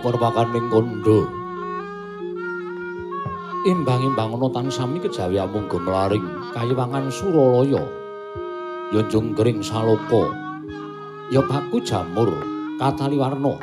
perwakaning 0.00 0.70
kandha 0.72 1.20
imbang-imbang 3.66 4.38
ana 4.38 4.48
tan 4.48 4.70
sami 4.70 5.02
kejawi 5.02 5.36
amung 5.36 5.66
gemlaring 5.66 6.24
kayiwangan 6.56 7.12
suralaya. 7.12 7.82
Ya 8.88 9.04
jungkring 9.04 9.60
saloka 9.60 10.32
ya 11.28 11.44
baku 11.44 11.76
jamur 11.84 12.32
kataliwarna 12.80 13.60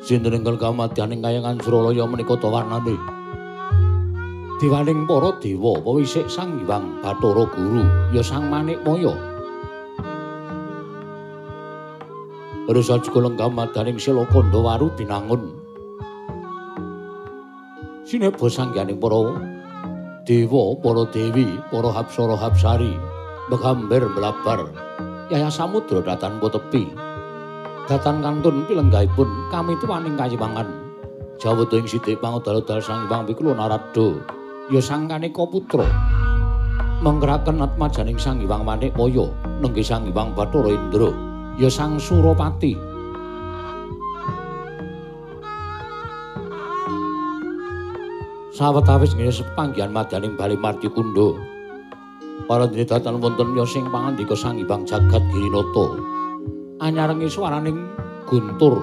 sinten 0.00 0.40
ingkang 0.40 0.56
kamadyaning 0.56 1.20
kayangan 1.20 1.60
suralaya 1.60 2.08
menika 2.08 2.38
ta 2.40 2.48
warnane? 2.48 2.96
Diwaning 4.56 5.04
para 5.04 5.36
dewa 5.36 5.76
pawisik 5.84 6.32
sang 6.32 6.64
hyang 6.64 7.04
bathara 7.04 7.44
guru 7.44 7.84
ya 8.08 8.24
sang 8.24 8.48
manik 8.48 8.80
Rasa 12.66 12.98
juga 12.98 13.46
madaning 13.46 13.94
sila 13.94 14.26
kondo 14.26 14.66
waru 14.66 14.90
binangun. 14.98 15.54
Sine 18.02 18.34
bosang 18.34 18.74
gianing 18.74 18.98
para 18.98 19.38
dewa, 20.26 20.74
para 20.82 21.06
dewi, 21.14 21.62
para 21.70 21.90
hapsara 21.94 22.34
hapsari, 22.34 22.98
megamber 23.46 24.10
melabar, 24.10 24.66
yaya 25.30 25.46
samudra 25.46 26.02
datan 26.02 26.42
po 26.42 26.50
tepi. 26.50 26.90
Datan 27.86 28.18
kantun 28.18 28.66
pilenggahipun 28.66 29.30
kami 29.54 29.78
tuwaning 29.78 30.18
kayiwangan. 30.18 30.66
Jawa 31.38 31.70
ing 31.70 31.86
sidik 31.86 32.18
pangodal-odal 32.18 32.82
sang 32.82 33.06
ibang 33.06 33.30
pikula 33.30 33.54
narado, 33.54 34.18
ya 34.74 34.82
sang 34.82 35.06
kaneka 35.06 35.46
putra. 35.46 35.86
Mengkeraken 36.98 37.62
atmajaning 37.62 38.18
sang 38.18 38.42
iwang 38.42 38.66
manik 38.66 38.90
moyo, 38.98 39.30
nenggi 39.62 39.86
sang 39.86 40.10
iwang 40.10 40.34
bathara 40.34 40.74
indra. 40.74 41.25
Ya 41.56 41.72
sang 41.72 41.96
Suropati. 41.96 42.76
Sawetawis 48.56 49.12
ngene 49.12 49.32
sepanggihan 49.32 49.92
madaning 49.92 50.32
Bali 50.32 50.56
Marti 50.56 50.88
Kunda. 50.88 51.36
Para 52.48 52.64
datan 52.68 53.20
wonten 53.20 53.52
ya 53.52 53.68
sing 53.68 53.84
pangandika 53.92 54.32
sang 54.32 54.56
Ibang 54.56 54.88
Jagat 54.88 55.20
Girinata. 55.28 56.00
Anyarengi 56.80 57.28
swaraning 57.28 57.76
guntur 58.28 58.80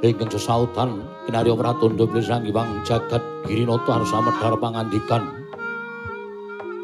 ingkang 0.00 0.32
sesautan 0.32 1.04
kinarya 1.28 1.52
pratandha 1.56 2.08
sang 2.24 2.44
Ibang 2.48 2.80
Jagat 2.84 3.20
Girinata 3.44 4.00
arsa 4.00 4.20
medhar 4.24 4.56
pangandikan. 4.56 5.28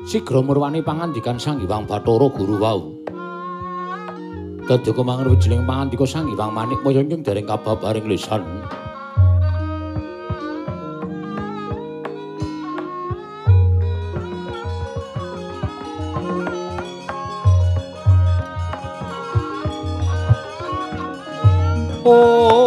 Sigra 0.05 0.45
murwani 0.45 0.85
pangandikan 0.85 1.41
sang 1.41 1.65
Ibang 1.65 1.89
Bathara 1.89 2.29
Guru 2.29 2.57
wau. 2.61 2.81
Dadi 4.67 4.91
kumangan 4.91 5.31
wijining 5.31 5.63
pangandika 5.63 6.03
Sang 6.11 6.27
Hyang 6.27 6.51
Manik 6.51 6.83
Maya 6.83 6.99
ing 6.99 7.23
dereng 7.23 7.47
kababaring 7.47 8.11
lisan. 8.11 8.43
sinong 22.07 22.66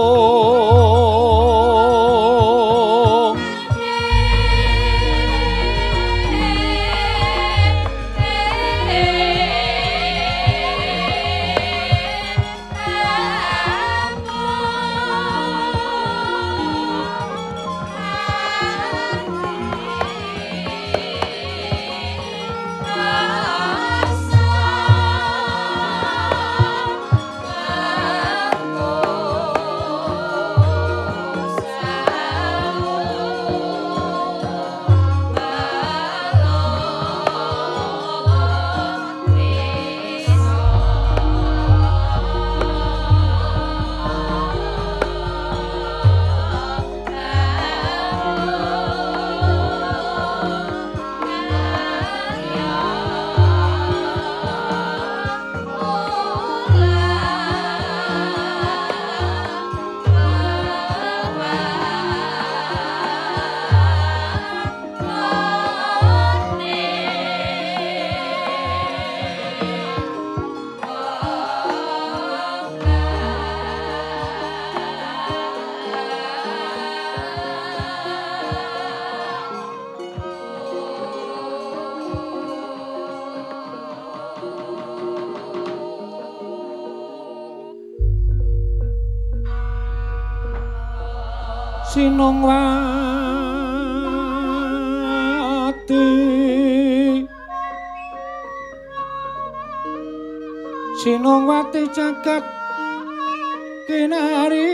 kinari 103.89 104.69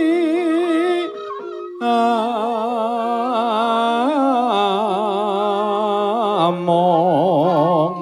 among. 6.44 7.96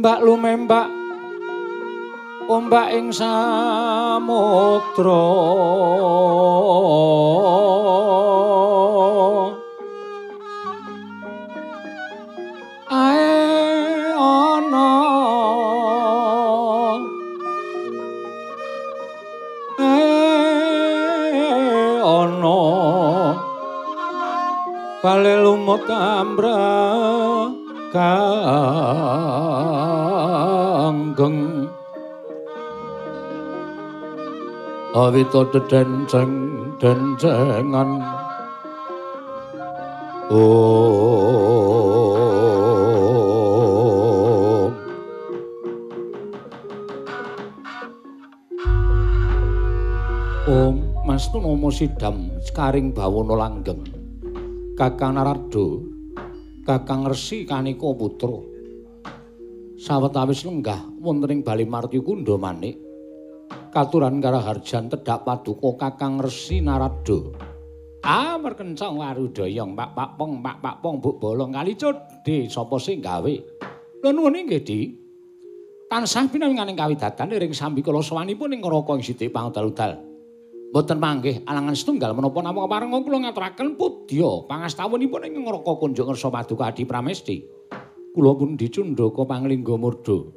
Mbak 0.00 0.18
lumembak 0.24 0.88
ombak 2.48 2.88
ing 2.96 3.12
samudra 3.12 3.68
bale 25.00 25.40
lumut 25.40 25.88
ambra 25.88 26.60
kanggeng. 27.88 28.56
Awita 34.90 35.46
dedenceng 35.54 36.50
dencengan 36.82 38.02
Om 50.50 50.76
Rama 51.06 51.70
Sidam 51.70 52.34
sekaring 52.42 52.90
bawana 52.90 53.38
langgeng. 53.38 53.89
Kakang 54.80 55.12
Narado, 55.12 55.84
Kakang 56.64 57.04
Resi 57.04 57.44
Kanika 57.44 57.92
putra. 57.92 58.32
Sawetawis 59.76 60.48
lenggah 60.48 60.88
wonten 61.04 61.36
ing 61.36 61.40
Bali 61.44 61.68
Marti. 61.68 62.00
Katuran 63.68 64.24
Karaharjan 64.24 64.88
tedhak 64.88 65.20
paduka 65.20 65.76
Kakang 65.76 66.16
Resi 66.24 66.64
Narado. 66.64 67.36
Ah 68.00 68.40
merkencang 68.40 68.96
warudoyong 68.96 69.76
Pak 69.76 69.92
Pak 69.92 70.10
Pong 70.16 70.40
Pak 70.40 70.64
Pak 70.64 70.76
Pong 70.80 70.96
Buk 70.96 71.20
Bolong 71.20 71.52
kali 71.52 71.76
codhe 71.76 72.48
sapa 72.48 72.80
sing 72.80 73.04
gawe. 73.04 73.34
Lha 74.00 74.08
nuwun 74.16 74.32
nggih 74.32 74.64
Di. 74.64 74.80
Tansah 75.92 76.24
pinanganing 76.32 76.72
kawidatan 76.72 77.28
ring 77.36 77.52
sambi 77.52 77.84
ing 77.84 78.60
neraka 78.64 78.96
ing 78.96 79.04
sithik 79.04 79.28
pangdal-dal. 79.28 80.09
Mboten 80.70 81.02
manggih 81.02 81.42
alangan 81.50 81.74
setunggal 81.74 82.14
menapa 82.14 82.38
namung 82.46 82.70
pareng 82.70 82.94
kula 83.02 83.26
ngaturaken 83.26 83.74
pudya 83.74 84.46
pangastawunipun 84.46 85.26
ing 85.26 85.42
neraka 85.42 85.74
kunjuk 85.74 86.06
ngersa 86.06 86.30
paduka 86.30 86.70
Adi 86.70 86.86
Pramesti. 86.86 87.42
Kula 88.14 88.38
pun 88.38 88.54
dicundhaka 88.54 89.26
panglingga 89.26 89.74
murda. 89.74 90.30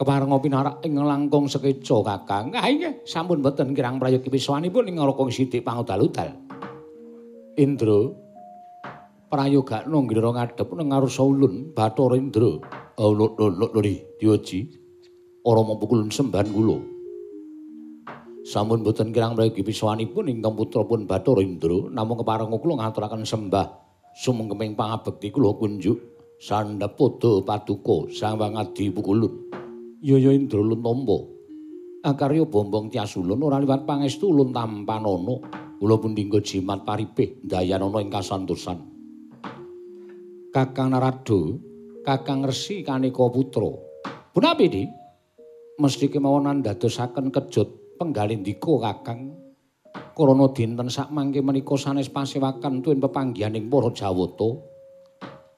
Kepareng 0.00 0.32
pinarak 0.40 0.80
ing 0.80 0.96
langkung 0.96 1.44
sekeca 1.44 2.00
Kakang. 2.00 2.56
Ah 2.56 2.72
inggih, 2.72 3.04
sampun 3.04 3.44
mboten 3.44 3.76
kirang 3.76 4.00
prayogi 4.00 4.32
wiswanipun 4.32 4.88
ing 4.88 4.96
neraka 4.96 5.28
sithik 5.28 5.60
pangudal-udal. 5.60 6.40
Indra 7.60 8.08
prayogakno 9.28 10.08
ngira 10.08 10.32
ngadhep 10.32 10.68
nang 10.72 10.88
ngarsa 10.88 11.20
ulun 11.20 11.76
Bathara 11.76 12.16
Indra. 12.16 12.56
Lho 12.96 13.80
Dioji. 14.16 14.60
Ora 15.44 15.60
mapukul 15.68 16.08
sembahan 16.08 16.48
kula. 16.48 16.99
Sampun 18.40 18.80
mboten 18.80 19.12
kirang 19.12 19.36
prayogi 19.36 19.60
wiswanipun 19.60 20.32
ingkang 20.32 20.56
putra 20.56 20.80
pun 20.88 21.04
Bathara 21.04 21.44
Indra, 21.44 21.92
namung 21.92 22.24
kepareng 22.24 22.48
kula 22.56 22.80
ngaturaken 22.80 23.28
sembah 23.28 23.66
sumengkeming 24.16 24.72
pangabekti 24.72 25.28
kula 25.28 25.54
kunjuk 25.60 26.00
sandhap 26.40 26.96
padha 26.96 27.44
paduka 27.44 28.08
Sang 28.08 28.40
Wangadi 28.40 28.88
Pukulun. 28.88 29.52
Yaya 30.00 30.32
Indra 30.32 30.64
Luntombo. 30.64 31.36
Akarya 32.00 32.48
bombong 32.48 32.88
tiasulun 32.88 33.44
ora 33.44 33.60
liwat 33.60 33.84
pangestu 33.84 34.32
ulun 34.32 34.56
tampanana. 34.56 35.36
Kula 35.76 35.96
pun 36.00 36.16
dinggo 36.16 36.40
jimat 36.40 36.84
paripih 36.84 37.44
dayanana 37.44 38.00
ing 38.00 38.08
kasantosan. 38.08 38.78
Kakang 40.48 40.96
Narado, 40.96 41.60
Kakang 42.04 42.44
Resi 42.48 42.80
Kanika 42.80 43.28
Putra. 43.28 43.68
Punapi, 44.32 44.66
Di? 44.68 44.84
Mesti 45.80 46.12
kemawon 46.12 46.60
ndadosaken 46.60 47.32
kejut 48.00 48.16
penggalindika 48.16 48.74
Kakang. 48.80 49.36
Krana 50.16 50.46
dinten 50.56 50.88
sak 50.88 51.12
mangke 51.12 51.44
menika 51.44 51.76
sanes 51.76 52.08
pasewakan 52.08 52.80
tuwin 52.80 53.00
pepanggihaning 53.00 53.68
para 53.68 53.92
Jawata. 53.92 54.50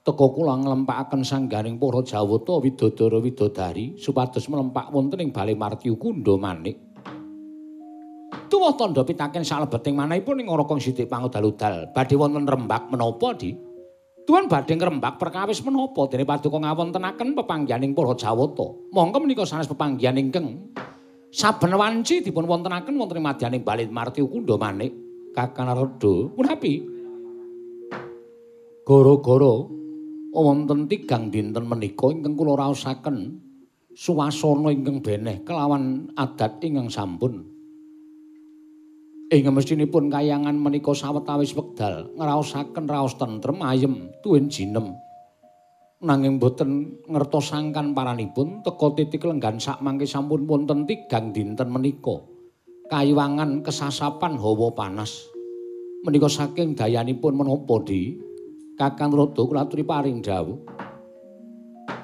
teka 0.03 0.27
kula 0.35 0.59
nglempakaken 0.59 1.23
sanggaring 1.23 1.79
para 1.79 2.03
Jawata 2.03 2.59
widodara 2.59 3.23
widodari 3.23 3.95
supados 3.95 4.51
mlempak 4.51 4.91
wonten 4.91 5.23
ing 5.23 5.31
Bale 5.31 5.55
Martiu 5.55 5.95
Kunda 5.95 6.35
Manik. 6.35 6.75
Tuwa 8.51 8.75
tandha 8.75 9.07
pitaken 9.07 9.47
salebeting 9.47 9.95
manahipun 9.95 10.43
ing 10.43 10.51
Orokong 10.51 10.83
Sidik 10.83 11.07
Pangudal-udal 11.07 11.95
badhe 11.95 12.19
wonten 12.19 12.43
rembak 12.43 12.91
menapa 12.91 13.31
di? 13.39 13.55
Tuan 14.27 14.51
badhe 14.51 14.75
ngrembak 14.75 15.19
perkawis 15.19 15.63
menapa 15.63 16.11
dene 16.11 16.27
paduka 16.27 16.59
ngawontenaken 16.59 17.35
pepanggihaning 17.39 17.95
para 17.95 18.11
Jawata. 18.19 18.91
Monggo 18.91 19.23
menika 19.23 19.47
sanes 19.47 19.71
pepanggihan 19.71 20.19
ingkang 20.19 20.75
saben 21.33 21.73
wanci 21.73 22.21
dipun 22.21 22.45
wontenaken 22.45 22.93
wonten 22.93 23.17
ing 23.17 23.25
madyaning 23.25 23.65
Bale 23.65 23.89
Martiu 23.89 24.29
Kunda 24.29 24.53
Manik. 24.61 24.93
Kakang 25.33 25.65
Narada, 25.65 26.29
punapi? 26.29 26.85
Goro-goro 28.85 29.65
wonten 30.29 30.85
tigang 30.85 31.33
dinten 31.33 31.65
menika 31.65 32.13
ingkang 32.13 32.37
kula 32.37 32.53
raosaken 32.53 33.41
suwasana 33.97 34.69
ingkang 34.69 35.01
beneh 35.01 35.41
kelawan 35.41 36.13
adat 36.13 36.61
ingkang 36.61 36.93
sampun. 36.93 37.49
Ing 39.33 39.49
mestinipun 39.49 40.13
kayangan 40.13 40.53
menika 40.53 40.93
sawetawis 40.93 41.57
wekdal 41.57 42.13
ngraosaken 42.13 42.85
raos 42.85 43.17
tentrem 43.17 43.57
ayem 43.65 44.13
tuwin 44.21 44.53
jinem. 44.53 44.93
Nanging 46.03 46.35
boten 46.35 46.99
ngertosaken 47.07 47.95
paranipun 47.95 48.59
teka 48.59 48.87
titik 48.91 49.23
lenggan 49.23 49.55
sak 49.55 49.79
mangke 49.79 50.03
sampun 50.03 50.43
wonten 50.43 50.83
tigang 50.83 51.31
dinten 51.31 51.71
menika. 51.71 52.19
Kayiwangan 52.91 53.63
kesasapan 53.63 54.35
hawa 54.35 54.75
panas. 54.75 55.31
Menika 56.03 56.27
saking 56.27 56.75
dayanipun 56.75 57.39
menapa 57.39 57.79
di 57.87 58.19
Kakang 58.75 59.15
Rada 59.15 59.47
kula 59.47 59.63
aturi 59.63 59.87
paring 59.87 60.19
dawuh. 60.19 60.59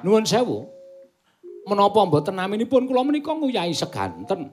Nuwun 0.00 0.24
sewu. 0.24 0.64
Menapa 1.68 2.00
mboten 2.00 2.40
naminipun 2.40 2.88
kula 2.88 3.04
menika 3.04 3.36
nguyahi 3.36 3.76
seganten. 3.76 4.48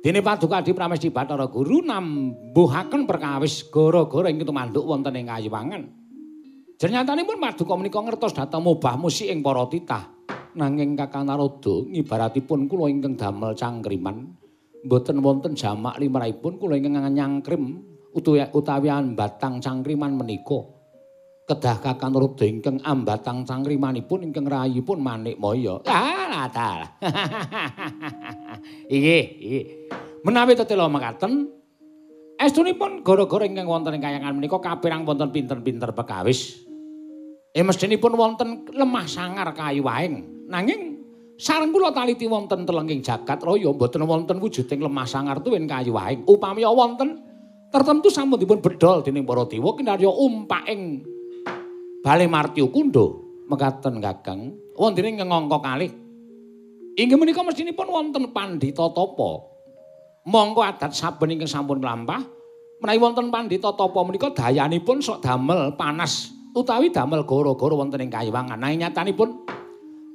Dene 0.00 0.24
Paduka 0.24 0.64
Adi 0.64 0.72
Pramesti 0.72 1.12
Bathara 1.12 1.52
Guru 1.52 1.84
nambuhaken 1.84 3.04
perkawis 3.04 3.68
gara-gara 3.68 4.32
ing 4.32 4.40
tumanduk 4.40 4.88
wonten 4.88 5.20
ing 5.20 5.28
Kayiwangan. 5.28 6.03
Jernyatanipun 6.78 7.38
Paduka 7.38 7.74
menika 7.78 8.00
ngertos 8.02 8.34
dhateng 8.34 8.62
mubah 8.62 8.98
musik 8.98 9.30
ing 9.30 9.40
para 9.40 9.64
titah. 9.70 10.10
Nanging 10.54 10.94
Kakang 10.94 11.26
Narada 11.26 11.82
ngibaratipun 11.90 12.70
kula 12.70 12.86
ingkang 12.86 13.18
damel 13.18 13.58
cangkriman 13.58 14.38
mboten 14.86 15.18
wonten 15.18 15.58
jamak 15.58 15.98
limrahipun 15.98 16.62
kula 16.62 16.78
ingkang 16.78 17.10
nyangkrim 17.10 17.82
utawi 18.14 18.94
batang 19.18 19.58
cangkriman 19.58 20.14
menika. 20.14 20.74
kedah 21.44 21.76
kakang 21.76 22.16
rada 22.16 22.44
ingkang 22.48 22.80
ambatang 22.80 23.44
cangrimanipun 23.44 24.24
ingkang 24.24 24.48
rayipun 24.48 24.96
manik 25.04 25.36
moyo. 25.36 25.84
Ah, 25.84 26.24
ladal. 26.32 26.88
Iki, 28.88 29.18
iki. 29.44 29.60
Menawi 30.24 30.56
tetela 30.56 30.88
mekaten, 30.88 31.52
estunipun 32.40 33.04
gara-gara 33.04 33.44
ingkang 33.44 33.68
wonten 33.68 34.00
ing 34.00 34.00
kayangan 34.00 34.32
menika 34.32 34.56
kapirang 34.56 35.04
wonten 35.04 35.28
pinter-pinter 35.28 35.92
pekawis. 35.92 36.63
Eh 37.54 37.62
mestinipun 37.62 38.18
wonten 38.18 38.66
lemah 38.74 39.06
sangar 39.06 39.54
kayu 39.54 39.86
waing. 39.86 40.50
Nanging 40.50 40.98
sareng 41.38 41.70
kula 41.70 41.94
taliti 41.94 42.26
wonten 42.26 42.66
telenging 42.66 42.98
jagat 42.98 43.38
raya 43.46 43.70
mboten 43.70 44.02
wonten 44.02 44.42
wujuding 44.42 44.82
lemah 44.82 45.06
sangar 45.06 45.38
tuwin 45.38 45.70
kayu 45.70 45.94
waing. 45.94 46.26
Upami 46.26 46.66
wonten 46.66 47.22
tertentu 47.70 48.10
sampun 48.10 48.42
dipun 48.42 48.58
bedol 48.58 49.06
dening 49.06 49.22
para 49.22 49.46
dewa 49.46 49.70
kinarya 49.78 50.10
umpaking 50.10 51.06
Bale 52.02 52.26
Martiu 52.26 52.74
Kundo 52.74 53.22
mekaten 53.46 54.02
Kakang 54.02 54.58
wonten 54.74 55.06
ing 55.06 55.22
ngangka 55.22 55.62
kalih. 55.62 55.94
Inggih 56.98 57.14
menika 57.14 57.46
mestinipun 57.46 57.86
wonten 57.86 58.34
pandhita 58.34 58.90
tapa. 58.90 59.30
Monggo 60.26 60.66
adat 60.66 60.90
saben 60.90 61.38
ingkang 61.38 61.46
sampun 61.46 61.78
mlampah 61.78 62.18
menawi 62.82 62.98
wonten 62.98 63.30
pandhita 63.30 63.70
tapa 63.78 64.02
menika 64.02 64.34
dayanipun 64.34 64.98
sok 64.98 65.22
damel 65.22 65.70
panas 65.78 66.34
utawi 66.54 66.94
damel 66.94 67.26
gara-gara 67.26 67.74
wonten 67.74 68.00
ing 68.06 68.10
kayiwangan. 68.10 68.56
Nanging 68.56 68.86
nyatanipun 68.86 69.28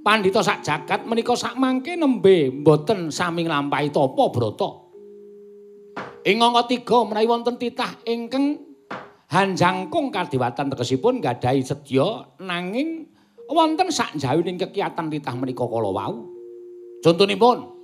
pandhita 0.02 0.39
sak 0.39 0.63
jagat 0.63 1.04
menika 1.04 1.36
sak 1.36 1.60
mangke 1.60 1.99
nembe 1.99 2.49
mboten 2.63 3.12
sami 3.12 3.43
nglampahi 3.45 3.91
tapa 3.91 4.23
brata. 4.32 4.69
Ing 6.23 6.39
angka 6.39 6.63
3 6.71 7.10
menawi 7.12 7.28
wonten 7.28 7.56
titah 7.60 7.91
ingkang 8.08 8.69
Hanjangkung 9.30 10.10
kadewatan 10.10 10.73
tegesipun 10.73 11.21
gadahi 11.21 11.62
sedya 11.62 12.25
nanging 12.41 13.06
wonten 13.45 13.93
sak 13.93 14.17
jawining 14.17 14.58
kekiatan 14.58 15.06
titah 15.06 15.38
menika 15.38 15.69
kala 15.69 15.93
wau. 15.93 16.25
Contonipun 17.06 17.79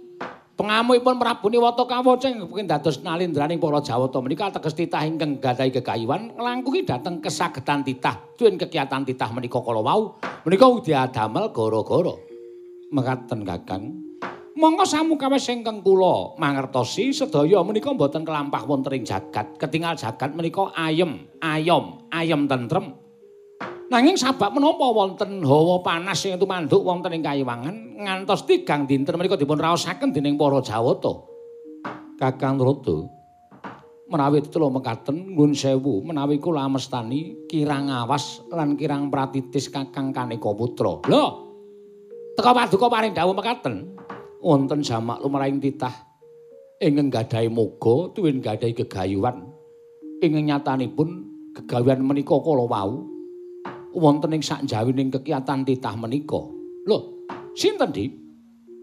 pengamuhipun 0.56 1.20
Prabu 1.20 1.52
Niwata 1.52 1.84
Kawaceng 1.84 2.48
mungkin 2.48 2.68
dados 2.68 3.04
nalindraning 3.04 3.60
para 3.60 3.84
Jawata 3.84 4.20
menika 4.24 4.52
teges 4.56 4.76
titah 4.76 5.04
ingkang 5.04 5.38
gadahi 5.44 5.72
kegayuhan 5.76 6.36
nglangkungi 6.36 6.88
dhateng 6.88 7.20
kesagetan 7.20 7.84
titah 7.84 8.16
tuwin 8.40 8.56
kekiatan 8.56 9.04
titah 9.04 9.30
menika 9.36 9.60
kala 9.60 9.84
wau 9.84 10.16
menika 10.48 10.66
ugi 10.72 10.96
adamel 10.96 11.52
gara-gara 11.52 12.16
mekaten 12.96 13.44
Kakang. 13.44 13.84
Monggo 14.56 14.88
samukawis 14.88 15.52
ingkang 15.52 15.84
kula 15.84 16.40
mangertosi 16.40 17.12
sedaya 17.12 17.60
menika 17.60 17.92
boten 17.92 18.24
kelampah 18.24 18.64
wonten 18.64 18.96
ing 18.96 19.04
jagat. 19.04 19.60
Ketingal 19.60 20.00
jagat 20.00 20.32
menika 20.32 20.72
ayem, 20.72 21.28
ayom, 21.44 22.08
ayem 22.08 22.48
tentrem. 22.48 22.96
Nanging 23.86 24.18
sabab 24.18 24.58
menapa 24.58 24.90
wonten 24.90 25.46
hawa 25.46 25.82
panas 25.86 26.18
sing 26.18 26.36
tumanduk 26.42 26.82
wonten 26.82 27.14
ing 27.14 27.22
kayiwangan 27.22 28.02
ngantos 28.02 28.50
tigang 28.50 28.90
dinten 28.90 29.14
menika 29.14 29.38
dipun 29.38 29.62
raosaken 29.62 30.10
dening 30.10 30.36
para 30.36 30.58
Jawata. 30.62 31.14
Kakang 32.18 32.58
Rada 32.58 33.06
menawi 34.06 34.42
tetelo 34.42 34.70
mekaten 34.70 35.34
ngun 35.38 35.54
sewu 35.54 36.06
menawi 36.06 36.38
kula 36.38 36.70
mestani 36.70 37.46
kirang 37.50 37.90
awas 37.90 38.42
lan 38.54 38.78
kirang 38.78 39.10
pratitis 39.10 39.70
Kakang 39.70 40.14
Kanika 40.14 40.50
Putra. 40.54 41.02
Lho. 41.06 41.26
Teka 42.36 42.52
paduka 42.52 42.88
paring 42.90 43.14
dawuh 43.14 43.36
mekaten. 43.38 43.96
wonten 44.46 44.86
jamak 44.86 45.18
lumrahing 45.26 45.58
titah 45.58 46.06
ingkang 46.78 47.10
gadhahi 47.10 47.50
moga 47.50 48.14
tuwin 48.14 48.38
gadhahi 48.38 48.78
gegayuhan 48.78 49.50
ing 50.22 50.38
nyatanipun 50.38 51.26
gegayuhan 51.58 52.06
menika 52.06 52.38
kala 52.38 52.70
wau 52.70 53.15
wonten 53.96 54.36
ing 54.36 54.44
sakjawining 54.44 55.10
kekiatan 55.10 55.64
titah 55.64 55.96
menika. 55.96 56.42
Lho, 56.86 56.98
sinten 57.56 57.90
di? 57.96 58.12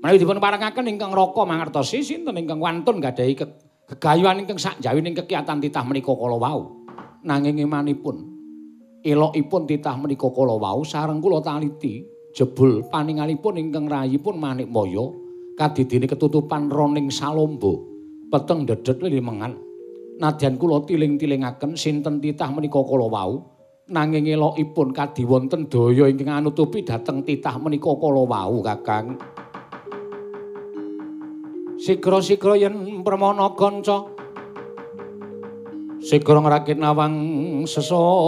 Menawi 0.03 0.19
dipun 0.19 0.43
parengaken 0.43 0.91
ingkang 0.91 1.15
raka 1.15 1.47
mangertosi 1.47 2.03
sinten 2.03 2.35
ingkang 2.35 2.59
wantun 2.59 2.99
gadhahi 2.99 3.39
gegayuhan 3.87 4.43
ingkang 4.43 4.59
sakjawining 4.59 5.15
kekiatan 5.15 5.61
titah 5.63 5.85
menika 5.85 6.11
kala 6.11 6.41
wau. 6.41 6.83
Nanging 7.23 7.63
imanipun 7.63 8.33
elokipun 9.03 9.67
titah 9.67 9.99
menika 9.99 10.31
kala 10.31 10.57
wau 10.57 10.87
sareng 10.87 11.19
kula 11.19 11.43
taliti 11.43 12.07
jebul 12.33 12.87
paningalipun 12.89 13.59
ingkang 13.59 13.91
rayipun 13.91 14.39
manik 14.39 14.71
moyo 14.71 15.19
kadidine 15.59 16.07
ketutupan 16.07 16.71
roning 16.71 17.11
salombo 17.11 17.83
peteng 18.31 18.65
dedet 18.65 19.03
limengan 19.03 19.59
nadyan 20.23 20.57
kula 20.57 20.87
tiling-tilingaken 20.87 21.75
sinten 21.75 22.23
titah 22.23 22.49
menika 22.55 22.81
kala 22.81 23.07
wau 23.11 23.52
nanging 23.91 24.31
elokipun 24.31 24.95
kadi 24.95 25.27
wonten 25.27 25.67
daya 25.67 26.07
ingkang 26.07 26.39
anutupi 26.39 26.87
dhateng 26.87 27.27
titah 27.27 27.59
menika 27.59 27.91
kala 27.99 28.23
wau 28.23 28.63
kakang. 28.63 29.19
Sigra-sigra 31.83 32.55
yen 32.55 33.03
permana 33.03 33.51
kanca 33.59 34.07
sigra 35.99 36.39
ngrakit 36.39 36.79
nawang 36.79 37.15
sesongko. 37.67 38.23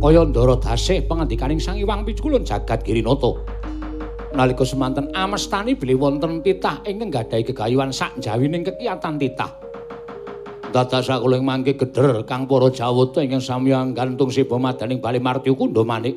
kaya 0.00 0.24
ndara 0.24 0.56
dasih 0.56 1.04
pangandikaning 1.04 1.60
Sang 1.60 1.76
Hyang 1.76 2.08
Piculun 2.08 2.48
jagat 2.48 2.80
Girinata 2.80 3.36
nalika 4.32 4.64
semanten 4.64 5.12
amestani 5.12 5.76
bilih 5.76 6.00
wonten 6.00 6.40
titah 6.40 6.80
ingkang 6.88 7.12
gadhahi 7.12 7.44
gegayuhan 7.44 7.92
sak 7.92 8.16
jawining 8.24 8.64
kekiyatan 8.64 9.20
titah. 9.20 9.52
Dados 10.72 11.08
sakuling 11.08 11.44
mangke 11.44 11.76
gedher 11.76 12.24
kang 12.24 12.48
para 12.48 12.72
jawata 12.72 13.20
ingkang 13.20 13.44
samyang 13.44 13.92
gantung 13.92 14.32
siba 14.32 14.56
madaning 14.56 15.00
bali 15.00 15.20
marti 15.20 15.52
kundha 15.52 15.84
manik. 15.84 16.16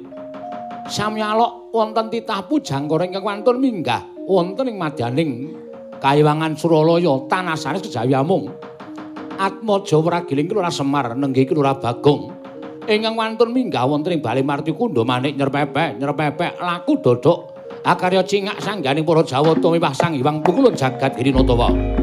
Samyalok 0.88 1.76
wonten 1.76 2.08
titah 2.08 2.48
pujang 2.48 2.88
goreng 2.88 3.12
ingkang 3.12 3.28
wantun 3.28 3.60
minggah 3.60 4.08
wonten 4.24 4.72
ing 4.72 4.80
madaning 4.80 5.52
kayiwangan 6.00 6.56
suralaya 6.56 7.28
tanah 7.28 7.60
sanes 7.60 7.84
kejawi 7.84 8.16
amung. 8.16 8.48
Atmaja 9.40 10.00
wragiling 10.00 10.48
kelurahan 10.52 10.74
semar 10.74 11.16
nenggih 11.16 11.48
kelurahan 11.48 11.80
bagong. 11.80 12.36
Ingkang 12.90 13.16
wantun 13.16 13.54
minggah 13.54 13.86
wonten 13.86 14.18
ing 14.18 14.24
bali 14.24 14.42
marti 14.42 14.74
kundha 14.74 15.06
manik 15.06 15.38
nyerpepek 15.38 16.00
nyerpepek 16.00 16.58
laku 16.60 16.98
dodok. 17.00 17.40
Akarya 17.80 18.28
cingak 18.28 18.60
sangganing 18.60 19.08
para 19.08 19.24
jawata 19.24 19.68
miwah 19.72 19.96
sang 19.96 20.12
hyang 20.12 20.44
pukulun 20.44 20.76
jagat 20.76 21.16
hirinatawa 21.16 21.99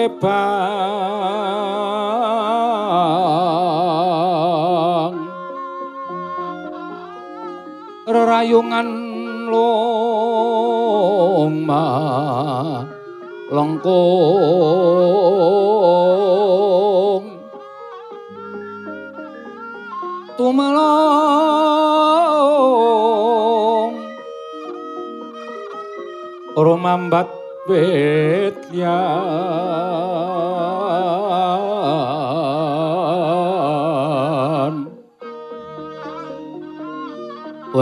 sepa 0.00 0.39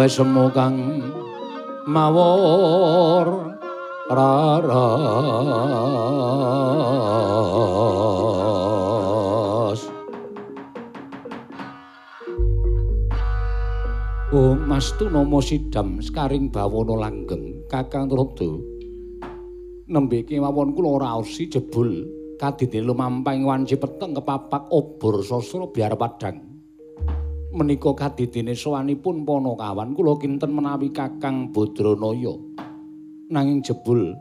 semu 0.09 0.49
kang 0.57 1.05
mawur 1.85 3.53
raras 4.09 4.89
Oh 14.29 14.53
Mas 14.57 14.93
Tunomo 14.97 15.41
Sidam 15.45 16.01
sekaring 16.05 16.53
bawono 16.53 16.97
langgeng 16.97 17.65
Kakang 17.69 18.09
Rodo 18.09 18.61
nembe 19.89 20.25
kemawon 20.25 20.73
kula 20.77 21.01
ora 21.01 21.17
jebul 21.25 22.09
kadidene 22.41 22.89
lumampahing 22.89 23.45
wanci 23.45 23.77
peteng 23.77 24.13
kepapak 24.17 24.69
obor 24.73 25.21
sasra 25.25 25.65
biar 25.69 25.97
padang 25.97 26.48
menika 27.59 27.91
kadidene 27.91 28.55
sowanipun 28.55 29.27
Panakawan 29.27 29.99
kula 29.99 30.15
kinten 30.23 30.55
menawi 30.55 30.95
Kakang 30.95 31.51
Badranaya. 31.51 32.39
Nanging 33.29 33.61
jebul 33.67 34.15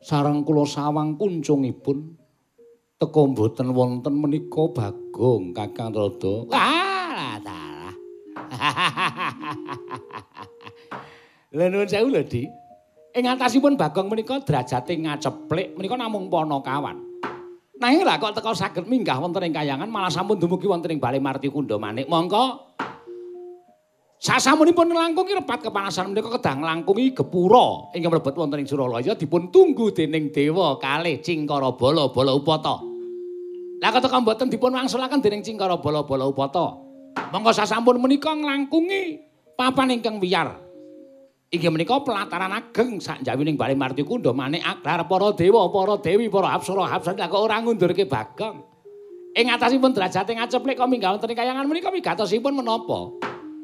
sareng 0.00 0.40
kula 0.42 0.64
sawang 0.64 1.20
kuncungipun 1.20 2.16
teka 2.96 3.22
mboten 3.28 3.76
wonten 3.76 4.16
menika 4.16 4.72
Bagong 4.72 5.52
Kakang 5.52 5.92
Rada. 5.92 6.48
Wah, 6.48 7.36
salah. 7.44 7.92
Lha 11.52 11.68
nuwun 11.68 11.84
sewu 11.84 12.08
lho, 12.08 12.24
Dik. 12.24 12.48
Ing 13.12 13.28
atasipun 13.28 13.76
Bagong 13.76 14.08
menika 14.08 14.40
derajate 14.40 14.96
ngaceplik 14.96 15.76
menika 15.76 16.00
namung 16.00 16.32
Panakawan. 16.32 17.11
Nanging 17.82 18.06
lah 18.06 18.14
kok 18.22 18.38
teka 18.38 18.54
saged 18.54 18.86
minggah 18.86 19.18
wonten 19.18 19.42
ing 19.42 19.50
kayangan 19.50 19.90
malah 19.90 20.06
sampun 20.06 20.38
dumugi 20.38 20.70
wonten 20.70 20.94
ing 20.94 21.02
Bali 21.02 21.18
Marti 21.18 21.50
Kunda 21.50 21.74
Manik. 21.82 22.06
Mongko 22.06 22.78
sasamunipun 24.22 24.86
nglangkungi 24.86 25.42
repat 25.42 25.66
kepanasan 25.66 26.14
menika 26.14 26.30
kedah 26.38 26.62
nglangkungi 26.62 27.10
gepura 27.10 27.90
ingkang 27.90 28.14
mlebet 28.14 28.38
wonten 28.38 28.62
ing 28.62 28.70
Suralaya 28.70 29.18
dipun 29.18 29.50
tunggu 29.50 29.90
dening 29.90 30.30
dewa 30.30 30.78
kalih 30.78 31.18
Cingkara 31.18 31.74
Bala 31.74 32.06
Bala 32.14 32.38
Upata. 32.38 32.78
Lah 33.82 33.90
kok 33.90 33.98
teka 34.06 34.18
mboten 34.22 34.46
dipun 34.46 34.78
wangsulaken 34.78 35.18
dening 35.18 35.42
Cingkara 35.42 35.82
Bala 35.82 36.06
Bala 36.06 36.30
Upata. 36.30 36.78
Mongko 37.34 37.50
sasampun 37.50 37.98
menika 37.98 38.30
nglangkungi 38.30 39.18
papan 39.58 39.98
ingkang 39.98 40.22
wiyar 40.22 40.54
Inggih 41.52 41.68
menika 41.68 42.00
pelataran 42.00 42.48
ageng 42.48 42.96
sak 42.96 43.20
jawining 43.20 43.60
Bali 43.60 43.76
Marti 43.76 44.00
Kunda 44.00 44.32
manik 44.32 44.64
agrar 44.64 45.04
para 45.04 45.36
dewa, 45.36 45.68
para 45.68 46.00
dewi, 46.00 46.32
para 46.32 46.48
apsara, 46.56 46.88
hapsari 46.88 47.20
kok 47.20 47.36
ora 47.36 47.60
ngundurke 47.60 48.08
Bagong. 48.08 48.64
Ing 49.36 49.52
atasipun 49.52 49.92
derajate 49.92 50.32
ngaceplik 50.32 50.80
kok 50.80 50.88
minggah 50.88 51.12
wonten 51.12 51.28
kayangan 51.36 51.68
menika 51.68 51.92
migatosipun 51.92 52.56
menapa? 52.56 53.12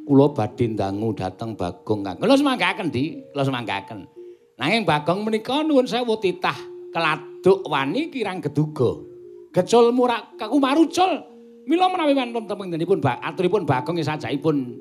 Kula 0.05 0.29
badhe 0.37 0.68
ndangu 0.68 1.16
dhateng 1.16 1.57
Bagong 1.57 2.05
Kang. 2.05 2.20
Kula 2.20 2.37
semanggaken, 2.37 2.92
Dik. 2.92 3.33
Kula 3.33 3.48
semanggaken. 3.48 4.05
Nanging 4.61 4.85
Bagong 4.85 5.24
menika 5.24 5.64
nuwun 5.64 5.88
sewu 5.88 6.20
titah 6.20 6.61
keladuk 6.92 7.64
wani 7.72 8.12
kirang 8.12 8.44
geduga. 8.44 9.01
Gecul 9.57 9.96
murak 9.96 10.37
kakumarucul. 10.37 11.24
Mila 11.64 11.88
menawi 11.88 12.12
wonten 12.12 12.44
temenipun 12.53 13.01
aturipun 13.01 13.64
Bagong 13.64 13.96
sajaipun 14.05 14.77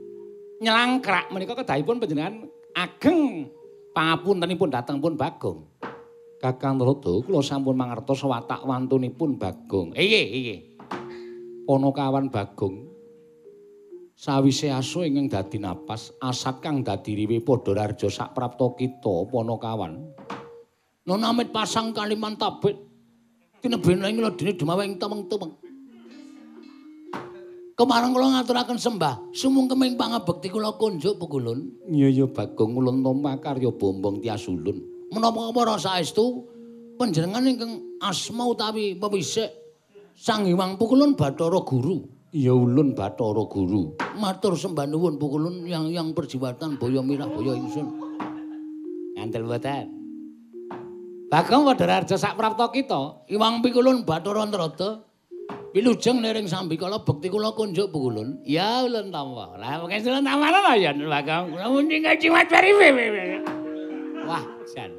nyelangkrak 0.59 1.31
menika 1.31 1.55
kedahipun 1.55 2.03
panjenengan 2.03 2.56
ageng 2.77 3.49
pangapuntenipun 3.97 4.69
dhateng 4.69 5.01
pun 5.01 5.17
Bagong. 5.17 5.65
Kakang 6.37 6.77
Rada 6.77 7.13
kula 7.25 7.41
sampun 7.41 7.73
mangertos 7.73 8.21
watak 8.21 8.61
wantunipun 8.61 9.41
Bagong. 9.41 9.97
Iye, 9.97 10.21
iye. 10.21 10.55
Panakawan 11.65 12.29
Bagong 12.29 12.85
sawise 14.17 14.69
asu 14.69 15.05
ingkang 15.05 15.29
dadi 15.29 15.57
napas 15.61 16.09
asat 16.21 16.57
kang 16.61 16.81
dadi 16.81 17.13
riwe 17.13 17.41
padha 17.41 17.85
raja 17.85 18.09
sak 18.09 18.37
prapta 18.37 18.69
kita 18.77 19.25
Panakawan. 19.33 19.97
Nona 21.09 21.33
amit 21.33 21.49
pasang 21.49 21.89
kaliman 21.89 22.37
tabit. 22.37 22.77
Tinebene 23.57 24.05
ing 24.13 24.21
ledene 24.21 24.53
demaweng 24.53 25.01
temeng-temeng. 25.01 25.66
Kemarang 27.77 28.09
kula 28.09 28.33
ngaturaken 28.33 28.81
sembah, 28.81 29.29
sumungkeming 29.37 30.01
pangabekti 30.01 30.49
kula 30.49 30.73
kunjuk 30.81 31.21
pukulun. 31.21 31.77
Iya 31.85 32.09
ya 32.09 32.25
Bagong 32.25 32.73
ulun 32.73 33.05
tampa 33.05 33.37
karya 33.37 33.69
bombong 33.69 34.17
tias 34.17 34.49
ulun. 34.49 34.81
Menapa 35.13 35.53
para 35.53 35.77
saestu 35.77 36.41
panjenengan 36.97 37.45
ingkang 37.45 38.01
asma 38.01 38.49
utawi 38.49 38.97
pewisik 38.97 39.53
Sang 40.17 40.49
Hyang 40.49 40.81
Pukulun 40.81 41.13
Bathara 41.13 41.61
Guru. 41.61 42.01
Iya 42.33 42.57
ulun 42.57 42.97
Bathara 42.97 43.45
Guru. 43.45 43.93
Matur 44.17 44.57
sembah 44.57 44.89
nuwun 44.89 45.21
pukulun 45.21 45.69
yang 45.69 45.85
yang 45.93 46.17
perjiwatan 46.17 46.81
boyo 46.81 47.05
mirah 47.05 47.29
boyo 47.29 47.53
ingsun. 47.53 47.93
Ngandel 49.21 49.45
mboten. 49.45 49.85
Bagong 51.29 51.61
padha 51.69 51.85
raja 51.85 52.17
sak 52.17 52.33
prapta 52.33 52.73
kita, 52.73 53.29
Hyang 53.29 53.61
Pukulun 53.61 54.01
Bathara 54.01 54.41
Antrada. 54.41 55.05
Wilujeng 55.77 56.25
nering 56.25 56.49
sambikala 56.49 57.05
bekti 57.05 57.29
kula 57.29 57.53
kunjuk 57.53 57.93
pukulun. 57.93 58.41
Ya 58.41 58.81
ulun 58.81 59.13
tampa. 59.13 59.61
Lah 59.61 59.77
pokoke 59.77 60.01
ulun 60.09 60.25
tamana 60.25 60.57
lah 60.57 60.73
ya 60.73 60.89
Bagong. 60.89 61.53
Kula 61.53 61.69
muni 61.69 62.01
ngajimat 62.01 62.49
bari. 62.49 62.73
Wah, 64.25 64.41
jan. 64.73 64.89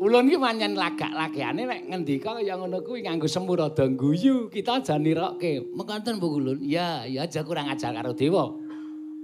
Ulun 0.00 0.32
ki 0.32 0.40
manyen 0.40 0.80
lagak-lagiane 0.80 1.68
nek 1.68 1.80
ngendika 1.92 2.40
kaya 2.40 2.56
ngono 2.56 2.80
kuwi 2.80 3.04
nganggo 3.04 3.28
semurada 3.28 3.84
guyu, 3.92 4.48
kita 4.48 4.80
aja 4.80 4.96
nirokke. 4.96 5.60
Mekaten 5.76 6.16
pukulun. 6.16 6.64
Ya, 6.64 7.04
ya 7.04 7.28
aja 7.28 7.44
kurang 7.44 7.68
ajar 7.68 7.92
karo 7.92 8.16
dewa. 8.16 8.48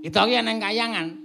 Kita 0.05 0.29
ki 0.29 0.37
nang 0.45 0.61
kayangan. 0.61 1.17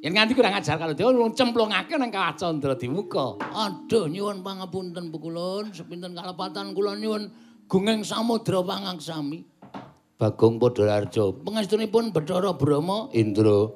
Yen 0.00 0.16
nganti 0.16 0.32
kurang 0.32 0.56
ajar 0.56 0.80
karo 0.80 0.96
dewa 0.96 1.12
ulun 1.12 1.36
cemplungake 1.36 2.00
nang 2.00 2.08
kawacandra 2.08 2.72
di 2.80 2.88
muka. 2.88 3.36
Aduh 3.44 4.08
nyuwun 4.08 4.40
pangapunten 4.40 5.12
pukulun, 5.12 5.68
sepinten 5.76 6.16
kalepatan 6.16 6.72
kula 6.72 6.96
nyuwun 6.96 7.28
gungeng 7.66 8.06
samudra 8.06 8.62
pangaksami. 8.62 9.42
Bagong 10.16 10.56
Padharjo, 10.56 11.44
pangestunipun 11.44 12.08
Bathara 12.08 12.56
Brahma 12.56 13.12
Indra. 13.12 13.68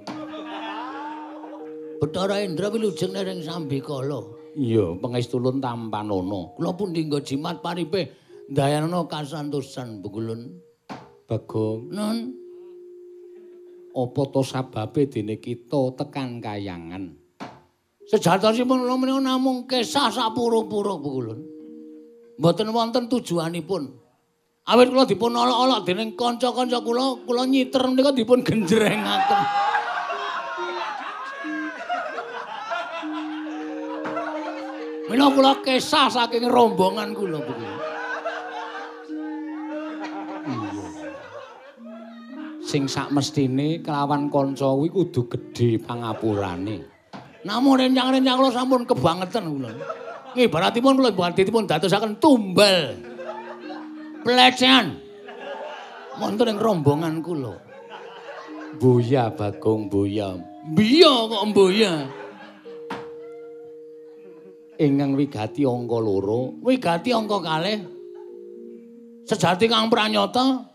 Bathara 2.01 2.41
Indra 2.41 2.73
wilujeng 2.73 3.13
nering 3.13 3.45
sambikala. 3.45 4.25
Iya, 4.57 4.97
pangestulun 4.97 5.61
tampanana. 5.61 6.57
Kula 6.57 6.73
pun 6.73 6.97
dinggo 6.97 7.21
jimat 7.21 7.61
paripe 7.61 8.17
dayana 8.49 9.05
kasantosan 9.05 10.01
Bukulun. 10.01 10.49
Bagong, 11.29 11.93
nun 11.93 12.17
apa 13.91 14.23
to 14.33 14.43
sababe 14.43 15.07
dene 15.13 15.39
kita 15.39 15.93
tekan 15.99 16.41
kayangan? 16.41 17.15
Sejatosipun 18.09 18.81
kula 18.87 18.97
menika 18.97 19.21
namung 19.21 19.69
kesah 19.69 20.09
sapuro-puro 20.09 20.97
Bukulun. 20.99 21.50
Mboten 22.41 22.73
wonten 22.73 23.05
tujuanipun. 23.13 24.01
Awit 24.65 24.89
kula 24.89 25.05
dipun 25.05 25.37
olok-olok 25.37 25.85
dening 25.85 26.17
kanca-kanca 26.17 26.81
kula, 26.81 27.21
kula 27.29 27.45
nyiter 27.45 27.85
menika 27.85 28.17
dipun 28.17 28.41
genjrengaken. 28.41 29.43
Mila 35.11 35.27
kula 35.37 35.53
kesah 35.61 36.09
saking 36.09 36.49
rombongan 36.49 37.13
kula 37.13 37.45
kuwi. 37.45 37.69
Sing 42.65 42.87
sak 42.87 43.11
mestine 43.11 43.83
kelawan 43.83 44.31
kanca 44.31 44.71
kuwi 44.71 44.89
kudu 44.89 45.27
gedhe 45.29 45.83
pangapurane. 45.83 46.89
Namung 47.43 47.77
rencang-rencang 47.77 48.37
kula 48.39 48.51
sampun 48.55 48.87
kebangetan 48.87 49.45
kula. 49.51 49.73
Ngibaratipun 50.37 50.95
kula 50.95 51.11
badhetipun 51.11 51.67
dadosaken 51.67 52.19
tumbal. 52.23 52.95
Pelecehan. 54.23 55.01
Wonten 56.21 56.55
ing 56.55 56.59
rombongan 56.61 57.25
kula. 57.25 57.57
Buya 58.79 59.35
Bagong 59.35 59.91
Buya. 59.91 60.39
Biya 60.71 61.13
kok 61.27 61.45
mboya. 61.51 61.93
Ingkang 64.81 65.13
wigati 65.17 65.65
angka 65.65 65.99
loro, 66.01 66.57
wigati 66.63 67.11
angka 67.13 67.41
kalih. 67.41 67.81
Sejati 69.25 69.67
kang 69.69 69.91
pranyata 69.93 70.69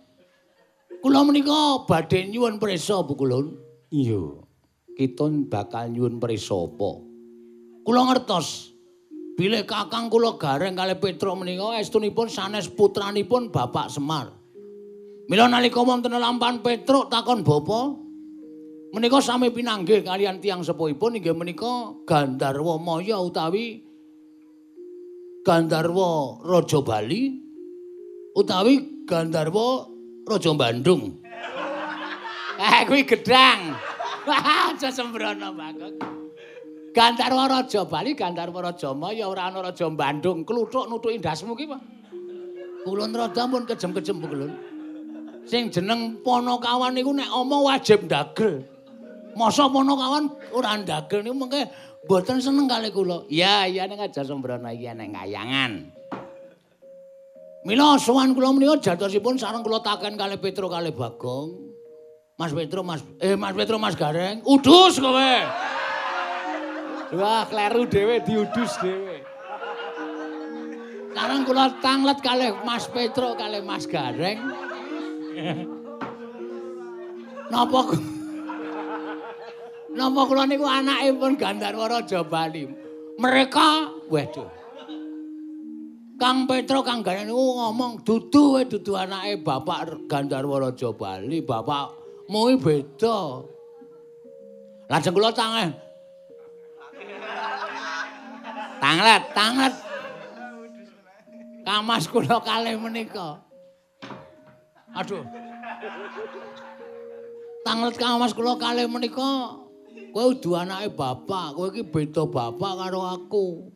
kula 1.02 1.22
menika 1.22 1.86
badhe 1.86 2.28
nyuwun 2.28 2.60
prisa 2.60 3.02
Bu 3.06 3.13
Kulun. 3.15 3.56
Iya. 3.94 4.41
Kita 4.98 5.30
bakal 5.48 5.94
nyuwun 5.94 6.18
prisa 6.18 6.54
apa? 6.54 6.91
Kula 7.86 8.02
ngertos 8.10 8.74
bilih 9.36 9.67
kakang 9.67 10.08
kula 10.08 10.39
gareng 10.39 10.80
kalih 10.80 10.95
Petro 10.95 11.36
menika 11.36 11.76
estunipun 11.76 12.32
sanes 12.32 12.71
putranipun 12.71 13.52
Bapak 13.52 13.91
Semar. 13.91 14.32
Mila 15.28 15.52
nalika 15.52 15.84
wonten 15.84 16.15
lampahan 16.15 16.63
Petro 16.63 17.12
takon 17.12 17.43
bapa 17.43 18.00
menika 18.95 19.19
sami 19.19 19.52
pinanggih 19.52 20.08
kalian 20.08 20.39
tiang 20.39 20.63
sepuhipun 20.63 21.19
inggih 21.19 21.36
menika 21.36 22.00
Gandarwa 22.08 22.80
Maya 22.80 23.19
utawi 23.19 23.84
Gandarwa 25.43 26.41
Raja 26.41 26.80
Bali 26.80 27.36
utawi 28.39 29.04
Gandarwa 29.04 29.91
Raja 30.26 30.52
Bandung. 30.56 31.04
Eh 32.56 32.88
kuwi 32.88 33.04
gedang. 33.04 33.76
Aja 34.71 34.88
sembrono 34.88 35.52
banget. 35.52 36.14
Gandarwa 36.95 37.51
Raja 37.51 37.84
Bali, 37.84 38.15
Gandarwa 38.15 38.63
Raja 38.63 38.95
Maya 38.95 39.27
ora 39.27 39.51
ana 39.51 39.60
Raja 39.67 39.91
Bandung. 39.91 40.47
Kluthuk 40.47 40.88
nutuki 40.88 41.19
ndasmu 41.19 41.51
ki, 41.60 41.67
Pak. 41.67 41.81
Kulon 42.88 43.12
rada 43.12 43.43
pun 43.49 43.67
kejem-kejem 43.67 44.17
kulon. 44.23 44.51
Sing 45.43 45.67
jeneng 45.73 46.23
Panakawan 46.23 46.95
niku 46.95 47.12
nek 47.12 47.27
omong 47.34 47.67
wajib 47.67 48.08
ndagel. 48.08 48.63
Masa 49.36 49.67
Panakawan 49.67 50.31
ora 50.55 50.79
ndagel 50.79 51.25
niku 51.25 51.36
mengke 51.36 51.67
mboten 52.08 52.39
seneng 52.39 52.69
kali 52.71 52.93
kula. 52.95 53.27
Ya, 53.27 53.67
iya 53.67 53.89
nek 53.91 54.08
aja 54.08 54.23
sembrana 54.23 54.71
iki 54.71 54.88
nek 54.88 55.12
ngayangan. 55.12 55.71
Mila 57.65 57.97
sowan 57.99 58.38
kula 58.38 58.55
menika 58.55 58.79
jatosipun 58.93 59.36
sareng 59.36 59.65
kula 59.65 59.84
taken 59.84 60.15
kali 60.15 60.39
Petro 60.39 60.71
kali 60.71 60.95
Bagong. 60.95 61.75
Mas 62.38 62.51
Petro, 62.51 62.84
Mas 62.84 63.01
eh 63.23 63.34
Mas 63.39 63.55
Petro, 63.55 63.79
Mas 63.79 63.95
Gareng, 63.95 64.43
udus 64.43 64.99
kowe. 64.99 65.34
Wah, 67.13 67.46
kleru 67.46 67.86
dhewe 67.86 68.18
diudus 68.26 68.74
dhewe. 68.82 69.22
Sekarang 71.15 71.48
kula 71.48 71.72
tanglet 71.80 72.20
kalih 72.20 72.52
Mas 72.65 72.89
Petro 72.89 73.38
kalih 73.38 73.62
Mas 73.62 73.86
Gareng. 73.86 74.41
Napa 77.48 77.80
Napa 79.96 80.22
kula 80.28 80.44
niku 80.44 80.68
anakipun 80.68 81.39
Gandharwa 81.39 81.88
Raja 81.88 82.20
Bali. 82.26 82.68
Mereka, 83.15 83.96
waduh. 84.12 84.52
Kang 86.20 86.44
Petro 86.52 86.84
Kang 86.84 87.00
Gareng 87.00 87.32
niku 87.32 87.46
ngomong 87.63 88.04
dudu 88.04 88.60
wae 88.60 88.68
dudu 88.68 89.00
anake 89.00 89.39
Bapak 89.39 90.10
Gandharwa 90.12 90.68
Raja 90.68 90.91
Bali, 90.91 91.39
bapakmu 91.39 92.41
iki 92.52 92.60
beda. 92.60 93.46
Lajeng 94.91 95.15
kula 95.15 95.32
tangeh. 95.32 95.85
Tanglet, 98.79 99.23
tanglet. 99.31 99.73
Kamas 101.65 102.05
kula 102.05 102.38
kalih 102.45 102.77
menika. 102.77 103.41
Aduh. 104.93 105.25
Tanglet 107.65 107.95
kamas 107.97 108.31
kula 108.38 108.53
kalih 108.61 108.85
menika. 108.85 109.61
Kowe 110.15 110.31
udu 110.31 110.55
anake 110.55 110.95
bapak, 110.95 111.59
kowe 111.59 111.67
iki 111.73 111.83
beda 111.83 112.23
bapak 112.23 112.71
karo 112.79 113.03
aku. 113.03 113.67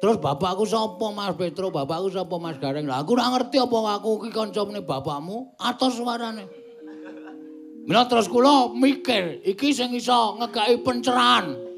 Terus 0.00 0.16
bapakku 0.16 0.64
sapa 0.64 1.06
Mas 1.12 1.36
Petro, 1.36 1.68
bapakku 1.68 2.08
sapa 2.10 2.40
Mas 2.40 2.56
Gareng. 2.56 2.88
Lah 2.88 3.04
aku 3.04 3.14
ora 3.14 3.30
ngerti 3.36 3.60
apa 3.60 4.00
aku 4.00 4.24
iki 4.24 4.32
kancane 4.32 4.80
bapakmu 4.80 5.54
atau 5.60 5.92
suarane. 5.92 6.48
Mila 7.84 8.08
terus 8.08 8.26
kula 8.26 8.72
mikir, 8.72 9.44
iki 9.44 9.76
sing 9.76 9.92
iso 9.92 10.40
ngekaki 10.40 10.80
pencerahan. 10.82 11.69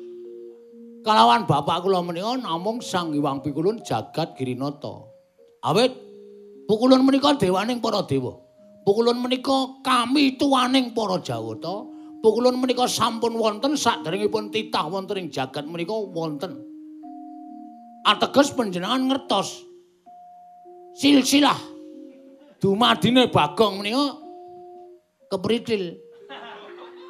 Kalawan 1.02 1.50
bapak 1.50 1.82
kula 1.82 1.98
menika 2.02 2.38
namung 2.38 2.78
Sang 2.78 3.10
Hyang 3.10 3.42
Pikulun 3.42 3.82
Jagat 3.82 4.38
Girinata. 4.38 5.02
Awit 5.66 5.90
pukulun 6.70 7.02
menika 7.02 7.34
dewaning 7.34 7.82
para 7.82 8.06
dewa. 8.06 8.38
Pukulun 8.86 9.18
menika 9.18 9.82
kami 9.82 10.38
tuwaning 10.38 10.94
para 10.94 11.18
Jawata. 11.18 11.90
Pukulun 12.22 12.54
menika 12.62 12.86
sampun 12.86 13.34
wonten 13.34 13.74
saderengipun 13.74 14.54
titah 14.54 14.86
wonten 14.86 15.26
ing 15.26 15.28
jagat 15.30 15.66
menika 15.66 15.94
wonten. 15.94 16.72
ateges 18.02 18.50
panjenengan 18.54 19.06
ngertos 19.06 19.62
silsilah 20.98 21.58
dumadine 22.58 23.30
bagong 23.30 23.78
menika 23.78 24.18
kepritil 25.30 26.02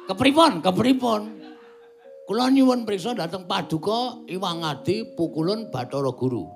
kepripun 0.05 0.61
kepripun 0.61 1.21
kula 2.27 2.47
nyuwun 2.51 2.87
priksa 2.87 3.15
dhateng 3.15 3.47
paduka 3.47 4.23
Iwang 4.31 4.63
Adi 4.63 5.15
pukulun 5.15 5.67
Bathara 5.67 6.11
Guru. 6.15 6.47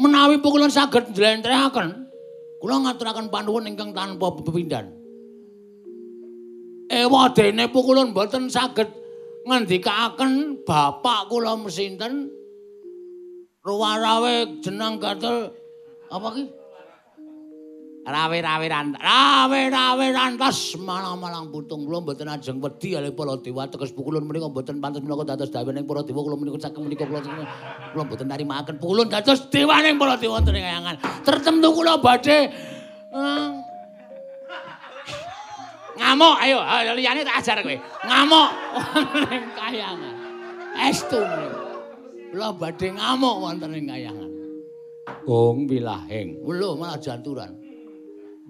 Menawi 0.00 0.40
pukulun 0.40 0.72
saged 0.72 1.12
njlentrehaken 1.12 2.08
kula 2.60 2.76
ngaturaken 2.84 3.32
panuwun 3.32 3.68
ingkang 3.68 3.96
tanpa 3.96 4.28
pepindhan. 4.36 4.92
Ewa 6.90 7.32
dene 7.32 7.70
pukulun 7.72 8.12
boten 8.12 8.52
saged 8.52 8.88
ngendikaaken 9.48 10.64
bapak 10.68 11.32
kula 11.32 11.56
mesinten? 11.56 12.28
Ruwarawe 13.60 14.64
jeneng 14.64 14.96
gatel 14.96 15.52
apa 16.08 16.28
ki? 16.32 16.59
Rawe-rawe 18.10 18.66
rantas. 18.66 18.98
Rawe-rawe 18.98 20.06
rantas 20.10 20.58
malang-malang 20.74 21.54
putung 21.54 21.86
kula 21.86 22.02
mboten 22.02 22.26
ajeng 22.26 22.58
wedi 22.58 22.98
ale 22.98 23.14
para 23.14 23.38
dewa 23.38 23.70
teges 23.70 23.94
pukulun 23.94 24.26
menika 24.26 24.50
mboten 24.50 24.82
pantes 24.82 24.98
menika 24.98 25.22
dados 25.30 25.54
dawening 25.54 25.86
para 25.86 26.02
dewa 26.02 26.26
kula 26.26 26.34
menika 26.34 26.66
saking 26.66 26.90
menika 26.90 27.06
kula 27.06 27.22
kula 27.94 28.02
mboten 28.02 28.26
narimaken 28.26 28.82
pukulun 28.82 29.06
dados 29.06 29.46
dewaning 29.46 29.94
para 29.94 30.18
dewa 30.18 30.40
wonten 30.40 30.56
ing 30.56 30.64
kayangan. 30.64 30.96
Tertentu 31.20 31.68
kula 31.76 32.00
badhe 32.00 32.38
eh, 33.12 33.50
ngamuk 36.00 36.34
ayo 36.40 36.58
liyane 36.96 37.20
tak 37.28 37.44
ajar 37.44 37.60
kowe. 37.60 37.76
Ngamuk 38.08 38.48
ning 39.28 39.44
kayangan. 39.52 40.14
Estu. 40.88 41.20
Kula 42.32 42.56
badhe 42.56 42.96
ngamuk 42.96 43.36
wonten 43.44 43.76
ing 43.76 43.84
kayangan. 43.84 44.30
Gong 45.28 45.68
wilahing. 45.68 46.40
Lho 46.40 46.80
malah 46.80 46.96
janturan. 46.96 47.59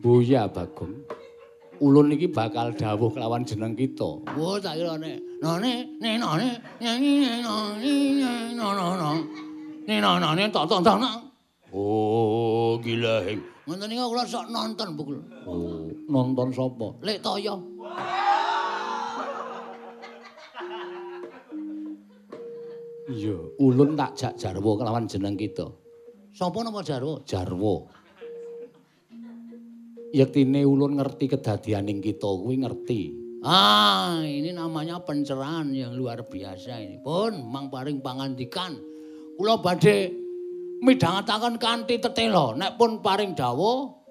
Buya 0.01 0.49
Bagong. 0.49 0.97
Ulun 1.81 2.13
iki 2.17 2.33
bakal 2.33 2.73
dawuh 2.73 3.13
kelawan 3.13 3.45
jeneng 3.45 3.77
kita. 3.77 4.21
Wo 4.33 4.57
tak 4.57 4.81
kira 4.81 4.97
nek 4.97 5.21
none 5.45 5.97
nenone 6.01 6.57
nyanyi 6.81 7.41
none 7.45 8.57
nono 8.57 9.21
nenono 9.85 10.29
ne 10.33 10.45
tok 10.49 10.65
tok 10.65 10.81
tok. 10.81 11.01
Oh, 11.73 12.81
gilahing. 12.81 13.41
Ngoten 13.69 13.87
niku 13.93 14.09
kula 14.09 14.25
sok 14.25 14.49
nonton 14.49 14.89
bukul. 14.97 15.21
Oh, 15.45 15.89
nonton 16.09 16.49
sapa? 16.49 16.97
Lek 17.05 17.21
toyo. 17.21 17.61
Iya, 23.11 23.37
ulun 23.59 23.99
tak 23.99 24.17
jak 24.17 24.33
jarwo 24.41 24.81
kelawan 24.81 25.05
jeneng 25.05 25.37
kita. 25.37 25.69
Sopo 26.33 26.65
napa 26.65 26.81
jarwo? 26.81 27.21
Jarwo. 27.27 28.00
Yektine 30.11 30.67
ulun 30.67 30.99
ngerti 30.99 31.31
kedadianing 31.31 32.03
kita 32.03 32.27
kuwi 32.27 32.59
ngerti. 32.67 33.15
Ah, 33.47 34.21
ini 34.27 34.51
namanya 34.51 34.99
pencerahan 35.01 35.71
yang 35.71 35.95
luar 35.95 36.27
biasa 36.27 36.83
ini. 36.83 36.99
Pun 36.99 37.47
mang 37.47 37.71
paring 37.71 38.03
pangandikan. 38.03 38.75
Kula 39.39 39.63
badhe 39.63 40.11
midhangetaken 40.83 41.63
kanthi 41.63 42.03
tetela. 42.03 42.59
Nek 42.59 42.75
pun 42.75 42.99
paring 42.99 43.39
dawuh, 43.39 44.03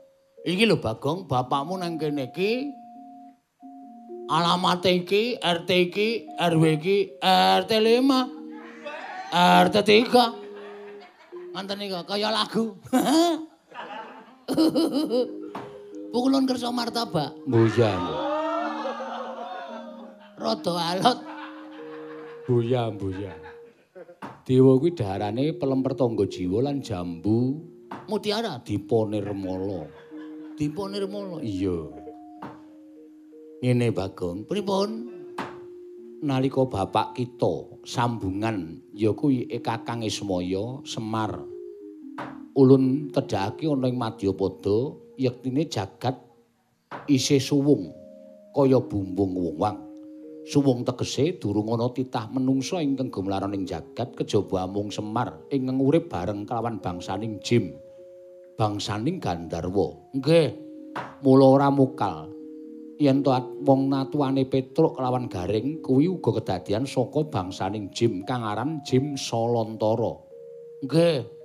iki 0.47 0.63
lho 0.63 0.79
Bagong, 0.79 1.27
bapakmu 1.27 1.75
nang 1.77 1.99
kene 1.99 2.31
iki 2.31 2.71
alamat 4.31 4.87
iki, 4.87 5.35
RT 5.35 5.69
iki, 5.91 6.09
RW 6.39 6.63
iki, 6.79 6.97
RT 7.59 7.71
5. 7.75 8.39
RT 9.35 9.77
3. 9.83 11.53
Ngoten 11.53 11.75
niku 11.75 12.01
kaya 12.07 12.31
lagu. 12.31 12.79
Pukulun 16.09 16.49
kersa 16.49 16.73
martabak. 16.73 17.37
Buya. 17.45 17.91
Rada 20.39 20.73
alot. 20.95 21.19
Buya, 22.49 22.89
buya. 22.89 23.33
Dewa 24.47 24.81
kuwi 24.81 24.97
darane 24.97 25.53
pelemper 25.53 25.93
tangga 25.93 26.25
jiwa 26.25 26.65
lan 26.65 26.81
jambu 26.81 27.61
Mutiara 28.09 28.57
dipa 28.65 29.05
nirmala. 29.05 29.85
dipa 30.57 30.89
nirmala. 30.89 31.37
Iya. 31.45 31.77
Ngene 33.61 33.93
Bagong, 33.93 34.49
Pripun? 34.49 35.19
nalika 36.19 36.67
bapak 36.67 37.15
kita 37.15 37.79
sambungan 37.87 38.83
ya 38.91 39.15
kuwi 39.15 39.47
Kakang 39.63 40.03
Ismaya 40.03 40.83
Semar 40.83 41.39
ulun 42.59 43.07
tedhake 43.07 43.71
ana 43.71 43.87
ing 43.87 43.95
Madyapada 43.95 44.99
yektine 45.19 45.67
jagat 45.67 46.15
isih 47.11 47.43
suwung 47.43 47.91
kaya 48.55 48.79
bumbung 48.79 49.35
wong-wang 49.35 49.75
suwung 50.47 50.87
tegese 50.87 51.35
durung 51.35 51.75
ana 51.75 51.91
titah 51.91 52.31
menungsa 52.31 52.79
ingkang 52.79 53.11
gumlaran 53.11 53.51
ing 53.51 53.67
jagat 53.67 54.15
kejaba 54.15 54.63
amung 54.63 54.87
Semar 54.87 55.35
ingkang 55.51 55.83
urip 55.83 56.07
bareng 56.07 56.47
kelawan 56.47 56.79
bangsaning 56.79 57.35
Jim 57.43 57.75
bangsaning 58.55 59.19
Gandharwa 59.19 60.15
nggih 60.15 60.55
mula 61.19 61.45
ora 61.59 61.67
mukal 61.67 62.31
yen 62.99 63.23
to 63.23 63.31
wong 63.63 63.87
natuane 63.91 64.43
Petruk 64.47 64.99
kelawan 64.99 65.31
Garing 65.31 65.79
kuwi 65.79 66.11
uga 66.11 66.39
kedadian 66.39 66.83
saka 66.83 67.27
bangsaning 67.27 67.91
Jim 67.95 68.27
kang 68.27 68.43
aran 68.43 68.83
Jim 68.83 69.15
Solontara. 69.15 70.19
Nggih. 70.83 71.38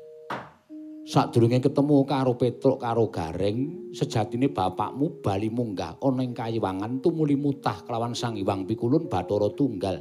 Sadurunge 1.05 1.61
ketemu 1.61 2.09
karo 2.09 2.33
Petruk 2.41 2.81
karo 2.81 3.13
Garing, 3.13 3.93
sejatine 3.93 4.49
bapakmu 4.49 5.21
bali 5.21 5.53
munggah 5.53 6.01
ana 6.01 6.25
ing 6.25 6.33
kayiwangan 6.33 7.05
tumuli 7.05 7.37
mutah 7.37 7.85
kelawan 7.85 8.17
Sang 8.17 8.41
Hyang 8.41 8.65
Pikulun 8.65 9.05
Bathara 9.13 9.53
Tunggal. 9.53 10.01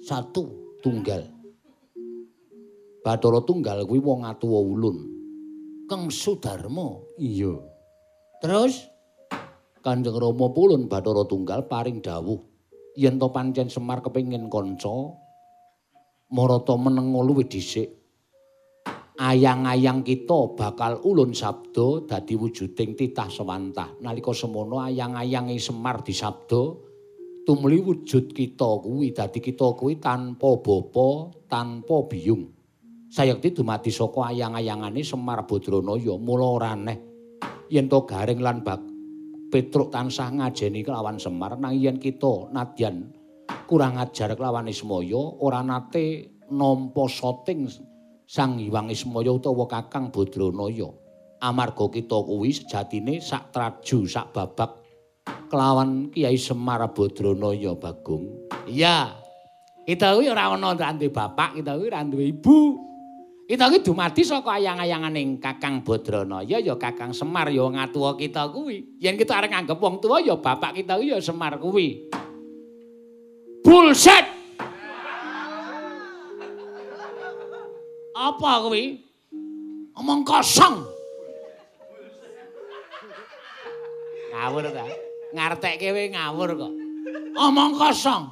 Satu 0.00 0.72
tunggal. 0.80 1.28
Bathara 3.04 3.44
Tunggal 3.44 3.84
kuwi 3.84 4.00
wong 4.00 4.24
atuwa 4.24 4.56
ulun. 4.64 5.04
Kang 5.84 6.08
Sudarma. 6.08 6.96
Iya. 7.20 7.60
Terus 8.40 8.88
Kanjeng 9.84 10.16
Rama 10.16 10.48
pulun 10.48 10.88
Bathara 10.88 11.28
Tunggal 11.28 11.68
paring 11.68 12.00
dawuh 12.00 12.40
yen 12.96 13.20
to 13.20 13.28
pancen 13.28 13.68
Semar 13.68 14.00
kepengin 14.00 14.48
kanca 14.48 15.12
marata 16.32 16.72
meneng 16.80 17.12
luwih 17.12 17.44
dhisik 17.44 18.05
ayang-ayang 19.16 20.04
kita 20.04 20.52
bakal 20.56 21.00
ulun 21.04 21.32
sabda 21.32 22.04
dadi 22.04 22.36
wujuding 22.36 22.92
titah 22.94 23.28
sewantah. 23.32 23.96
Nalika 24.04 24.36
semono 24.36 24.80
ayang-ayange 24.80 25.56
Semar 25.56 26.04
disabda 26.04 26.62
tumli 27.48 27.80
wujud 27.80 28.30
kita 28.36 28.70
kuwi 28.84 29.16
dadi 29.16 29.38
kita 29.40 29.72
kuwi 29.72 29.96
tanpa 29.96 30.60
bapa, 30.60 31.32
tanpa 31.48 31.96
biyung. 32.06 32.52
Sayekti 33.06 33.56
dumadi 33.56 33.88
saka 33.88 34.34
ayang-ayangane 34.34 35.00
Semar 35.00 35.48
Badranaya 35.48 36.14
mula 36.20 36.46
ora 36.60 36.76
aneh 36.76 36.98
yen 37.70 37.90
to 37.90 38.02
garing 38.06 38.42
lan 38.42 38.62
bak 38.62 38.82
Petruk 39.46 39.94
tansah 39.94 40.34
ngajeni 40.34 40.82
kelawan 40.82 41.22
Semar 41.22 41.54
nang 41.54 41.72
yen 41.78 42.02
kita 42.02 42.50
nadyan 42.50 43.14
kurang 43.70 43.94
ajar 43.94 44.34
kelawan 44.34 44.66
Ismaya 44.66 45.22
ora 45.38 45.62
nate 45.62 46.34
nampa 46.50 47.06
soting 47.06 47.70
Sang 48.26 48.58
Hyang 48.58 48.90
Ismaya 48.90 49.30
utawa 49.30 49.70
Kakang 49.70 50.10
Badranaya. 50.10 50.90
Amarga 51.38 51.86
kita 51.86 52.18
kuwi 52.26 52.50
sejatine 52.50 53.22
sak 53.22 53.54
traju 53.54 54.02
sak 54.02 54.34
babak 54.34 54.82
kelawan 55.46 56.10
Kiai 56.10 56.34
Semar 56.34 56.82
Badranaya 56.90 57.78
Bagong. 57.78 58.50
Iya. 58.66 59.14
Kita 59.86 60.18
kuwi 60.18 60.26
ora 60.26 60.50
ana 60.50 60.74
duwe 60.74 61.06
bapak, 61.14 61.62
kita 61.62 61.78
kuwi 61.78 61.88
duwe 61.94 62.24
ibu. 62.34 62.58
Kita 63.46 63.70
kuwi 63.70 63.86
dumadi 63.86 64.26
saka 64.26 64.58
ayang-ayanganing 64.58 65.38
Kakang 65.38 65.86
Badranaya 65.86 66.58
ya 66.58 66.74
Kakang 66.74 67.14
Semar 67.14 67.46
ya 67.46 67.62
ngatuwa 67.62 68.18
kita 68.18 68.50
kuwi. 68.50 68.98
Yen 68.98 69.14
kita 69.14 69.38
arep 69.38 69.54
nganggep 69.54 69.78
wong 69.78 70.02
tuwa 70.02 70.18
ya 70.18 70.34
bapak 70.34 70.82
kita 70.82 70.98
kuwi 70.98 71.14
ya 71.14 71.22
Semar 71.22 71.62
kuwi. 71.62 72.10
Bullshit. 73.62 74.35
Apa 78.26 78.66
kuwi? 78.66 78.98
Omong 79.94 80.26
kosong. 80.26 80.82
Ngawur 84.34 84.66
ta? 84.74 84.84
Ngartekke 85.30 85.88
kowe 85.94 86.04
ngawur 86.10 86.50
kok. 86.58 86.72
Omong 87.38 87.72
kosong. 87.78 88.22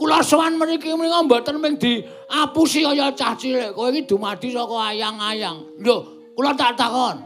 Kula 0.00 0.24
sowan 0.24 0.56
mriki 0.56 0.90
menika 0.96 1.20
mboten 1.22 1.60
mung 1.60 1.76
diapusi 1.76 2.82
kaya 2.82 3.12
cah 3.12 3.36
cilik. 3.36 3.76
Kowe 3.76 3.92
iki 3.92 4.08
dumadi 4.08 4.50
saka 4.56 4.96
ayang-ayang. 4.96 5.78
Lho, 5.84 6.32
kula 6.32 6.56
tak 6.56 6.80
takon. 6.80 7.20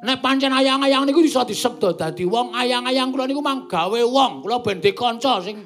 Nek 0.00 0.24
pancen 0.24 0.50
ayang-ayang 0.50 1.04
niku 1.04 1.20
iso 1.20 1.44
disebda 1.44 1.92
dadi 1.92 2.24
wong, 2.24 2.56
ayang-ayang 2.56 3.12
kula 3.12 3.28
niku 3.28 3.44
mang 3.44 3.68
gawe 3.68 4.00
wong. 4.00 4.42
Kula 4.42 4.64
ben 4.64 4.80
dikanca 4.80 5.44
sing 5.44 5.60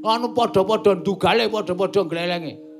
anu 0.00 0.32
padha-padha 0.32 0.96
ndugale, 0.98 1.46
padha-padha 1.52 2.08
glelenge. 2.08 2.71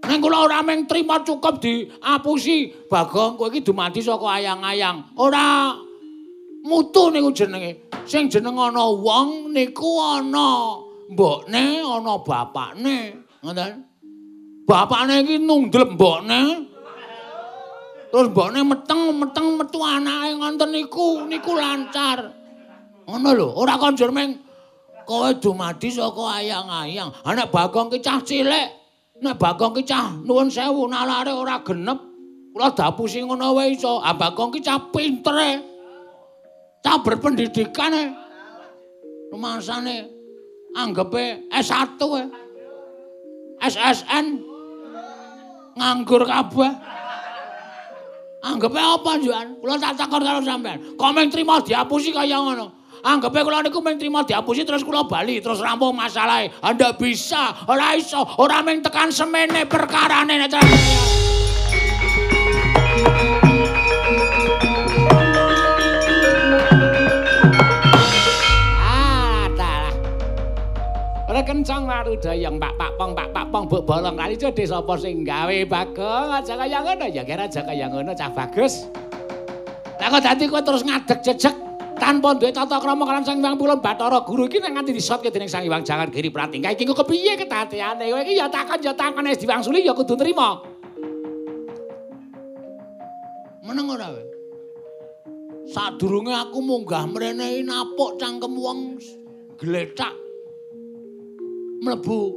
Neng 0.00 0.18
kula 0.24 0.48
ora 0.48 0.64
mung 0.64 0.88
trima 0.88 1.20
cukup 1.20 1.60
diapusi, 1.60 2.72
Bagong 2.88 3.36
kowe 3.36 3.52
iki 3.52 3.60
dumadi 3.60 4.00
saka 4.00 4.40
ayang-ayang. 4.40 5.12
Ora 5.20 5.76
mutu 6.64 7.12
niku 7.12 7.28
jenenge. 7.36 7.92
Sing 8.08 8.32
jeneng 8.32 8.56
ana 8.56 8.88
wong 8.88 9.52
niku 9.52 10.00
ana 10.00 10.80
mbokne, 11.12 11.84
ana 11.84 12.14
bapakne. 12.16 12.96
Ngoten. 13.44 13.72
Bapakne 14.64 15.20
iki 15.20 15.36
nundlep 15.36 15.92
mbokne. 15.92 16.40
Terus 18.10 18.26
mbokne 18.32 18.60
meteng-meteng 18.66 19.48
metu 19.60 19.78
anake 19.84 20.34
ngonten 20.40 20.70
niku, 20.74 21.28
niku 21.28 21.54
lancar. 21.54 22.34
Ngono 23.04 23.30
lho, 23.36 23.48
ora 23.52 23.76
konjur 23.76 24.10
mung 24.16 24.32
kowe 25.04 25.28
dumadi 25.36 25.92
saka 25.92 26.40
ayang-ayang. 26.40 27.12
Anak 27.28 27.52
Bagong 27.52 27.92
ki 27.92 28.00
cah 28.00 28.24
cilik. 28.24 28.79
Nek 29.20 29.36
Bagong 29.36 29.76
ki 29.76 29.84
cah 29.84 30.16
nuwun 30.24 30.48
sewu 30.48 30.88
nalare 30.88 31.32
ora 31.36 31.60
genep. 31.60 32.00
Kula 32.50 32.72
dapusi 32.72 33.20
ngono 33.20 33.52
wae 33.52 33.76
iso. 33.76 34.00
Ah 34.00 34.16
Bagong 34.16 34.56
ki 34.56 34.60
cah 34.64 34.80
pintere. 34.88 35.60
Cah 36.80 36.96
berpendidikan 37.04 37.92
e. 37.92 38.04
Rumasane 39.28 40.08
anggepe 40.72 41.52
S1 41.52 42.00
e. 42.00 42.22
SSN 43.60 44.26
nganggur 45.76 46.24
kabeh. 46.24 46.72
Anggepe 48.40 48.80
apa 48.80 49.20
juan? 49.20 49.60
Kula 49.60 49.76
tak 49.76 50.00
takon 50.00 50.24
karo 50.24 50.40
sampean. 50.40 50.96
Kok 50.96 51.12
mung 51.12 51.28
trima 51.28 51.60
diapusi 51.60 52.08
kaya 52.08 52.40
ngono? 52.40 52.79
Anggepe 53.00 53.40
kula 53.40 53.64
niku 53.64 53.80
mung 53.80 53.96
trima 53.96 54.20
diapusi 54.28 54.60
terus 54.60 54.84
kula 54.84 55.08
bali 55.08 55.40
terus 55.40 55.64
rampung 55.64 55.96
masalahe. 55.96 56.52
Anda 56.60 56.92
bisa, 56.92 57.64
ora 57.64 57.96
iso, 57.96 58.20
ora 58.36 58.60
mung 58.60 58.84
tekan 58.84 59.08
semene 59.08 59.64
perkarane 59.64 60.36
nek 60.36 60.52
Ora 71.30 71.46
kencang 71.46 71.86
waru 71.86 72.18
dayang 72.18 72.58
Pak 72.58 72.74
Pak 72.74 72.98
Pong 72.98 73.14
Pak 73.14 73.30
Pak 73.30 73.54
Pong 73.54 73.64
Buk 73.70 73.86
Bolong 73.86 74.18
kali 74.18 74.34
jodhe 74.34 74.66
sapa 74.66 74.98
sing 74.98 75.22
gawe 75.22 75.62
Bagong 75.62 76.26
aja 76.26 76.58
kaya 76.58 76.82
ngono. 76.82 77.06
Ya 77.06 77.22
kira 77.22 77.46
aja 77.46 77.62
kaya 77.62 77.86
ngono 77.86 78.10
cah 78.18 78.34
bagus. 78.34 78.90
Lah 80.02 80.10
kok 80.10 80.26
dadi 80.26 80.50
kowe 80.50 80.58
terus 80.58 80.82
ngadeg 80.82 81.22
jejeg 81.22 81.69
tanpa 82.00 82.32
duwe 82.32 82.48
tata 82.48 82.80
krama 82.80 83.04
kalan 83.04 83.20
Sang 83.20 83.44
Hyang 83.44 83.60
Pulun 83.60 83.84
Bathara 83.84 84.24
Guru 84.24 84.48
iki 84.48 84.56
nek 84.56 84.72
nganti 84.72 84.96
disotke 84.96 85.28
dening 85.28 85.52
Sang 85.52 85.62
Hyang 85.68 85.84
Jangan 85.84 86.08
Giri 86.08 86.32
Pratingga 86.32 86.72
iki 86.72 86.88
kok 86.88 87.04
kepiye 87.04 87.36
ketateane 87.36 88.08
kowe 88.08 88.20
iki 88.24 88.40
ya 88.40 88.48
takon 88.48 88.80
ya 88.80 88.96
takon 88.96 89.28
wis 89.28 89.36
diwangsuli 89.36 89.84
ya 89.84 89.92
kudu 89.92 90.16
nrimo. 90.16 90.64
Meneng 93.68 93.86
ora 93.92 94.08
kowe 94.08 94.24
Sadurunge 95.70 96.34
aku 96.34 96.58
munggah 96.64 97.06
mrene 97.06 97.62
napuk 97.62 98.16
cangkem 98.16 98.56
wong 98.56 98.98
gletak 99.60 100.16
mlebu. 101.84 102.34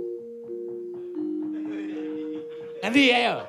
Nanti 2.83 3.15
ayo 3.15 3.47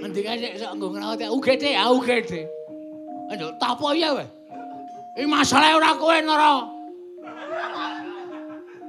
Nanti 0.00 0.22
kasih 0.24 0.56
sok 0.56 0.72
nggo 0.78 0.96
ngrawat 0.96 1.28
UGD 1.28 1.76
ya 1.76 1.90
UGD 1.92 2.32
Aduh, 3.30 3.52
tak 3.62 3.78
apa 3.78 3.94
ya 3.94 4.10
weh? 4.16 4.39
Iki 5.18 5.26
masalahe 5.26 5.74
ora 5.74 5.90
kowe 5.98 6.18
Nara. 6.22 6.52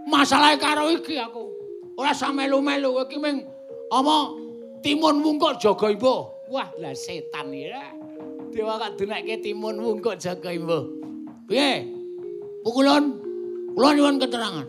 Masalahe 0.05 0.55
karo 0.61 0.91
iki 0.93 1.17
aku. 1.17 1.49
Ora 1.97 2.13
samelu-melu 2.13 3.01
iki 3.05 3.17
ming 3.17 3.45
apa 3.89 4.15
timun 4.85 5.21
wungkuk 5.25 5.57
jaga 5.57 5.89
imbuh. 5.89 6.29
Wah, 6.51 6.67
lah 6.83 6.91
setan 6.91 7.55
ya. 7.55 7.95
Dewa 8.51 8.75
kok 8.75 8.99
dunekke 8.99 9.39
timun 9.39 9.79
wungkuk 9.79 10.19
jaga 10.19 10.51
imbuh. 10.51 10.83
Piye? 11.47 11.87
Pukulun. 12.61 13.17
Kula 13.71 13.95
nyuwun 13.95 14.19
keterangan. 14.19 14.67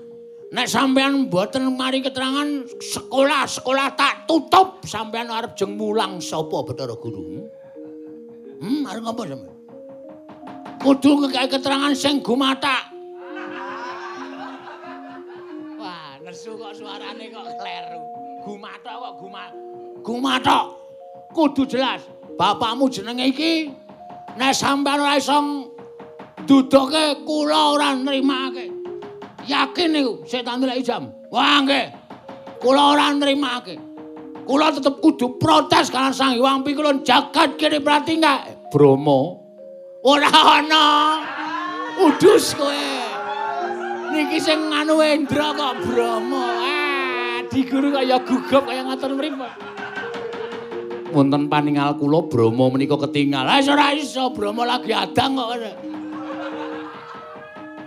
Nek 0.52 0.68
sampean 0.68 1.26
mboten 1.26 1.64
mari 1.74 2.04
keterangan 2.04 2.68
sekolah-sekolah 2.78 3.96
tak 3.96 4.28
tutup 4.28 4.84
sampean 4.84 5.32
arep 5.32 5.56
jeng 5.56 5.80
mulang 5.80 6.20
sapa 6.20 6.60
Bathara 6.62 6.94
Guru. 6.94 7.48
Hmm, 8.60 8.84
arep 8.86 9.02
ngapa 9.02 9.22
sampean? 9.26 9.51
Kudu 10.82 11.10
ngekek 11.22 11.46
keterangan 11.56 11.94
sing 11.94 12.18
gumatak. 12.18 12.90
Wah, 15.78 16.18
nesu 16.26 16.58
kok 16.58 16.74
suarane 16.74 17.30
kok 17.30 17.46
kleru. 17.56 18.00
Gumatak 18.42 18.94
kok 18.98 19.12
gumat. 19.22 19.50
Gumatak. 20.02 20.64
Kudu 21.30 21.62
jelas. 21.70 22.02
Bapakmu 22.34 22.90
jenenge 22.90 23.30
iki 23.30 23.70
nek 24.34 24.52
sampean 24.52 24.98
ora 24.98 25.16
iso 25.16 25.70
duduke 26.44 27.22
kula 27.22 27.78
ora 27.78 27.94
nrimake. 27.94 28.66
Yakin 29.46 29.88
niku 29.94 30.26
setan 30.26 30.58
ndelok 30.58 30.82
jam. 30.82 31.02
Wah, 31.30 31.62
nggih. 31.62 31.94
Kula 32.58 32.98
ora 32.98 33.14
nrimake. 33.14 33.78
Kula 34.42 34.74
tetep 34.74 34.98
kudu 34.98 35.38
protes 35.38 35.86
kan 35.94 36.10
Sang 36.10 36.34
Hyang 36.34 36.66
Pikulun 36.66 37.06
jagat 37.06 37.54
kiri 37.54 37.78
pratingga. 37.78 38.66
Bromo. 38.74 39.41
Ora 40.02 40.30
ana. 40.30 40.84
Udus 42.02 42.58
kowe. 42.58 42.82
Niki 44.12 44.38
sing 44.42 44.68
nganu 44.68 45.00
Endra 45.00 45.56
kok 45.56 45.88
Brahma 45.88 46.44
ah 46.60 47.40
diguru 47.48 47.96
kaya 47.96 48.20
gugup 48.20 48.68
kaya 48.68 48.84
ngatur 48.84 49.16
mripo 49.16 49.48
wonten 51.16 51.48
paningal 51.48 51.96
kula 51.96 52.28
Brahma 52.28 52.68
menika 52.68 53.00
ketingal 53.08 53.48
ah 53.48 53.56
ora 53.64 53.96
iso 53.96 54.28
Brahma 54.36 54.68
lagi 54.68 54.92
adang 54.92 55.40
kok 55.40 55.48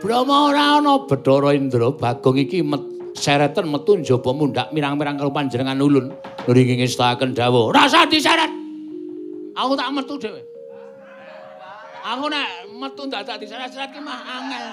Brahma 0.01 0.35
ora 0.49 0.81
ana. 0.81 1.05
Bathara 1.05 1.53
Indra 1.53 1.93
Bagong 1.93 2.41
iki 2.41 2.65
met 2.65 2.81
sereten 3.13 3.69
metu 3.69 4.01
njaba 4.01 4.33
mundhak 4.33 4.73
mirang-mirang 4.73 5.17
karo 5.21 5.29
panjenengan 5.29 5.81
ulun. 5.81 6.09
Ringing 6.45 6.81
ngestaken 6.81 7.33
dawuh 7.37 7.73
rasa 7.73 8.05
diseret. 8.09 8.49
Aku 9.57 9.73
tak 9.77 9.89
metu 9.93 10.17
dhewe 10.17 10.54
Aku 12.05 12.29
nek 12.29 12.69
metu 12.69 13.09
dadak 13.09 13.41
diseret-seret 13.41 13.89
ki 13.89 14.01
mah 14.01 14.21
angel. 14.21 14.65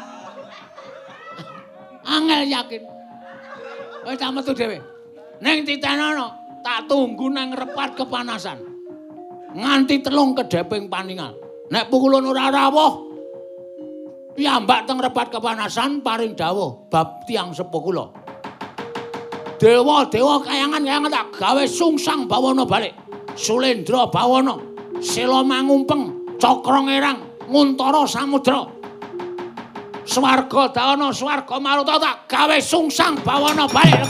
Angel 2.04 2.42
yakin. 2.44 2.82
Wis 4.04 4.20
tak 4.20 4.30
metu 4.36 4.52
dhewe. 4.52 4.76
Ning 5.40 5.64
titenono, 5.64 6.60
tak 6.60 6.84
tunggu 6.86 7.32
nang 7.32 7.56
repat 7.56 7.96
kepanasan. 7.96 8.72
nganti 9.52 10.00
telung 10.00 10.32
kedeping 10.32 10.88
paningal. 10.88 11.36
Nek 11.72 11.88
pukulun 11.88 12.28
ora 12.28 12.52
rawuh, 12.52 12.92
piyambak 14.36 14.84
teng 14.84 15.00
rebat 15.00 15.32
kepanasan 15.32 16.04
paring 16.04 16.36
dawuh 16.36 16.88
bab 16.88 17.24
tiang 17.28 17.52
sepuh 17.52 17.80
kula. 17.80 18.06
Dewa, 19.56 20.02
dewa 20.10 20.42
kayangan 20.42 20.82
kayangan 20.82 21.12
tak 21.12 21.26
gawe 21.38 21.64
sungsang 21.70 22.26
bawana 22.26 22.66
balik. 22.66 22.92
Sulendra 23.38 24.10
bawana, 24.10 24.58
sila 25.00 25.40
mangumpeng, 25.40 26.11
cakra 26.42 26.82
ngerang, 26.82 27.46
nguntara 27.46 28.02
samudra. 28.02 28.66
Swarga 30.02 30.74
dawana, 30.74 31.14
swarga 31.14 31.62
maruta 31.62 32.02
tak 32.02 32.26
gawe 32.26 32.58
sungsang 32.58 33.14
bawana 33.22 33.70
balik. 33.70 34.02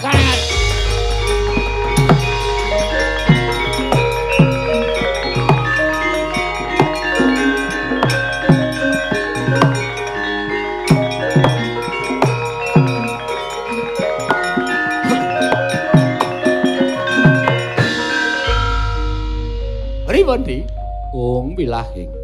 Pripun, 20.09 20.65
Wong 21.13 21.53
wilahing. 21.61 22.22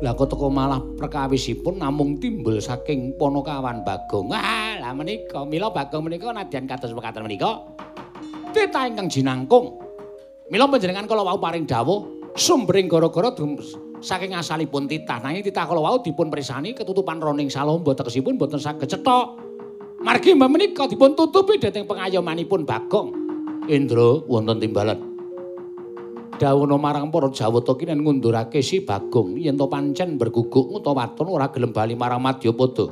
Lah 0.00 0.16
kok 0.16 0.32
teko 0.32 0.48
malah 0.48 0.80
perkawisipun 0.96 1.76
namung 1.76 2.16
timbul 2.16 2.56
saking 2.56 3.20
Ponokawan 3.20 3.84
Bagong. 3.84 4.32
Ah, 4.32 4.80
lah 4.80 4.96
menika 4.96 5.44
mila 5.44 5.68
Bagong 5.68 6.08
menika 6.08 6.32
nadyan 6.32 6.64
kados 6.64 6.96
mekaten 6.96 7.20
menika. 7.20 7.60
Tita 8.48 8.88
ingkang 8.88 9.12
jinangkung. 9.12 9.76
Mila 10.48 10.64
panjenengan 10.72 11.04
kala 11.04 11.20
wau 11.20 11.36
paring 11.36 11.68
dawuh 11.68 12.32
sumbering 12.32 12.88
gara-gara 12.88 13.28
saking 14.00 14.32
asalipun 14.32 14.88
titah. 14.88 15.20
Nanging 15.20 15.44
titah 15.44 15.68
kala 15.68 15.84
wau 15.84 16.00
dipun 16.00 16.32
presani 16.32 16.72
ketutupan 16.72 17.20
roning 17.20 17.52
salomba 17.52 17.92
tegesipun 17.92 18.40
boten 18.40 18.56
saged 18.56 18.88
cethok. 18.88 19.36
Margi 20.00 20.32
menika 20.32 20.88
dipun 20.88 21.12
tutupi 21.12 21.60
dhateng 21.60 21.84
pengayomanipun 21.84 22.64
Bagong. 22.64 23.12
Indra 23.68 24.16
wonten 24.24 24.64
timbalan. 24.64 25.09
Dawuhna 26.38 26.76
marang 26.78 27.10
para 27.10 27.32
Jawata 27.32 27.74
ki 27.74 27.88
nen 27.88 28.04
ngundurake 28.04 28.62
si 28.62 28.84
Bagong 28.84 29.34
yen 29.40 29.58
to 29.58 29.66
pancen 29.66 30.14
berguguk 30.20 30.70
utawa 30.70 31.08
waton 31.08 31.26
ora 31.32 31.50
gelem 31.50 31.74
bali 31.74 31.96
marang 31.98 32.22
Madyapada. 32.22 32.86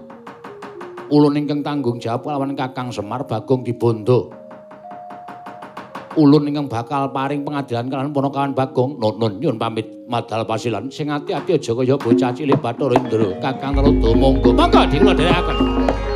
Ulun 1.09 1.41
ingkang 1.41 1.65
tanggung 1.65 1.97
jawab 1.97 2.29
lawan 2.29 2.53
Kakang 2.53 2.93
Semar 2.93 3.25
Bagong 3.25 3.65
dibondo. 3.65 4.29
Ulun 6.19 6.51
ingkang 6.51 6.67
bakal 6.67 7.15
paring 7.15 7.47
pengadilan 7.47 7.87
kalian 7.87 8.11
ponokawan 8.11 8.53
Bagong 8.57 8.99
nun 8.99 9.39
nyun 9.39 9.57
pamit 9.57 9.87
madal 10.09 10.43
pasilan 10.49 10.91
sing 10.91 11.13
ati-ati 11.13 11.57
aja 11.57 11.73
kaya 11.77 11.95
bocah 11.95 12.33
cilik 12.33 12.59
Bathara 12.59 12.97
Indra. 12.97 13.29
Kakang 13.39 13.77
Rada 13.77 14.11
monggo 14.17 14.51
monggo 14.57 14.83
dikula 14.89 15.13
dherekaken. 15.15 16.08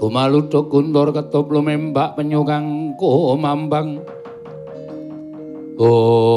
kumaludok 0.00 0.66
kundur 0.72 1.12
ketop 1.12 1.52
lumembak 1.52 2.16
penyukang 2.16 2.96
kumambang 2.96 4.00
ong 5.76 6.29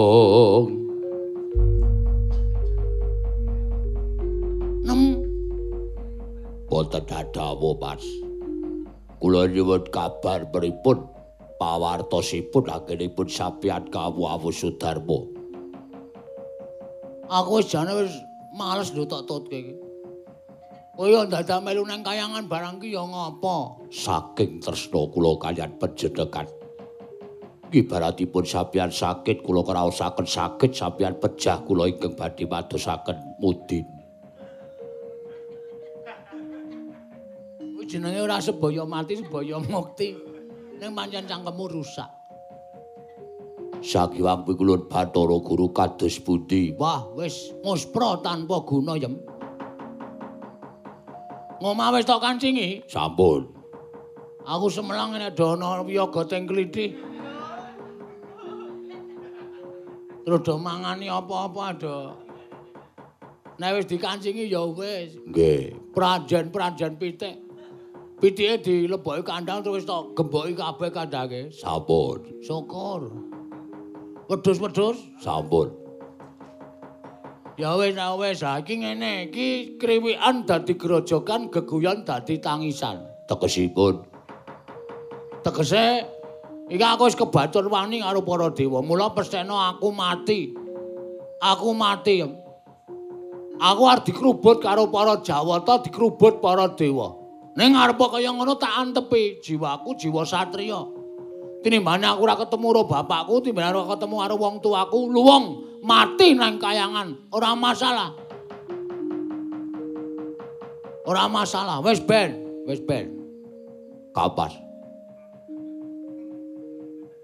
nyuwun 9.48 9.84
kabar 9.92 10.48
pripun 10.50 11.08
pawartosipun 11.58 12.68
anggenipun 12.68 13.28
sapian 13.30 13.88
kawuwu 13.88 14.52
Sudarma. 14.52 15.24
Aku 17.32 17.64
wis 17.64 17.72
jane 17.72 17.96
wis 17.96 18.14
males 18.54 18.92
ndutuk-tutke 18.92 19.58
iki. 19.58 19.76
Kaya 20.94 21.26
dadak 21.26 21.66
melu 21.66 21.82
nang 21.90 22.06
kayangan 22.06 22.46
barang 22.46 22.78
ki 22.78 22.94
ya 22.94 23.02
ngapa? 23.02 23.82
Saking 23.90 24.62
tresna 24.62 25.10
kula 25.10 25.42
kaliyan 25.42 25.74
panjenengan. 25.82 26.46
Ibaratipun 27.74 28.46
sapian 28.46 28.94
sakit 28.94 29.42
kula 29.42 29.66
kraosaken 29.66 30.30
sakit 30.30 30.70
sapian 30.70 31.18
pejah 31.18 31.66
kula 31.66 31.90
ingkang 31.90 32.14
badhe 32.14 32.46
madosaken 32.46 33.18
mudin. 33.42 34.03
Jenenge 37.94 38.26
ora 38.26 38.42
sebaya 38.42 38.90
mati 38.90 39.22
sebaya 39.22 39.62
mukti 39.62 40.18
ning 40.82 40.98
pancen 40.98 41.30
cangkemmu 41.30 41.66
rusak 41.70 42.10
Sakiwang 43.84 44.48
pikulun 44.48 44.88
Bathara 44.88 45.36
Guru 45.44 45.76
kados 45.76 46.16
pundi? 46.24 46.72
Wah, 46.80 47.04
wis 47.20 47.52
muspra 47.68 48.16
tanpa 48.24 48.64
guna 48.64 48.96
yem. 48.96 49.20
Ngomah 51.60 51.92
wis 51.92 52.08
tok 52.08 52.24
kancingi? 52.24 52.88
Sampun. 52.88 53.52
Aku 54.48 54.72
semelang 54.72 55.20
nek 55.20 55.36
dono 55.36 55.84
wiyaga 55.84 56.24
teng 56.24 56.48
kliti. 56.48 56.96
Terus 60.24 60.42
do 60.48 60.56
mangani 60.56 61.12
apa-apa 61.12 61.66
do. 61.76 62.16
Nek 63.60 63.84
wis 63.84 63.86
dikancingi 63.92 64.48
ya 64.48 64.64
wis. 64.64 65.20
Nggih. 65.28 65.92
Prajen-prajen 65.92 66.96
pitik. 66.96 67.36
Pitike 68.24 68.64
dileboki 68.64 69.20
kandang 69.28 69.60
terus 69.60 69.84
tok 69.84 70.16
gemboki 70.16 70.56
kabeh 70.56 70.96
kandange. 70.96 71.52
Sampun. 71.52 72.24
Syukur. 72.40 73.12
Wedhus-wedhus 74.32 74.96
sampun. 75.20 75.76
Ya 77.60 77.76
wis 77.76 77.92
ya 78.00 78.16
wis 78.16 78.40
saiki 78.40 78.80
ngene 78.80 79.28
iki 79.28 79.76
kriwikan 79.76 80.48
dadi 80.48 80.80
grojokan 80.80 81.52
geguyon 81.52 82.08
dadi 82.08 82.40
tangisan. 82.40 83.04
Tegesipun. 83.28 84.08
Tegese 85.44 86.08
iki 86.72 86.80
aku 86.80 87.12
wis 87.12 87.20
kebatur 87.20 87.68
wani 87.68 88.00
karo 88.00 88.24
para 88.24 88.48
dewa. 88.56 88.80
Mula 88.80 89.12
pesthena 89.12 89.76
aku 89.76 89.92
mati. 89.92 90.56
Aku 91.44 91.76
mati. 91.76 92.24
Aku 93.60 93.84
arep 93.84 94.08
dikrubut 94.08 94.64
karo 94.64 94.88
para 94.88 95.20
Jawata, 95.20 95.84
dikrubut 95.84 96.40
para 96.40 96.72
dewa. 96.72 97.23
Ning 97.54 97.78
arep 97.78 98.02
kaya 98.02 98.34
ngono 98.34 98.58
tak 98.58 98.74
antepi 98.82 99.38
jiwaku 99.38 99.94
jiwa 99.94 100.26
satriya. 100.26 100.82
Tinimbane 101.64 102.04
aku 102.04 102.28
ora 102.28 102.36
ketemu 102.36 102.66
karo 102.74 102.82
bapakku, 102.90 103.34
tinimbane 103.46 103.72
ora 103.72 103.94
ketemu 103.94 104.16
karo 104.20 104.36
wong 104.42 104.56
tuaku, 104.60 105.00
luwung 105.08 105.46
mati 105.86 106.36
nang 106.36 106.58
kayangan, 106.60 107.30
ora 107.32 107.54
masalah. 107.54 108.12
Ora 111.04 111.28
masalah, 111.28 111.80
wis 111.84 112.00
ben, 112.04 112.36
wis 112.68 112.82
ben. 112.84 113.12
Kapas. 114.12 114.56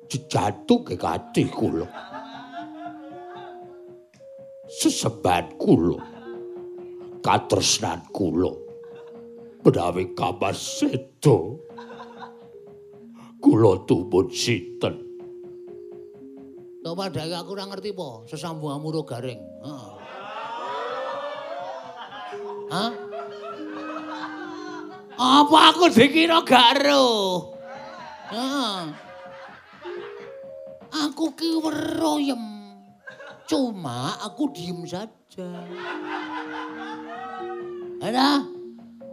Jejatu 0.10 0.84
ke 0.84 0.96
kati 1.00 1.48
kula. 1.48 1.88
Sesebat 4.68 5.56
kula. 5.58 6.00
Katresnan 7.24 8.04
kula. 8.12 8.69
Menawi 9.60 10.16
kapas 10.16 10.80
sedo. 10.80 11.60
Kula 13.40 13.84
tumpun 13.88 14.32
sinten. 14.32 14.96
To 16.84 16.96
padake 16.96 17.36
aku 17.36 17.56
ora 17.56 17.68
ngerti 17.68 17.92
po, 17.92 18.24
sesambungan 18.24 18.80
muro 18.80 19.04
garing. 19.04 19.40
Heeh. 19.40 19.92
Hah? 22.72 22.92
Apa 25.20 25.60
aku 25.76 25.92
dikira 25.92 26.40
gak? 26.48 26.80
Heeh. 28.32 28.80
Aku 30.90 31.36
ki 31.36 31.60
weroyem. 31.60 32.44
Cuma 33.44 34.16
aku 34.24 34.48
diem 34.56 34.88
saja. 34.88 35.50
Ada? 38.00 38.59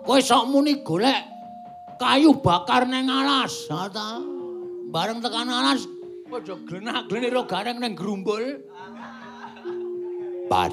Kowe 0.07 0.23
sok 0.23 0.47
muni 0.55 0.87
golek 0.87 1.19
kayu 1.99 2.39
bakar 2.39 2.87
neng 2.87 3.11
alas, 3.11 3.67
ta? 3.67 4.23
Bareng 4.87 5.19
tekan 5.19 5.51
alas, 5.51 5.91
aja 6.31 6.55
glenak-glenik 6.63 7.35
ro 7.35 7.43
gareng 7.43 7.83
neng 7.83 7.99
grumbul. 7.99 8.63
Pas. 10.47 10.71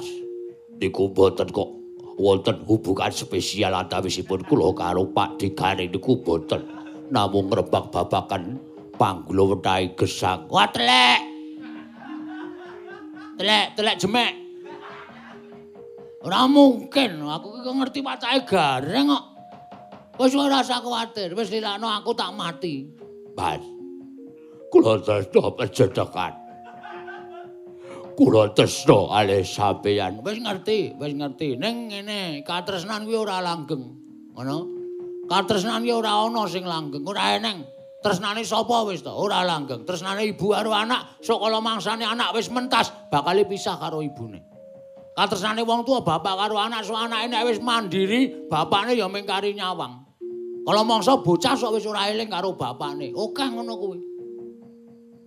Niku 0.78 1.10
boten 1.10 1.50
kok 1.50 1.70
wonten 2.14 2.62
hubungan 2.66 3.10
spesial 3.10 3.74
antawisipun 3.74 4.46
kula 4.46 4.70
karo 4.70 5.10
Pak 5.10 5.42
Digane 5.42 5.90
niku 5.90 6.14
boten. 6.22 6.62
Namung 7.10 7.50
ngrebak 7.50 7.90
babakan 7.90 8.62
panggula 8.94 9.54
wetahe 9.54 9.98
gesang. 9.98 10.46
Wah 10.46 10.70
telek. 10.70 11.20
Telek, 13.34 13.66
telek 13.74 13.98
jemek. 13.98 14.43
Ora 16.24 16.48
mungkin, 16.48 17.20
aku 17.20 17.60
ki 17.60 17.68
ngerti 17.68 18.00
wacahe 18.00 18.48
gareng 18.48 19.12
kok. 19.12 19.24
Wis 20.16 20.32
ora 20.32 20.64
usah 20.64 20.80
kuwatir, 20.80 21.36
wis 21.36 21.52
lilakno 21.52 21.84
aku 21.84 22.16
tak 22.16 22.32
mati. 22.32 22.88
Pas. 23.36 23.60
Kula 24.72 25.04
tresno 25.04 25.52
panjenengan. 25.52 26.32
Kula 28.16 28.56
tresno 28.56 29.12
alih 29.12 29.44
sampeyan. 29.44 30.24
Wis 30.24 30.40
ngerti, 30.40 30.96
wis 30.96 31.12
ngerti. 31.12 31.60
Ning 31.60 31.92
ngene, 31.92 32.40
katresnan 32.40 33.04
kuwi 33.04 33.20
ora 33.20 33.44
langgeng. 33.44 33.84
Ngono. 34.32 34.58
Katresnan 35.28 35.84
ki 35.84 35.92
ora 35.92 36.24
ana 36.24 36.48
sing 36.48 36.64
langgeng, 36.64 37.04
ora 37.04 37.36
eneng. 37.36 37.68
Tresnane 38.00 38.48
sapa 38.48 38.80
wis 38.88 39.04
to? 39.04 39.12
Ora 39.12 39.44
langgeng. 39.44 39.84
Tresnane 39.84 40.24
ibu 40.24 40.56
karo 40.56 40.72
anak, 40.72 41.20
sok 41.20 41.36
kala 41.36 41.60
mangsane 41.60 42.08
anak 42.08 42.32
wis 42.32 42.48
mentas, 42.48 42.88
bakal 43.12 43.36
pisah 43.44 43.76
karo 43.76 44.00
ibune. 44.00 44.53
Katresnane 45.14 45.62
wong 45.62 45.86
tua 45.86 46.02
bapak 46.02 46.34
karo 46.34 46.58
anak, 46.58 46.82
sok 46.82 46.98
anake 46.98 47.30
nek 47.30 47.46
wis 47.46 47.62
mandiri, 47.62 48.50
bapakne 48.50 48.98
ya 48.98 49.06
mingkari 49.06 49.54
nyawang. 49.54 50.02
Kala 50.66 50.82
mangsa 50.82 51.22
bocah 51.22 51.54
sok 51.54 51.78
wis 51.78 51.86
ora 51.86 52.10
eling 52.10 52.26
karo 52.26 52.58
bapakne. 52.58 53.14
Oke 53.14 53.46
ngono 53.46 53.78
kuwi. 53.78 53.98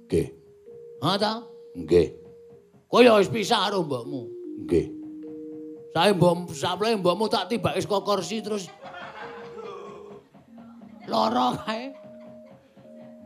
Nggih. 0.08 0.28
Ha 1.04 1.16
ta? 1.16 1.40
Nggih. 1.80 2.08
Kowe 2.92 3.00
ya 3.00 3.16
wis 3.16 3.32
pisah 3.32 3.72
karo 3.72 3.88
mbokmu. 3.88 4.22
Nggih. 4.68 4.88
Sae 5.96 6.12
mbok 6.14 6.52
sapleh 6.52 6.94
mbokmu 7.00 7.32
tak 7.32 7.48
tibake 7.48 7.80
saka 7.80 8.04
kursi 8.04 8.44
terus 8.44 8.68
lara 11.08 11.56
kae. 11.64 11.96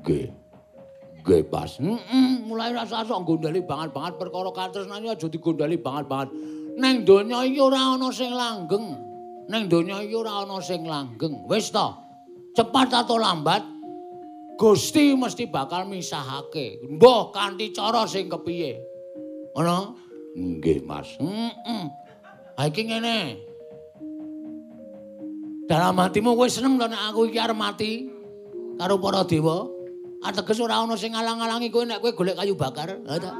Nggih. 0.05 0.41
Nggih, 1.22 1.45
Pas. 1.53 1.78
Mulai 2.49 2.74
rasa 2.74 3.05
sok 3.05 3.22
gondali 3.30 3.61
banget-banget 3.61 4.17
perkara 4.17 4.49
katresnane 4.49 5.13
aja 5.13 5.30
digondali 5.30 5.78
banget-banget. 5.78 6.34
Neng 6.82 7.05
donya 7.05 7.45
iki 7.45 7.61
ora 7.61 7.93
ana 7.93 8.09
sing 8.09 8.34
langgeng. 8.34 8.97
Neng 9.45 9.69
donya 9.69 10.01
iki 10.01 10.17
ora 10.17 10.41
ana 10.41 10.57
sing 10.57 10.82
langgeng. 10.82 11.45
Wis 11.45 11.69
to. 11.69 11.88
Cepat 12.57 12.91
atau 12.91 13.15
lambat 13.15 13.63
Gusti 14.57 15.13
mesti 15.17 15.49
bakal 15.49 15.89
misahake. 15.89 16.82
Mbah 16.86 17.34
kanthi 17.34 17.74
cara 17.74 18.05
sing 18.09 18.30
kepiye. 18.30 18.78
Ngono? 19.57 19.97
Nggih, 20.38 20.86
Mas. 20.86 21.17
Heeh. 21.17 21.84
Ha 22.57 22.61
iki 22.69 22.82
ngene. 22.86 23.41
Dalam 25.65 25.95
hatimu 25.97 26.36
kowe 26.36 26.49
seneng 26.51 26.76
to 26.78 26.86
nek 26.86 27.13
aku 27.13 27.32
iki 27.32 27.39
arep 27.39 27.55
mati 27.55 28.05
karo 28.76 28.99
para 28.99 29.24
dewa? 29.24 29.81
Ateges 30.22 30.61
ora 30.61 30.78
ana 30.86 30.93
sing 30.93 31.17
ngalang-alangi 31.17 31.74
kowe 31.74 31.82
nek 31.82 31.97
kowe 31.97 32.13
golek 32.13 32.38
kayu 32.38 32.53
bakar, 32.53 32.93
ha 32.93 33.15
ta? 33.17 33.34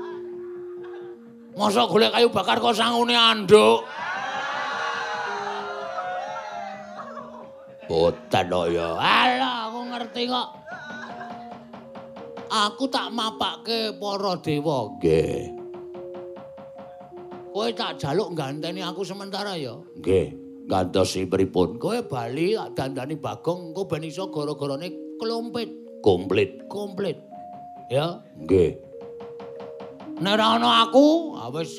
Masa 1.54 1.86
golek 1.86 2.10
kayu 2.10 2.34
bakar 2.34 2.58
kok 2.58 2.74
sangune 2.74 3.14
anduk? 3.14 3.86
Boten 7.86 8.46
kok 8.50 8.68
ya. 8.74 8.98
Alah, 8.98 9.70
aku 9.70 9.80
ngerti 9.94 10.24
kok. 10.26 10.48
Aku 12.52 12.84
tak 12.90 13.14
mapake 13.14 13.94
para 14.02 14.34
dewa. 14.42 14.90
Nggih. 14.98 15.54
Kowe 17.54 17.68
tak 17.78 18.02
jaluk 18.02 18.34
ganteni 18.34 18.82
aku 18.82 19.06
sementara 19.06 19.54
ya. 19.54 19.78
Nggih. 20.02 20.34
Gantosi 20.66 21.30
pripun? 21.30 21.78
Kowe 21.78 22.02
bali 22.10 22.58
tak 22.58 22.74
dandani 22.74 23.20
Bagong, 23.22 23.70
engko 23.70 23.86
ben 23.86 24.08
iso 24.08 24.34
gara-garane 24.34 24.90
klompit. 25.22 25.91
Komplit. 26.02 26.66
komplit. 26.66 27.18
Ya, 27.92 28.20
Nggih. 28.40 28.74
nek 30.22 30.38
ora 30.40 30.58
ana 30.58 30.70
aku, 30.88 31.36
wis 31.54 31.78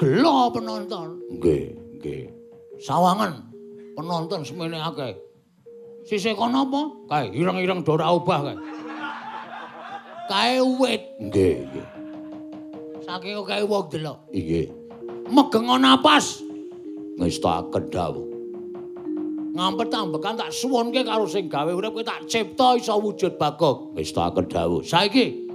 gelo 0.00 0.50
penonton. 0.50 1.20
Nggih, 1.30 1.76
nggih. 2.00 2.22
Sawangan 2.80 3.44
penonton 3.94 4.42
semene 4.42 4.80
akeh. 4.80 5.14
Sisih 6.06 6.38
kono 6.38 6.66
apa? 6.70 6.82
Kae 7.10 7.26
ireng-ireng 7.34 7.82
do 7.82 7.98
ora 7.98 8.14
obah 8.14 8.50
kae. 8.50 8.56
Kae 10.26 10.56
wit, 10.62 11.02
Nggih, 11.22 11.54
nggih. 11.70 11.86
saking 13.06 13.38
kae 13.46 13.62
wong 13.62 13.86
delok. 13.92 14.18
Nggih. 14.30 14.66
Megeng 15.26 15.66
napas, 15.82 16.42
Ngestaken 17.18 17.84
dawuh. 17.90 18.35
Ngampet 19.56 19.88
ambekan 19.88 20.36
tak 20.36 20.52
suwunke 20.52 21.00
karo 21.00 21.24
sing 21.24 21.48
gawe 21.48 21.72
urip 21.72 21.96
kowe 21.96 22.04
tak 22.04 22.28
cipta 22.28 22.76
iso 22.76 23.00
wujud 23.00 23.40
bagong. 23.40 23.96
Ngestaken 23.96 24.44
dawuh. 24.52 24.84
Saiki 24.84 25.46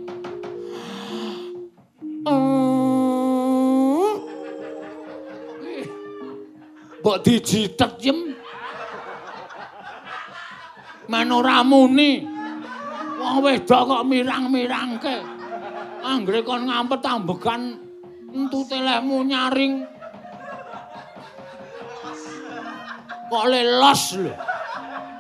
Mbok 7.02 7.18
dijitet 7.26 7.98
yem. 8.06 8.38
Men 11.10 11.34
ora 11.34 11.66
muni. 11.66 12.22
Wong 13.18 13.42
wedok 13.42 13.82
kok 13.90 14.06
mirang-mirangke. 14.06 15.18
Anggere 16.06 16.46
kon 16.46 16.70
ngampet 16.70 17.02
ambekan 17.02 17.62
entute 18.34 18.78
lehmu 18.78 19.26
nyaring. 19.26 19.91
Kok 23.32 23.46
lelos 23.48 24.20
lho. 24.20 24.36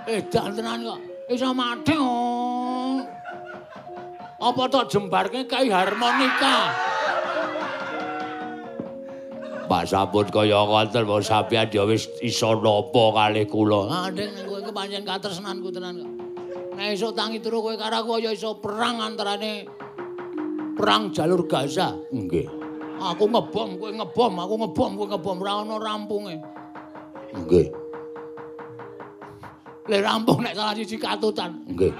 Edan 0.03 0.51
tenan 0.51 0.83
kok. 0.83 0.99
Iso 1.31 1.55
mati. 1.55 1.95
oh. 1.95 2.99
Apa 4.41 4.67
tok 4.67 4.91
jembarke 4.91 5.47
kai 5.47 5.71
harmonika? 5.71 6.75
Pak 9.71 9.87
sampun 9.87 10.27
kaya 10.27 10.59
ngoten 10.67 11.07
wong 11.07 11.23
sampeyan 11.23 11.71
ya 11.71 11.87
wis 11.87 12.11
iso 12.19 12.59
napa 12.59 13.15
kalih 13.15 13.47
kula. 13.47 13.87
Ah, 13.87 14.07
Deng, 14.11 14.35
kowe 14.43 14.59
iki 14.59 14.71
pancen 14.75 15.07
katresnanku 15.07 15.71
tenan 15.71 16.03
kok. 16.03 16.11
Nek 16.75 16.91
iso 16.91 17.15
tangi 17.15 17.39
turu 17.39 17.63
kowe 17.63 17.79
karo 17.79 18.03
aku 18.03 18.19
ya 18.19 18.35
iso 18.35 18.59
perang 18.59 18.99
antarane 18.99 19.63
perang 20.75 21.15
jalur 21.15 21.47
Gaza. 21.47 21.95
Nggih. 22.11 22.51
Aku 22.99 23.31
ngebom, 23.31 23.79
kowe 23.79 23.87
ngebom, 23.95 24.33
aku 24.35 24.53
ngebom, 24.67 24.91
kowe 24.99 25.07
ngebom, 25.07 25.37
ora 25.39 25.53
ana 25.63 25.75
rampunge. 25.79 26.35
Nggih. 27.31 27.80
Le 29.91 29.99
rampung 29.99 30.39
nek 30.39 30.55
salah 30.55 30.71
siji 30.71 30.95
katutan. 30.95 31.51
Nggih. 31.67 31.91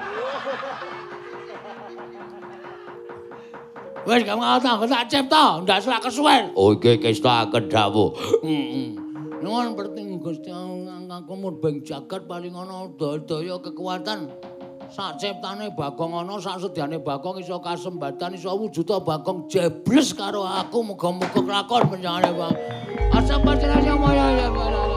Wis 4.07 4.23
gak 4.23 4.33
ngono 4.39 4.57
tak 4.63 4.87
tak 4.87 5.03
cipta, 5.11 5.59
ndak 5.59 5.83
selak 5.83 5.99
kesuwen. 6.07 6.55
Oh 6.55 6.71
iki 6.71 6.95
kesta. 7.03 7.51
Heeh. 7.51 8.95
Nuwun 9.43 9.75
perting 9.75 10.23
Gusti 10.23 10.49
aku 10.53 11.33
murbeng 11.35 11.83
jagat 11.83 12.23
paling 12.31 12.55
ana 12.55 12.87
daya 12.95 13.59
kekuatan. 13.59 14.31
Sak 14.87 15.19
ciptane 15.19 15.75
Bagong 15.75 16.15
ana 16.15 16.39
sak 16.39 16.63
sedyane 16.63 16.99
Bagong 16.99 17.43
iso 17.43 17.59
kasembatan 17.63 18.35
iso 18.35 18.51
wujuda 18.55 18.99
Bagong 18.99 19.47
jebles 19.47 20.11
karo 20.11 20.43
aku 20.43 20.83
muga-muga 20.83 21.39
kelakon 21.43 21.91
panjenengane 21.91 22.31
Bang. 22.35 22.55
Asa 23.11 23.35
panjenengan 23.39 23.99
maya 23.99 24.27
ya. 24.35 24.90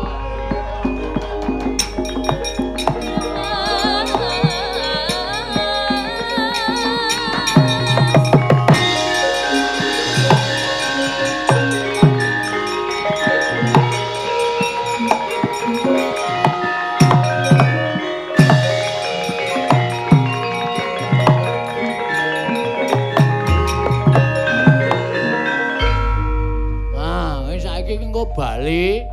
Bali 28.64 29.04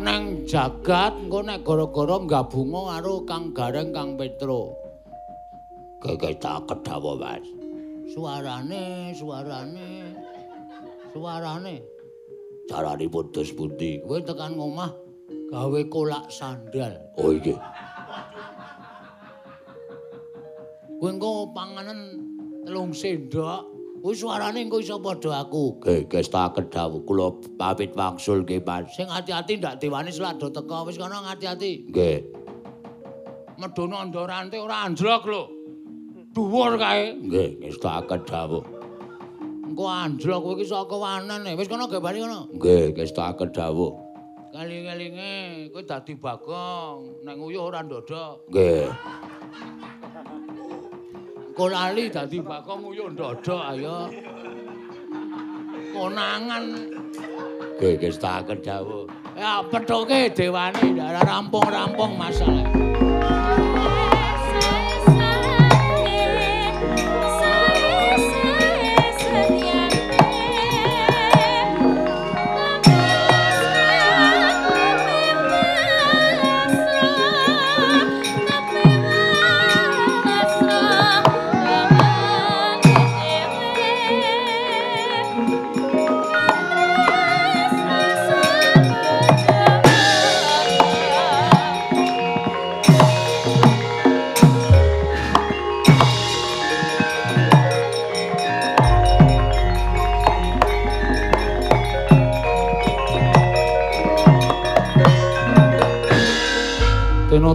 nang 0.00 0.48
jagat 0.48 1.12
engko 1.20 1.44
nek 1.44 1.60
gara-gara 1.60 2.16
gabungo 2.24 2.88
karo 2.88 3.14
Kang 3.28 3.52
Gareng 3.52 3.92
Kang 3.92 4.16
Petro. 4.16 4.72
Gege 6.00 6.32
tak 6.40 6.64
kedhawa, 6.64 7.20
Mas. 7.20 7.44
Suarane, 8.08 9.12
suarane. 9.12 10.16
Suarane. 11.12 11.84
Carane 12.64 13.04
putus 13.12 13.52
pundi? 13.52 14.00
Kowe 14.00 14.24
tekan 14.24 14.56
ngomah 14.56 14.88
gawe 15.52 15.80
kolak 15.92 16.32
sandal. 16.32 16.96
Oh 17.20 17.36
iki. 17.36 17.52
Kowe 20.96 21.12
engko 21.12 21.52
panganan 21.52 22.16
telung 22.64 22.96
sendok 22.96 23.79
Kuwi 24.00 24.16
suarane 24.16 24.64
engko 24.64 24.80
iso 24.80 24.96
padha 25.04 25.44
aku. 25.44 25.76
Geges 25.84 26.32
tak 26.32 26.56
kedhawu 26.56 27.04
kula 27.04 27.36
pamit 27.60 27.92
wangsul 27.92 28.40
nggih, 28.48 28.64
Mas. 28.64 28.96
Sing 28.96 29.04
ati-ati 29.12 29.60
ndak 29.60 29.76
diwani 29.76 30.08
selado 30.08 30.48
teko 30.48 30.88
wis 30.88 30.96
kono 30.96 31.20
ngati-ati. 31.20 31.92
Nggih. 31.92 32.18
Medhono 33.60 34.00
ndorante 34.08 34.56
ora 34.56 34.88
anjlok 34.88 35.24
lho. 35.28 35.42
Dhuwur 36.32 36.80
kae. 36.80 37.12
Nggih, 37.12 37.60
wis 37.60 37.76
tak 37.76 38.08
kedhawu. 38.08 38.64
Engko 39.68 39.84
anjlok 39.84 40.40
kowe 40.48 40.54
iki 40.56 40.64
saka 40.64 40.96
wanen 40.96 41.44
wis 41.60 41.68
kono 41.68 41.84
gambani 41.84 42.24
kono. 42.24 42.48
Nggih, 42.56 42.96
wis 42.96 43.12
tak 43.12 43.36
kedhawu. 43.36 44.00
Kali-kalinge 44.48 45.68
kowe 45.76 45.84
dadi 45.84 46.16
bagong, 46.16 47.20
nek 47.20 47.36
nguyuh 47.36 47.68
ora 47.68 47.84
ndodok. 47.84 48.48
Nggih. 48.48 48.88
Kok 51.60 51.68
lali 51.68 52.08
dadi 52.08 52.40
bakong 52.40 52.88
uyuh 52.88 53.12
ndodok 53.12 53.76
ayo. 53.76 54.08
Konangan. 55.92 56.64
Geges 57.76 58.16
tak 58.16 58.48
kedhawu. 58.48 59.04
Ya 59.36 59.60
pethoke 59.68 60.32
dewane 60.32 60.96
rampung-rampung 61.20 62.16
masalah. 62.16 62.64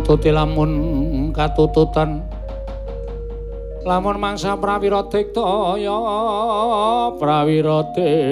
Tenoto 0.06 0.30
lamun 0.30 1.34
katututan. 1.34 2.22
Lamun 3.90 4.22
mangsa 4.22 4.54
prawira 4.54 5.02
diktaya 5.10 5.98
prawira 7.18 7.82
diktaya. 7.98 8.30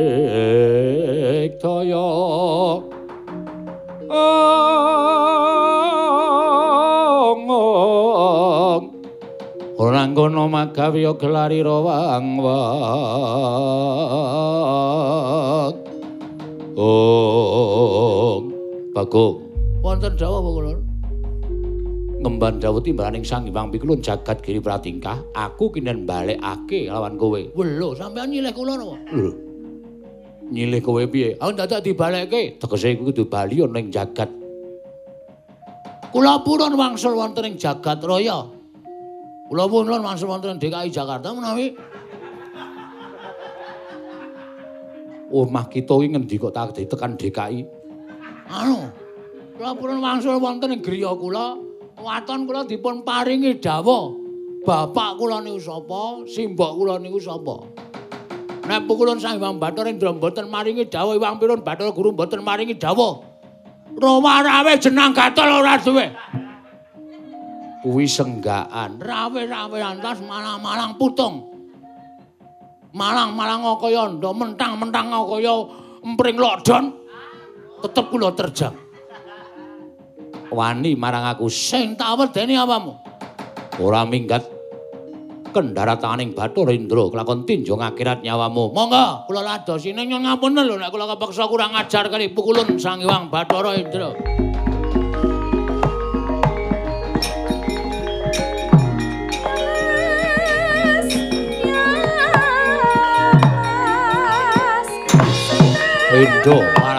Ong 7.34 7.50
ora 9.74 10.06
ngono 10.14 10.46
magawi 10.46 11.10
gelari 11.18 11.66
rawang 11.66 12.38
wang. 12.38 13.34
Ong 16.78 18.46
bagong. 18.94 19.42
Wonten 19.82 20.14
apa 20.14 20.38
kula 20.54 20.83
ngemban 22.24 22.56
dawuh 22.64 22.80
timbaning 22.80 23.28
Sang 23.28 23.44
Hyang 23.44 23.68
Pikulun 23.68 24.00
jagat 24.00 24.40
giri 24.40 24.64
pratingkah, 24.64 25.20
aku 25.36 25.76
kinen 25.76 26.08
balekake 26.08 26.88
lawan 26.88 27.20
kowe. 27.20 27.44
Lho, 27.52 27.90
sampean 28.00 28.32
nyilih 28.32 28.56
kula 28.56 28.80
napa? 28.80 28.96
Lho. 29.12 29.32
Nyilih 30.48 30.80
kowe 30.80 31.04
piye? 31.04 31.36
Aku 31.36 31.52
dadak 31.52 31.84
dibalekke. 31.84 32.64
Tegese 32.64 32.96
iku 32.96 33.12
kudu 33.12 33.28
bali 33.28 33.60
ana 33.60 33.80
ing 33.84 33.92
jagat. 33.92 34.32
Kula 36.16 36.40
purun 36.48 36.80
wangsul 36.80 37.20
wonten 37.20 37.44
ing 37.44 37.56
jagat 37.60 38.00
raya. 38.00 38.48
Kula 39.52 39.68
purun 39.68 39.92
wangsul 39.92 40.32
wonten 40.32 40.56
DKI 40.56 40.88
Jakarta 40.94 41.36
menawi 41.36 41.76
Omah 45.34 45.66
kita 45.66 45.98
iki 45.98 46.14
ngendi 46.14 46.38
kok 46.38 46.54
tak 46.54 46.78
ditekan 46.78 47.18
DKI? 47.18 47.66
Anu. 48.54 48.86
Kula 49.58 49.74
purun 49.74 49.98
wangsul 50.00 50.38
wonten 50.38 50.78
ing 50.78 50.86
griya 50.86 51.18
kula. 51.18 51.73
Waton 52.04 52.44
kula 52.44 52.68
dipun 52.68 53.08
paringi 53.08 53.58
dawuh. 53.64 54.20
Bapak 54.64 55.20
kula 55.20 55.44
niku 55.44 55.60
sapa? 55.60 56.24
Simbok 56.28 56.72
kula 56.76 56.96
niku 57.00 57.20
sapa? 57.20 57.68
Nek 58.64 58.88
pukulun 58.88 59.20
Sang 59.20 59.36
Hyang 59.36 59.60
Bathara 59.60 59.92
Indra 59.92 60.16
mboten 60.16 60.48
maringi 60.48 60.88
dawuh 60.88 61.20
Hyang 61.20 61.36
Pirun 61.36 61.60
Bathara 61.64 61.92
Guru 61.92 62.16
mboten 62.16 62.40
maringi 62.40 62.80
dawuh. 62.80 63.20
Rama 64.00 64.40
rawe 64.40 64.74
jenang 64.80 65.12
gatel 65.12 65.52
ora 65.52 65.76
duwe. 65.78 66.08
Kuwi 67.84 68.08
senggaan. 68.08 69.04
Rawe-rawe 69.04 69.80
antas 69.84 70.24
malang-malang 70.24 70.96
putung. 70.96 71.52
Malang-malang 72.96 73.68
kaya 73.84 74.08
ndo 74.16 74.32
mentang-mentang 74.32 75.12
kaya 75.12 75.54
empring 76.00 76.40
lodon. 76.40 76.96
Tetep 77.84 78.06
kula 78.08 78.32
terjang. 78.32 78.83
Wani 80.54 80.94
marang 80.94 81.26
aku 81.26 81.50
sing 81.50 81.98
tak 81.98 82.14
wedeni 82.16 82.54
apamu 82.54 82.96
ora 83.82 84.06
minggat. 84.06 84.46
Kendarataning 85.54 86.34
Bathara 86.34 86.74
Indra 86.74 87.14
kelakon 87.14 87.46
tinjung 87.46 87.78
akhirat 87.78 88.26
nyawamu. 88.26 88.74
Monggo 88.74 89.30
kula 89.30 89.46
ladosi 89.46 89.94
ning 89.94 90.10
nyuwun 90.10 90.26
ngapunten 90.26 90.66
lho 90.66 90.82
nek 90.82 90.90
kula 90.90 91.06
kepeksa 91.14 91.46
kurang 91.46 91.78
ajar 91.78 92.10
kali 92.10 92.34
pukulun 92.34 92.82
Sang 92.82 92.98
Hyang 93.06 93.30
Bathara 93.30 93.78
Indra 93.78 94.18
Indo 106.14 106.93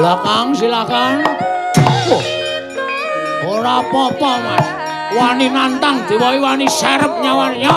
belakang 0.00 0.56
silakan. 0.56 1.20
Oh. 2.08 2.24
Ora 3.44 3.84
apa-apa, 3.84 4.32
Mas. 4.40 4.66
Wani 5.12 5.52
nantang 5.52 6.08
diwai 6.08 6.40
wani 6.40 6.64
serep 6.72 7.20
nyawane. 7.20 7.68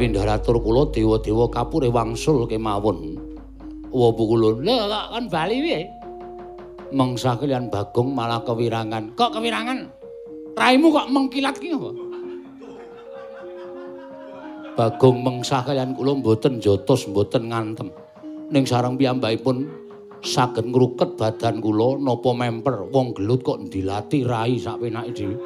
Menawi 0.00 0.16
ndaratur 0.16 0.56
kula 0.64 0.88
dewa-dewa 0.88 1.52
kapure 1.52 1.92
wangsul 1.92 2.48
kemawon. 2.48 3.20
Lho 3.92 4.08
kok 4.16 5.04
kon 5.12 5.24
bali 5.28 5.60
piye? 5.60 5.80
Mengsa 6.96 7.36
kalian 7.36 7.68
Bagong 7.68 8.16
malah 8.16 8.40
kewirangan. 8.40 9.12
Kok 9.12 9.36
kewirangan? 9.36 9.78
Raimu 10.56 10.88
kok 10.88 11.10
mengkilat 11.12 11.56
ki 11.60 11.76
apa? 11.76 11.90
Bagong 14.72 15.20
mengsa 15.20 15.60
kalian 15.60 15.92
kula 15.92 16.16
mboten 16.16 16.64
jotos 16.64 17.04
mboten 17.04 17.52
ngantem. 17.52 17.92
Ning 18.48 18.64
sareng 18.64 18.96
piyambakipun 18.96 19.68
saged 20.24 20.64
ngruket 20.64 21.20
badan 21.20 21.60
kula 21.60 22.00
napa 22.00 22.32
memper 22.32 22.88
wong 22.88 23.12
gelut 23.12 23.44
kok 23.44 23.60
ndilati 23.68 24.24
rai 24.24 24.56
sak 24.56 24.80
penake 24.80 25.12
dhewe. 25.12 25.36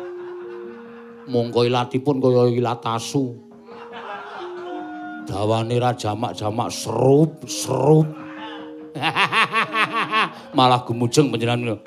Mongko 1.26 1.66
ilatipun 1.66 2.22
kaya 2.22 2.54
ilat 2.54 2.86
asu. 2.86 3.43
Dawane 5.24 5.80
ra 5.80 5.96
jamak-jamak 5.96 6.68
serup 6.68 7.48
serup. 7.48 8.04
Malah 10.56 10.84
gumujeng 10.84 11.32
panjenengan. 11.32 11.80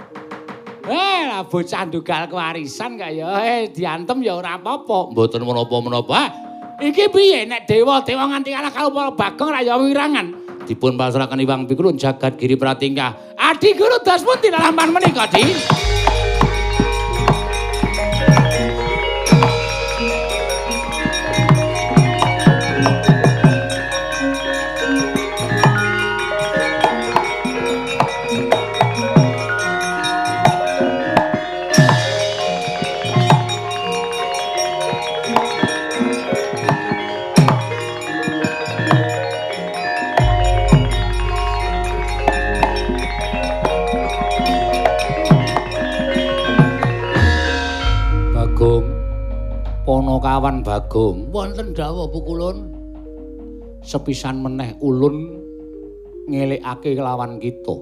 Eh, 0.88 1.20
lah 1.28 1.44
bocah 1.44 1.84
ndugal 1.86 2.32
kewarisan 2.32 2.96
kok 2.96 3.12
ya. 3.12 3.28
Eh, 3.44 3.70
diantem 3.70 4.24
ya 4.24 4.40
ora 4.40 4.58
apa-apa. 4.58 5.14
Mboten 5.14 5.44
menapa-menapa. 5.44 6.32
Iki 6.78 7.10
piye 7.10 7.50
nek 7.50 7.66
dewa-dewa 7.66 8.30
nganti 8.30 8.54
kalah 8.54 8.72
karo 8.72 8.90
para 8.94 9.12
bagong 9.14 9.50
ra 9.52 9.62
ya 9.62 9.76
wirangan. 9.78 10.48
Dipun 10.68 11.00
pasrahaken 11.00 11.42
Iwang 11.42 11.64
Pikulun 11.64 11.96
jagat 11.96 12.36
giri 12.36 12.60
pratingkah. 12.60 13.40
Adi 13.40 13.72
Guru 13.72 14.04
Das 14.04 14.22
pun 14.22 14.36
tinalaman 14.38 14.92
menika, 14.92 15.24
Di. 15.32 15.97
Ponokawan 50.38 50.62
Bagong. 50.62 51.18
Wonten 51.34 51.74
dawuh 51.74 52.14
pukulun. 52.14 52.70
Sepisan 53.82 54.38
meneh 54.38 54.78
ulun 54.86 55.34
ngelikake 56.30 56.94
kelawan 56.94 57.42
kita. 57.42 57.74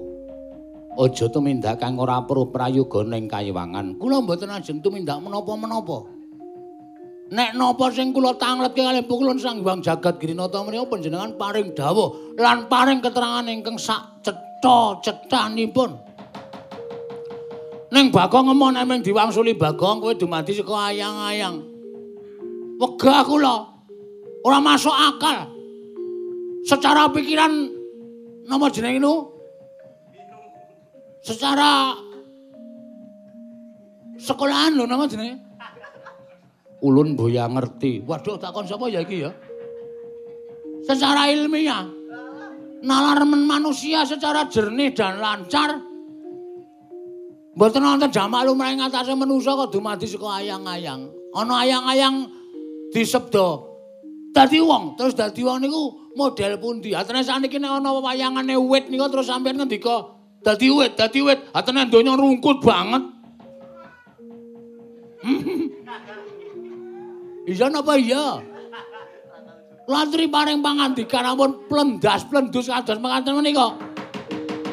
Aja 0.96 1.28
tumindak 1.28 1.76
kang 1.76 2.00
ora 2.00 2.24
perlu 2.24 2.48
prayoga 2.48 3.04
ning 3.04 3.28
kayiwangan. 3.28 4.00
Kula 4.00 4.24
mboten 4.24 4.48
ajeng 4.48 4.80
tumindak 4.80 5.20
menapa-menapa. 5.20 6.08
Nek 7.36 7.60
napa 7.60 7.92
sing 7.92 8.16
kula 8.16 8.32
tangletke 8.40 8.80
kalih 8.80 9.04
pukulun 9.04 9.36
Sang 9.36 9.60
Hyang 9.60 9.84
Jagat 9.84 10.16
Girinata 10.16 10.56
menika 10.64 10.88
panjenengan 10.88 11.36
paring 11.36 11.76
dawuh 11.76 12.40
lan 12.40 12.72
paring 12.72 13.04
keterangan 13.04 13.44
ingkang 13.52 13.76
sak 13.76 14.24
cetha-cethanipun. 14.24 15.92
Ning 17.92 18.08
Bagong 18.08 18.48
ngemon 18.48 18.80
emeng 18.80 19.04
diwangsuli 19.04 19.52
Bagong 19.52 20.00
kowe 20.00 20.16
dumadi 20.16 20.56
saka 20.56 20.96
ayang-ayang. 20.96 21.75
Wegah 22.76 23.24
kula. 23.24 23.56
Ora 24.44 24.58
masuk 24.60 24.92
akal. 24.92 25.48
Secara 26.66 27.08
pikiran 27.10 27.70
napa 28.46 28.68
jenenge 28.70 29.00
nu? 29.00 29.32
Secara 31.24 31.94
sekolahan 34.20 34.76
lho 34.76 34.84
napa 34.86 35.08
jenenge? 35.08 35.40
Ulun 36.84 37.16
boya 37.16 37.48
ngerti. 37.48 38.04
Waduh 38.04 38.36
takon 38.36 38.68
sapa 38.68 38.92
ya 38.92 39.00
iki 39.02 39.24
ya? 39.24 39.32
Secara 40.86 41.32
ilmiah 41.32 41.96
nalar 42.84 43.24
men 43.26 43.42
manusia 43.48 44.06
secara 44.06 44.46
jernih 44.46 44.94
dan 44.94 45.18
lancar 45.18 45.80
mboten 47.56 47.82
wonten 47.82 48.12
jamak 48.12 48.44
lumrahing 48.44 48.84
atase 48.84 49.16
manusa 49.16 49.56
kok 49.56 49.72
dumadi 49.72 50.04
saka 50.04 50.44
ayang-ayang. 50.44 51.08
Ana 51.32 51.64
ayang-ayang 51.64 52.35
disebda 52.96 53.48
dadi 54.32 54.58
wong, 54.64 54.96
terus 54.96 55.12
dadi 55.12 55.44
wong 55.44 55.60
niku 55.60 56.16
model 56.16 56.56
pundi? 56.56 56.96
Atene 56.96 57.20
saniki 57.20 57.60
nek 57.60 57.76
ana 57.76 57.92
wayangane 58.00 58.56
wit 58.56 58.88
nika 58.88 59.12
terus 59.12 59.28
sampeyan 59.28 59.60
ngendika 59.60 60.16
dadi 60.40 60.72
wit, 60.72 60.96
dadi 60.96 61.20
wit. 61.20 61.52
Atene 61.52 61.84
donya 61.92 62.16
rungkut 62.16 62.64
banget. 62.64 63.04
Iya 67.46 67.70
napa 67.70 67.94
iya? 67.94 68.42
Lantri 69.86 70.26
paring 70.26 70.66
pangandikan 70.66 71.22
ampun 71.22 71.62
plendas 71.70 72.26
plendus 72.26 72.66
kados 72.66 72.98
mekaten 72.98 73.38
menika. 73.38 73.70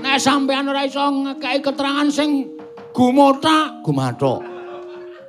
Nek 0.02 0.18
sampean 0.18 0.66
ora 0.66 0.82
iso 0.82 1.06
ngekeki 1.06 1.62
keterangan 1.62 2.10
sing 2.10 2.50
gumota, 2.90 3.78
gumathok. 3.86 4.42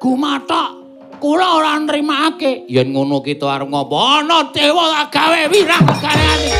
Gumathok 0.00 0.83
kula 1.20 1.58
ora 1.58 1.78
nrimakake. 1.80 2.66
Yen 2.68 2.92
ngono 2.94 3.22
kita 3.22 3.46
arep 3.46 3.68
ngopo? 3.70 3.96
Ana 3.98 4.50
dewa 4.50 5.06
gawe 5.08 5.40
wirang 5.50 5.86
kareane. 6.02 6.52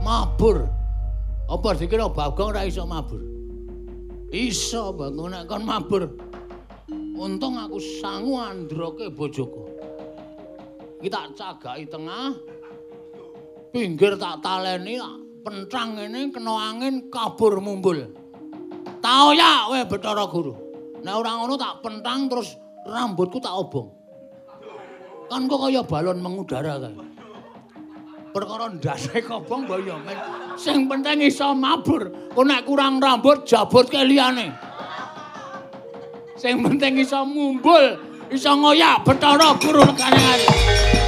Mabur. 0.00 0.68
Apa 1.50 1.74
dikira 1.74 2.06
Bagong 2.08 2.54
ora 2.54 2.62
iso 2.64 2.86
mabur? 2.86 3.20
Iso 4.30 4.94
Bagong 4.94 5.34
nek 5.34 5.44
kon 5.50 5.62
mabur. 5.66 6.08
Untung 7.20 7.60
aku 7.60 7.76
sangu 8.00 8.40
androke 8.40 9.12
bojoku. 9.12 9.68
Iki 11.00 11.08
tak 11.12 11.36
cagaki 11.36 11.84
tengah. 11.88 12.49
Pinggir 13.70 14.18
tak 14.18 14.42
taleni, 14.42 14.98
tak 14.98 15.14
pentang 15.46 15.94
ngene 15.94 16.34
kena 16.34 16.74
angin 16.74 17.06
kabur 17.06 17.62
mumbul. 17.62 18.02
Tau 18.98 19.30
ya 19.30 19.70
kowe 19.70 19.80
Bathara 19.86 20.26
Guru. 20.26 20.54
Nek 21.06 21.14
ora 21.14 21.38
ngono 21.38 21.54
tak 21.54 21.78
pentang 21.78 22.26
terus 22.26 22.58
rambutku 22.82 23.38
tak 23.38 23.54
obong. 23.54 23.94
Kan 25.30 25.46
kok 25.46 25.62
kaya 25.62 25.86
balon 25.86 26.18
mengudara 26.18 26.82
kae. 26.82 26.98
Perkara 28.34 28.74
ndase 28.74 29.22
kobong 29.22 29.70
mbok 29.70 29.80
ya 29.86 29.96
men. 30.02 30.18
Sing 30.58 30.90
penting 30.90 31.30
iso 31.30 31.54
mabur. 31.54 32.10
Kok 32.34 32.42
nek 32.42 32.66
kurang 32.66 32.98
rambut 32.98 33.46
jabutke 33.46 34.02
liyane. 34.02 34.50
Sing 36.34 36.58
penting 36.58 36.98
iso 37.06 37.22
mumbul, 37.22 38.02
iso 38.34 38.50
ngoyak 38.50 39.06
Bathara 39.06 39.54
Guru 39.62 39.86
nekane. 39.86 40.99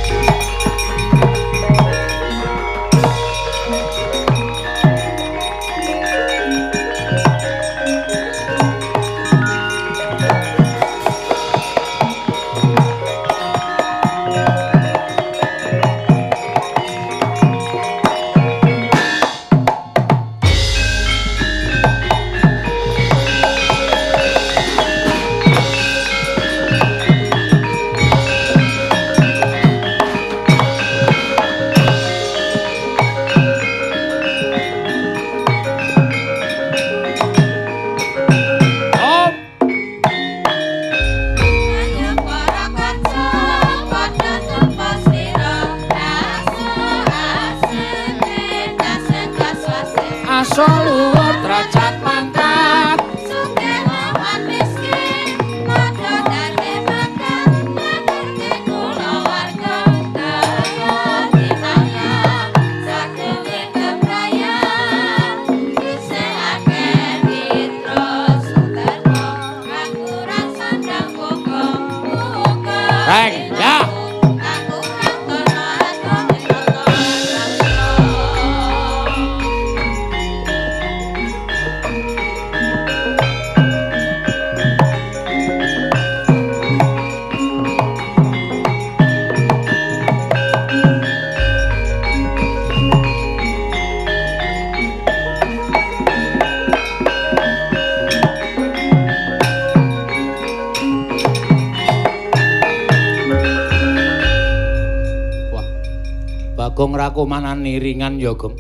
Bagong 107.23 107.39
rakumanan 107.39 107.63
niringan 107.63 108.19
ya, 108.19 108.35
Gong. 108.35 108.59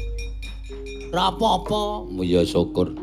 Ra 1.11 1.35
apa-apa, 1.35 2.07
ya 2.23 2.47
syukur. 2.47 2.95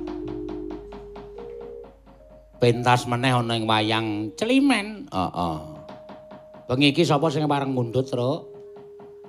Pentas 2.64 3.03
meneh 3.03 3.36
ana 3.36 3.60
ing 3.60 3.68
wayang 3.68 4.32
Celimen. 4.39 5.12
Heeh. 5.12 5.60
Bengi 6.64 6.95
iki 6.95 7.03
sapa 7.03 7.28
sing 7.28 7.43
pareng 7.43 7.76
mundhut, 7.76 8.07
Truk? 8.07 8.47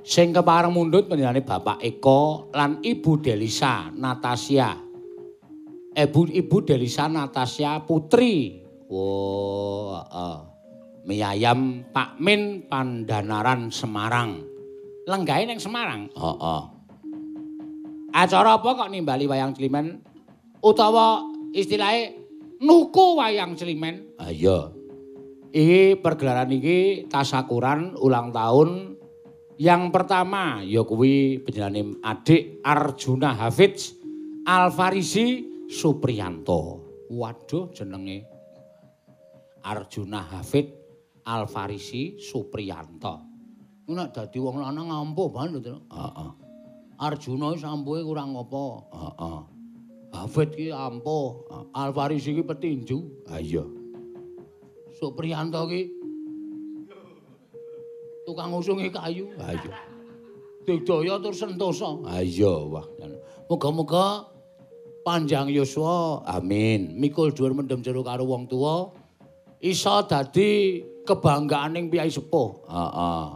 Sing 0.06 0.30
kepareng 0.30 0.70
mundhut 0.70 1.10
panjenengane 1.10 1.42
Bapak 1.42 1.82
Eko 1.82 2.46
lan 2.54 2.78
Ibu 2.78 3.18
Delisa 3.18 3.90
Natasha. 3.90 4.78
Ibu 5.98 6.20
Ibu 6.30 6.56
Delisa 6.62 7.10
Natasha 7.10 7.82
Putri. 7.82 8.62
Wo, 8.86 9.98
heeh. 9.98 10.38
Miyayam 11.10 11.90
Pak 11.90 12.22
Min 12.22 12.70
Pandanaran 12.70 13.74
Semarang. 13.74 14.49
Lenggahe 15.10 15.42
ning 15.42 15.58
Semarang. 15.58 16.06
Heeh. 16.14 16.62
Acara 18.14 18.58
apa 18.58 18.68
kok 18.78 18.90
nimbali 18.90 19.26
wayang 19.26 19.54
Celimen 19.54 19.98
utawa 20.62 21.26
istilahnya 21.50 22.14
nuku 22.62 23.18
wayang 23.18 23.58
Celimen? 23.58 24.14
Ah 24.22 24.30
iya. 24.30 24.70
Iki 25.50 25.98
pergelaran 25.98 26.54
iki 26.54 27.10
tasakuran 27.10 27.98
ulang 27.98 28.30
tahun 28.30 28.94
yang 29.58 29.90
pertama 29.90 30.62
ya 30.62 30.86
kuwi 30.86 31.42
panjenengane 31.42 31.98
adik 32.06 32.62
Arjuna 32.62 33.34
Hafidz 33.34 33.98
Alfarisi 34.46 35.46
Supriyanto. 35.66 36.86
Waduh 37.10 37.74
jenenge 37.74 38.26
Arjuna 39.66 40.22
Hafidz 40.22 40.70
Alfarisi 41.26 42.18
Supriyanto. 42.18 43.29
Nek 43.90 44.14
dadi 44.14 44.38
wong 44.38 44.62
lanang 44.62 44.86
ngampuh 44.86 45.28
banget 45.34 45.66
lho. 45.66 45.82
Heeh. 45.90 46.30
Arjuna 47.00 47.56
iki 47.56 47.64
sampuhe 47.64 48.04
kurang 48.04 48.36
apa? 48.36 48.64
Heeh. 48.92 49.40
Hafid 50.10 50.52
ki 50.58 50.68
ampuh, 50.74 51.46
Alfarisi 51.74 52.34
ki 52.34 52.42
petinju. 52.44 52.98
Ha 53.30 53.38
iya. 53.38 53.64
Supriyanto 54.98 55.64
ki 55.70 55.82
tukang 58.26 58.52
usungi 58.54 58.90
kayu. 58.92 59.32
Ha 59.40 59.54
iya. 59.54 59.72
Digdaya 60.66 61.16
tur 61.18 61.34
sentosa. 61.34 61.98
Ha 62.04 62.20
iya, 62.20 62.52
wah. 62.68 62.84
Muga-muga 63.48 64.28
panjang 65.02 65.48
yuswa. 65.50 66.22
Amin. 66.28 66.94
Mikul 67.00 67.32
dhuwur 67.32 67.56
mendem 67.56 67.80
jero 67.82 68.04
karo 68.04 68.28
wong 68.28 68.46
tuwa. 68.46 68.92
Isa 69.64 70.04
dadi 70.04 70.80
kebanggaan 71.08 71.80
ing 71.80 71.88
piyai 71.88 72.12
sepuh. 72.12 72.68
Heeh. 72.68 73.26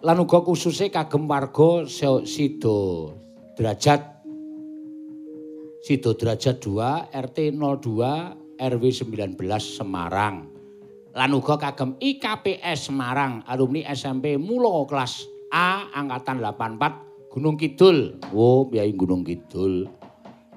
Lan 0.00 0.16
uga 0.16 0.40
kususe 0.40 0.88
kagem 0.88 1.28
warga 1.28 1.84
Sido 2.24 3.12
Derajat 3.52 4.24
Sido 5.84 6.16
Derajat 6.16 6.56
2 6.56 7.12
RT 7.12 7.38
02 7.52 8.56
RW 8.56 8.84
19 8.88 9.36
Semarang. 9.60 10.48
Lan 11.12 11.30
uga 11.36 11.60
kagem 11.60 12.00
IKPS 12.00 12.88
Semarang 12.88 13.44
alumni 13.44 13.84
SMP 13.92 14.40
Mulo 14.40 14.88
kelas 14.88 15.28
A 15.52 15.92
angkatan 15.92 16.40
84 16.40 17.28
Gunung 17.36 17.60
Kidul. 17.60 18.16
Oh, 18.32 18.72
piyai 18.72 18.96
Gunung 18.96 19.20
Kidul. 19.20 19.84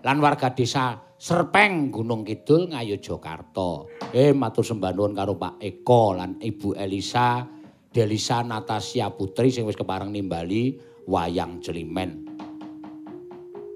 Lan 0.07 0.23
warga 0.23 0.55
desa 0.55 1.03
Serpeng 1.19 1.91
Gunung 1.91 2.23
Kidul 2.23 2.71
Ngayogyakarta. 2.71 3.91
Eh 4.15 4.31
matur 4.31 4.63
sembah 4.63 4.95
nuwun 4.95 5.11
karo 5.11 5.35
Pak 5.35 5.59
Eko 5.59 6.15
lan 6.15 6.39
Ibu 6.39 6.79
Elisa 6.79 7.52
Delisa 7.93 8.41
Natasha 8.41 9.13
Putri 9.13 9.53
sing 9.53 9.69
wis 9.69 9.77
kepareng 9.77 10.09
nimbali 10.09 10.81
wayang 11.05 11.61
Celimen. 11.61 12.25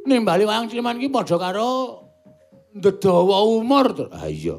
Nimbali 0.10 0.44
wayang 0.50 0.66
Celimen 0.66 0.98
iki 0.98 1.14
padha 1.14 1.38
karo 1.38 2.02
ndedawa 2.74 3.46
umur. 3.46 4.10
Ha 4.10 4.26
iya. 4.26 4.58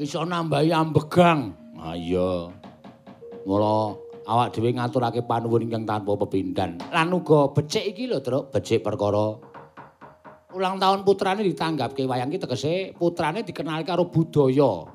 Iso 0.00 0.24
nambahi 0.24 0.72
ambegang. 0.72 1.52
Ha 1.76 1.92
iya. 1.92 2.48
Mula 3.44 3.92
awak 4.24 4.56
dhewe 4.56 4.72
ngaturake 4.72 5.20
panuwun 5.28 5.68
ingkang 5.68 5.84
tanpa 5.84 6.16
pepindhan. 6.16 6.80
Lan 6.88 7.12
uga 7.12 7.52
becik 7.52 7.92
iki 7.92 8.08
lho, 8.08 8.24
Truk, 8.24 8.48
becik 8.56 8.80
perkara 8.80 9.36
ulang 10.54 10.78
tahun 10.78 11.02
putrane 11.02 11.42
ditanggapke 11.42 12.06
wayang 12.08 12.30
iki 12.32 12.40
tegese 12.40 12.94
putrane 12.96 13.44
dikenalke 13.44 13.84
karo 13.84 14.08
budaya. 14.08 14.93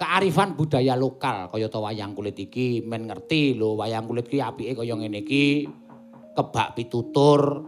Kearifan 0.00 0.56
budaya 0.56 0.96
lokal 0.96 1.52
kaya 1.52 1.68
ta 1.68 1.76
wayang 1.76 2.16
kulit 2.16 2.32
iki 2.40 2.80
men 2.80 3.04
ngerti 3.04 3.52
lho 3.52 3.76
wayang 3.76 4.08
kulit 4.08 4.32
iki 4.32 4.40
apike 4.40 4.72
kaya 4.72 4.96
ngene 4.96 5.20
iki. 5.20 5.68
Kebak 6.32 6.72
pitutur 6.72 7.60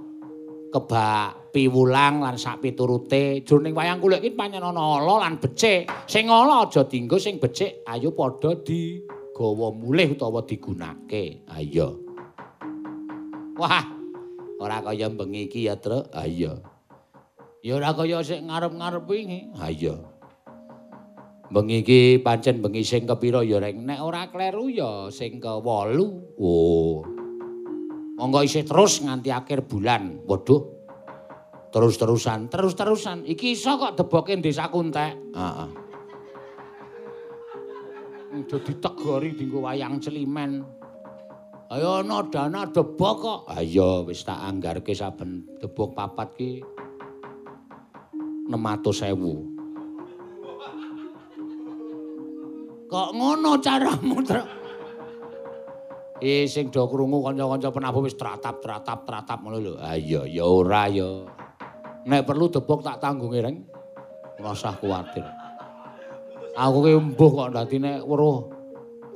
kebak 0.73 1.53
piwulang 1.53 2.25
lan 2.25 2.41
sak 2.41 2.65
piturute. 2.65 3.45
Jroning 3.45 3.77
wayang 3.77 4.01
kulit 4.01 4.25
iki 4.25 4.33
pancen 4.33 4.65
ana 4.65 4.81
ala 4.81 5.29
lan 5.29 5.37
becik. 5.37 5.93
Sing 6.09 6.33
ala 6.33 6.65
aja 6.65 6.89
dienggo 6.89 7.21
sing 7.21 7.37
becik 7.37 7.85
ayo 7.85 8.17
padha 8.17 8.57
digawa 8.65 9.69
mulih 9.77 10.17
utawa 10.17 10.41
digunake. 10.49 11.45
Ayo 11.53 12.01
wah 13.61 13.85
ora 14.57 14.81
kaya 14.81 15.13
bengi 15.13 15.53
iki 15.53 15.69
ya 15.69 15.77
truk. 15.77 16.09
Ayo 16.17 16.65
ya 17.61 17.77
ora 17.77 17.93
kaya 17.93 18.25
sing 18.25 18.49
ngarep-ngarep 18.49 19.05
wingi. 19.05 19.53
Ayo 19.61 20.12
bengi 21.53 21.85
iki 21.85 22.01
pancen 22.25 22.65
bengi 22.65 22.81
sing 22.81 23.05
kepira 23.05 23.45
ya 23.45 23.61
reng 23.61 23.85
nek 23.85 24.01
ora 24.01 24.33
kleru 24.33 24.73
ya 24.73 25.13
sing 25.13 25.37
ke-8 25.37 26.01
oh. 26.41 27.05
Monggo 28.17 28.41
isih 28.45 28.63
terus 28.63 29.03
nganti 29.03 29.35
akhir 29.35 29.67
bulan. 29.67 30.23
Waduh. 30.29 30.63
Terus-terusan 31.73 32.53
terus-terusan. 32.53 33.25
Iki 33.27 33.57
iso 33.57 33.75
kok 33.81 33.99
deboke 33.99 34.37
desa 34.39 34.69
kuntek. 34.71 35.17
Heeh. 35.33 35.71
Dadi 38.47 38.73
tegori 38.79 39.35
dinggo 39.35 39.65
wayang 39.65 39.99
celimen. 39.99 40.63
Ayo 41.73 42.05
ana 42.05 42.23
dana 42.29 42.69
debok 42.69 43.15
kok. 43.19 43.41
Ayo 43.51 44.07
wis 44.07 44.23
tak 44.23 44.39
anggarke 44.39 44.93
saben 44.95 45.49
debok 45.59 45.97
papat 45.97 46.29
ki. 46.37 46.53
600.000 48.53 49.52
Kok 52.93 53.17
ngono 53.17 53.57
caramu, 53.57 54.21
Truk? 54.21 54.47
Eh 56.21 56.45
sing 56.45 56.69
do 56.69 56.85
krungu 56.85 57.25
kanca-kanca 57.25 57.73
penabuh 57.73 58.05
wis 58.05 58.15
tratap-tratap 58.21 59.09
tratap 59.09 59.41
ngono 59.41 59.59
lho. 59.59 59.73
Ah 59.81 59.97
iya 59.97 60.29
ya 60.29 60.45
ora 60.45 60.93
ya. 60.93 61.25
Nek 62.05 62.29
perlu 62.29 62.53
debok 62.53 62.85
tak 62.85 63.01
tanggungi, 63.01 63.41
Reng. 63.41 63.57
Ora 64.39 64.53
usah 64.53 64.77
kuwatir. 64.77 65.25
Aku 66.53 66.85
ki 66.85 66.93
embuh 67.01 67.31
kok 67.33 67.51
dadi 67.57 67.81
nek 67.81 68.05
weruh 68.05 68.45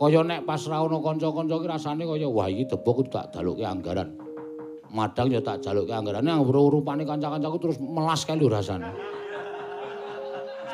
kaya 0.01 0.25
nek 0.25 0.49
pas 0.49 0.65
ra 0.65 0.81
ono 0.81 1.05
kanca-kanca 1.05 1.61
ki 1.61 1.67
rasane 1.69 2.09
kaya 2.09 2.27
wah 2.33 2.49
iki 2.49 2.65
debok 2.65 3.13
tak 3.13 3.29
dalukke 3.29 3.63
anggaran. 3.63 4.17
Madang 4.89 5.29
ya 5.29 5.45
tak 5.45 5.61
jalukke 5.61 5.93
anggaran. 5.93 6.25
Nek 6.25 6.41
urupane 6.43 7.05
kanca-kancaku 7.05 7.57
terus 7.61 7.77
melas 7.77 8.25
kae 8.25 8.41
lho 8.41 8.49
rasane. 8.49 8.89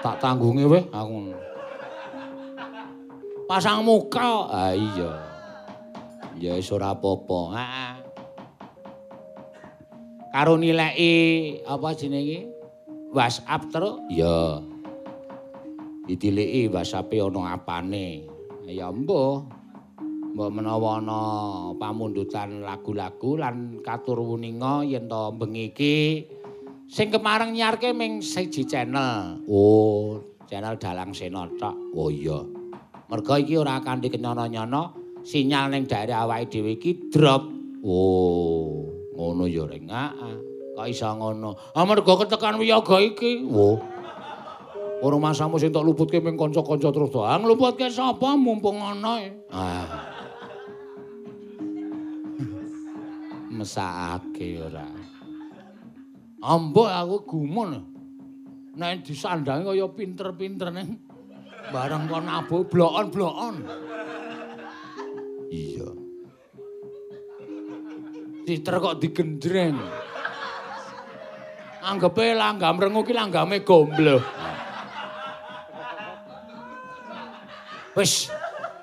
Tak 0.00 0.22
tanggungi 0.22 0.64
weh 0.70 0.86
aku. 0.94 1.50
Pasang 3.48 3.82
muka. 3.86 4.48
Ah 4.50 4.74
iya. 4.74 5.10
Ya 6.38 6.58
wis 6.58 6.72
ora 6.74 6.96
apa-apa. 6.96 7.40
Heeh. 7.54 7.94
Karo 10.32 10.56
nilai 10.56 10.96
apa 11.68 11.92
jenenge? 11.92 12.48
WhatsApp 13.12 13.68
terus? 13.68 14.00
Ya. 14.08 14.64
Ditiliki 16.08 16.72
WhatsApp-e 16.72 17.20
ana 17.20 17.52
apane. 17.54 18.24
Ya 18.64 18.88
mbuh. 18.88 19.44
Mbok 20.32 20.48
menawa 20.48 20.96
ana 20.96 21.20
pamundutan 21.76 22.64
lagu-lagu 22.64 23.36
lan 23.36 23.84
katur 23.84 24.16
wuninga 24.24 24.80
yen 24.88 25.04
to 25.04 25.28
bengi 25.36 25.68
iki 25.76 26.24
sing 26.88 27.12
kemareng 27.12 27.52
nyiarke 27.52 27.92
ming 27.92 28.24
siji 28.24 28.64
channel. 28.64 29.44
Oh, 29.44 30.24
channel 30.48 30.80
Dalang 30.80 31.12
Sena 31.12 31.44
tok. 31.60 31.76
Oh 31.92 32.08
iya. 32.08 32.61
Merga 33.12 33.36
iki 33.36 33.60
ora 33.60 33.76
kanthi 33.84 34.08
kenyono-nyono, 34.08 34.82
sinyal 35.20 35.68
ning 35.68 35.84
daerah 35.84 36.24
awake 36.24 36.48
dhewe 36.48 36.80
iki 36.80 37.12
drop. 37.12 37.44
Oh, 37.84 38.88
ngono 39.12 39.44
ya 39.44 39.68
reng. 39.68 39.84
Kok 40.72 40.88
iso 40.88 41.12
ngono? 41.12 41.76
Ah 41.76 41.84
merga 41.84 42.24
ketekan 42.24 42.56
wiyaga 42.56 42.96
iki. 43.04 43.44
Oh. 43.52 43.76
Ora 45.04 45.20
masamu 45.20 45.60
sing 45.60 45.68
tok 45.68 45.84
luputke 45.84 46.24
ming 46.24 46.40
kanca-kanca 46.40 46.88
terus 46.88 47.12
to. 47.12 47.20
Ah 47.20 47.36
ngluputke 47.36 47.92
sapa 47.92 48.32
mumpung 48.32 48.80
ana 48.80 49.20
e. 49.20 49.28
Ah. 49.52 50.08
Mesake 53.52 54.56
ora. 54.56 54.88
Ambok 56.40 56.88
aku 56.88 57.16
gumun. 57.28 57.76
Nek 58.72 59.04
disandangi 59.04 59.68
kaya 59.68 59.84
pinter-pinter 59.92 60.72
ning 60.72 61.11
bareng 61.70 62.04
kon 62.10 62.26
abu 62.26 62.66
blokon-blokon. 62.66 63.56
Iya. 65.52 65.88
Citer 68.42 68.74
kok 68.82 68.98
digendreng. 68.98 69.76
Anggepe 71.82 72.34
langgam 72.34 72.78
rengu 72.78 73.06
ki 73.06 73.14
langgame 73.14 73.62
gombloh. 73.62 74.22
Wis 77.92 78.32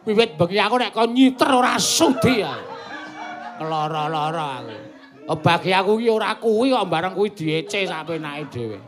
wiwit 0.06 0.38
bengi 0.38 0.62
aku 0.62 0.76
nek 0.78 0.94
kon 0.94 1.12
nyiter 1.12 1.50
ora 1.50 1.76
sudi 1.82 2.46
aku. 2.46 2.68
Lara-lara 3.60 4.64
aku. 4.64 4.78
Oh, 5.30 5.38
bagi 5.38 5.70
aku 5.76 6.00
ki 6.00 6.08
ora 6.10 6.38
kuwi 6.40 6.74
kok 6.74 6.90
bareng 6.90 7.14
kuwi 7.14 7.30
diece 7.36 7.86
sapenake 7.86 8.50
dhewe. 8.50 8.80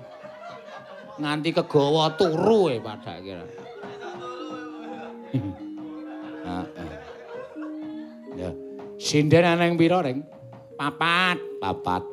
Nganti 1.21 1.49
kegawa 1.53 2.17
turu 2.17 2.71
e 2.71 2.81
padake. 2.81 3.60
Heeh. 5.31 6.91
Ya. 8.35 8.49
Sinden 8.99 9.47
ana 9.47 9.65
ing 9.67 9.79
pira, 9.79 10.03
Ring? 10.03 10.23
Papat, 10.75 11.39
papat. 11.59 12.03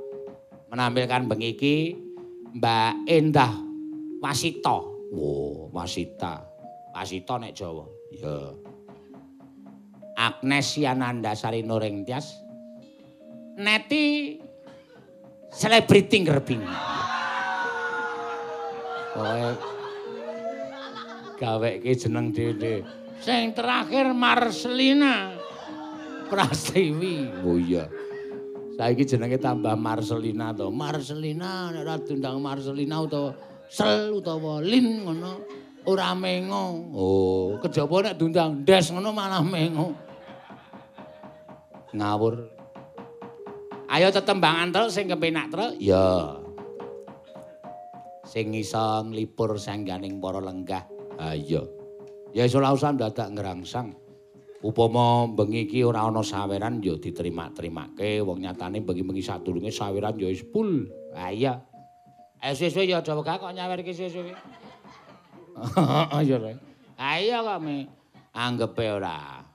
Menampilkan 0.69 1.25
bengi 1.25 1.57
iki 1.57 1.77
Mbak 2.55 2.93
Endah 3.09 3.53
Wasita. 4.21 4.79
Oh, 5.15 5.73
Wasita. 5.73 6.45
Wasita 6.93 7.35
nek 7.41 7.55
Jawa. 7.57 7.87
Ya. 8.13 8.53
Agnes 10.19 10.75
Yananda 10.77 11.33
Sari 11.39 11.63
Nuring 11.63 12.03
Tias. 12.03 12.43
Neti 13.59 14.37
selebriti 15.51 16.27
ngerbing. 16.27 16.63
Kowe 19.15 19.43
gaweke 21.39 21.93
jeneng 21.95 22.35
dhewe. 22.35 22.98
Sing 23.19 23.51
terakhir 23.53 24.15
Marcelina 24.15 25.35
Prastiwi. 26.29 27.33
Oh 27.43 27.57
iya. 27.57 27.89
Saiki 28.79 29.03
jenenge 29.03 29.43
tambah 29.43 29.75
Marcelina 29.75 30.55
to. 30.55 30.71
Marcelina 30.71 31.75
nek 31.75 31.83
ora 31.83 31.97
diundang 31.99 32.39
Marcelina 32.39 33.03
utawa 33.03 33.35
Sel 33.67 34.15
utawa 34.15 34.63
Lin 34.63 35.03
ngono 35.03 35.43
ora 35.89 36.15
mengo. 36.15 36.87
Oh, 36.95 37.59
kejaba 37.59 38.07
nek 38.07 38.15
diundang 38.21 38.63
Des 38.63 38.87
ngono 38.93 39.11
malah 39.11 39.43
mengo. 39.43 39.99
Ngawur. 41.91 42.55
Ayo 43.89 44.13
tetembangan 44.13 44.69
terus 44.69 44.95
sing 44.95 45.09
kepenak 45.09 45.49
terus. 45.49 45.75
Ya. 45.81 46.39
Sing 48.29 48.53
iso 48.53 49.01
nglipur 49.09 49.57
sangganing 49.57 50.21
para 50.21 50.45
lenggah. 50.45 50.85
Ha 51.19 51.33
iya. 51.35 51.78
Ya 52.37 52.45
iso 52.45 52.61
usah 52.61 52.93
dadak 52.93 53.33
ngerangsang. 53.33 53.97
Upama 54.59 55.31
bengi 55.31 55.71
iki 55.71 55.87
ora 55.87 56.03
ana 56.11 56.19
saweran 56.19 56.83
ya 56.83 56.99
diterima-terimake 56.99 58.27
wong 58.27 58.43
nyatane 58.43 58.83
bengi-bengi 58.83 59.23
sadurunge 59.23 59.71
saweran 59.71 60.19
ya 60.19 60.27
wis 60.27 60.43
full. 60.51 60.83
Ha 61.15 61.31
iya. 61.31 61.63
Ayo 62.43 62.55
suwe-suwe 62.59 62.91
ya 62.91 62.99
aja 62.99 63.15
wegah 63.15 63.39
kok 63.39 63.55
nyawerke 63.55 63.95
suwe-suwe. 63.95 64.35
Iya, 66.23 66.39
Rek. 66.39 66.57
Ha 66.99 67.19
iya 67.23 67.39
kok 67.43 67.59
me 67.63 67.87
anggepe 68.35 68.87
ora. 68.91 69.47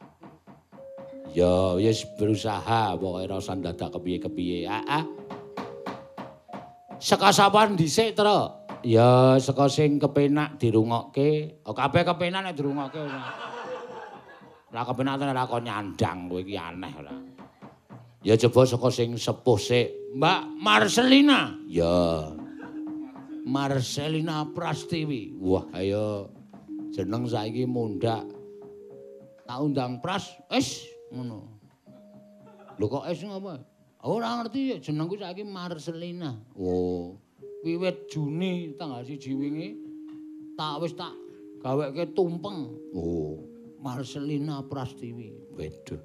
Ya 1.36 1.76
wis 1.76 2.08
berusaha 2.16 2.96
pokoke 2.96 3.28
ora 3.28 3.36
usah 3.44 3.60
dadak 3.60 3.92
kepiye-kepiye. 4.00 4.68
Ah. 4.72 5.04
Saka 7.04 7.36
sapa 7.36 7.68
dhisik, 7.76 8.16
Tru? 8.16 8.63
Ya 8.84 9.40
saka 9.40 9.72
sing 9.72 9.96
kepenak 9.96 10.60
dirungokke. 10.60 11.64
Oh, 11.64 11.72
kabeh 11.72 12.04
kepenak 12.04 12.52
nek 12.52 12.56
dirungokke. 12.60 13.00
Lah 14.76 14.84
kepenak 14.84 15.16
tenan 15.24 15.32
ora 15.32 15.48
kok 15.48 15.64
nyandang 15.64 16.28
kowe 16.28 16.44
iki 16.44 16.60
aneh 16.60 16.92
ora. 17.00 17.16
Ya 18.28 18.36
coba 18.36 18.68
saka 18.68 18.92
sing 18.92 19.16
sepuh 19.16 19.56
sik. 19.56 19.88
Mbak 20.20 20.42
Marcelina. 20.60 21.56
Ya. 21.72 22.36
Marcelina 23.48 24.48
Prastiwi. 24.52 25.40
Wah, 25.40 25.64
ayo 25.76 26.32
jeneng 26.92 27.24
saiki 27.24 27.64
mundak. 27.64 28.28
Tak 29.44 29.60
undang 29.60 30.00
Pras, 30.00 30.28
wis 30.52 30.88
ngono. 31.12 31.48
Lho 32.80 32.86
kok 32.88 33.08
es 33.08 33.20
ngapa? 33.24 33.64
Ora 34.04 34.44
ngerti 34.44 34.84
jenengku 34.84 35.16
saiki 35.16 35.48
Marcelina. 35.48 36.36
Oh. 36.60 37.23
Wiwit 37.64 38.12
Juni 38.12 38.76
tanggal 38.76 39.08
1 39.08 39.24
wingi 39.40 39.80
tak 40.60 40.84
wis 40.84 40.92
tak 41.00 41.16
gaweke 41.64 42.12
tumpeng. 42.12 42.76
Oh. 42.92 43.40
Marcelina 43.80 44.60
Prastiwi. 44.64 45.56
Weduh. 45.56 46.00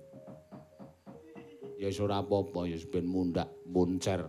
Ya 1.79 1.91
wis 1.91 1.99
ora 1.99 2.23
apa-apa 2.23 2.67
ya 2.71 2.79
ben 2.91 3.07
mundak, 3.11 3.51
muncer. 3.67 4.23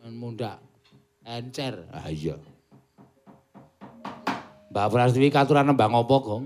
Men 0.00 0.16
mundak 0.16 0.60
encer. 1.28 1.84
Ah 1.92 2.08
iya. 2.08 2.40
Mbak 4.72 4.88
Prastiwi 4.92 5.28
katuran 5.32 5.68
nembang 5.68 5.92
apa, 5.92 6.16
Gong? 6.20 6.44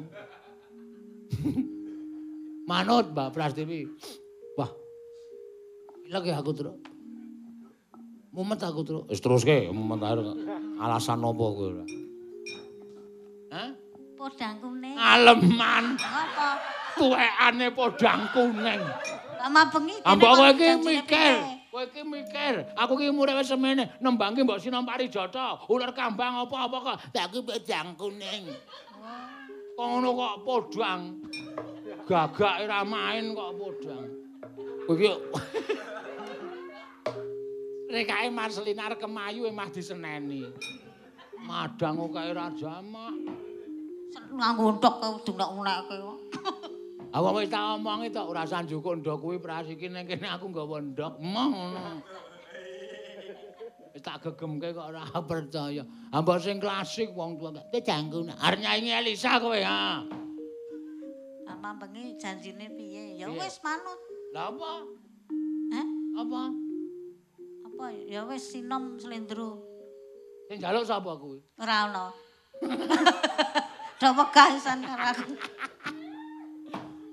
Manut 2.71 3.11
Mbak 3.15 3.31
Prastiwi. 3.31 3.87
Wah. 4.59 4.71
Lagi 6.11 6.31
aku 6.35 6.51
terus. 6.55 6.90
Mumet 8.31 8.63
aku 8.63 8.87
terus. 8.87 9.05
Wis 9.11 9.19
teruske, 9.19 9.67
mumet 9.75 9.99
ae. 10.07 10.23
Alasan 10.79 11.19
apa 11.19 11.45
kowe? 11.51 11.83
Hah? 13.51 13.69
Podang 14.15 14.55
kuning. 14.63 14.95
Aleman. 14.95 15.99
Apa? 15.99 16.49
Tuwekane 16.95 17.67
podang 17.75 18.31
kuning. 18.31 18.81
Lama 19.41 19.63
bengi. 19.75 19.99
Ambok 20.07 20.31
kowe 20.39 20.49
iki 20.55 20.69
mikir. 20.79 21.35
Kowe 21.75 21.83
iki 21.91 22.03
mikir. 22.07 22.71
Aku 22.79 22.95
iki 23.03 23.11
umure 23.11 23.35
wis 23.35 23.51
semene, 23.51 23.99
nembangke 23.99 24.47
mbok 24.47 24.63
Sinom 24.63 24.87
Parijata, 24.87 25.67
ular 25.67 25.91
kambang 25.91 26.47
apa-apa 26.47 26.77
kok. 26.87 26.97
Tak 27.11 27.35
iki 27.35 27.43
podang 27.43 27.99
kuning. 27.99 28.47
Kok 29.75 29.87
ngono 29.91 30.15
kok 30.15 30.35
podang. 30.47 31.19
Gagake 32.07 32.71
ra 32.71 32.87
main 32.87 33.35
kok 33.35 33.59
podang. 33.59 34.07
Kowe 34.87 34.95
iki 34.95 35.11
Rekake 37.91 38.31
Marcelina 38.31 38.87
arek 38.87 39.03
kemayu 39.03 39.51
emah 39.51 39.67
diseneni. 39.67 40.47
Madang 41.43 41.99
kok 41.99 42.11
kae 42.15 42.31
ra 42.31 42.47
jamak. 42.55 43.15
Nganggo 44.31 44.79
ndok 44.79 44.95
kudu 45.03 45.33
nek 45.35 45.51
unekke 45.51 45.97
kok. 45.99 46.19
Awak 47.11 47.33
wis 47.43 47.51
tak 47.51 47.67
omongi 47.75 48.15
tok 48.15 48.31
ora 48.31 48.47
usah 48.47 48.63
njukuk 48.63 49.03
ndok 49.03 49.19
kuwi 49.19 49.43
pras 49.43 49.67
iki 49.67 49.91
ning 49.91 50.07
kene 50.07 50.31
aku 50.31 50.47
nggawa 50.55 50.79
ndok. 50.79 51.19
Emoh 51.19 51.47
ngono. 51.51 51.83
Wis 53.91 54.03
tak 54.07 54.23
gegemke 54.23 54.71
kok 54.71 54.87
ora 54.95 55.03
percaya. 55.31 55.83
Ambok 56.15 56.39
sing 56.39 56.63
klasik 56.63 57.11
wong 57.11 57.43
tuwa 57.43 57.59
kok 57.59 57.75
jangku 57.83 58.23
arep 58.39 58.63
nyanyi 58.63 58.95
Elisa 58.95 59.43
kowe 59.43 59.59
ha. 59.59 60.07
Lama 61.43 61.75
bengi 61.75 62.15
janjine 62.15 62.71
piye? 62.71 63.19
Ya 63.19 63.27
wis 63.27 63.59
manut. 63.67 63.99
Lah 64.31 64.55
apa? 64.55 64.73
Hah? 65.75 65.89
Apa? 66.23 66.70
Apa 67.81 67.97
ya 67.97 68.29
wis 68.29 68.53
sinom 68.53 69.01
slendro. 69.01 69.57
Sing 70.53 70.61
njaluk 70.61 70.85
sapa 70.85 71.17
kuwi? 71.17 71.41
Ora 71.57 71.89
ono. 71.89 72.13
Dak 74.05 74.13
wegasan 74.21 74.85
karo 74.85 75.05
aku. 75.17 75.33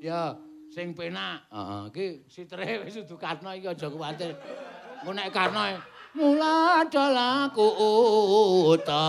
Ya, 0.03 0.35
sing 0.68 0.91
penak. 0.91 1.48
Heeh, 1.56 1.81
iki 1.88 2.07
sitre 2.27 2.84
wis 2.84 2.99
dudu 2.99 3.15
karno 3.15 3.56
iki 3.56 3.72
aja 3.72 3.88
kuwatir. 3.88 4.35
Engko 4.99 5.11
nek 5.15 5.31
karno 5.31 5.72
e, 5.72 5.80
mula 6.19 6.84
dalaku 6.91 7.68
uta. 8.76 9.07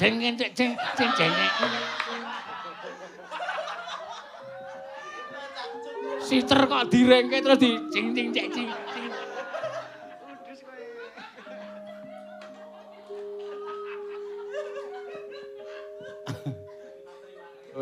Jeng 0.00 0.16
jeng 0.16 0.40
jeng 0.40 0.72
jeng 0.96 1.10
jeng. 1.12 1.32
Siter 6.24 6.60
kok 6.64 6.88
direngke 6.88 7.44
terus 7.44 7.60
di 7.60 7.76
jing 7.92 8.16
jing 8.16 8.32
jing 8.32 8.48
jing. 8.48 8.72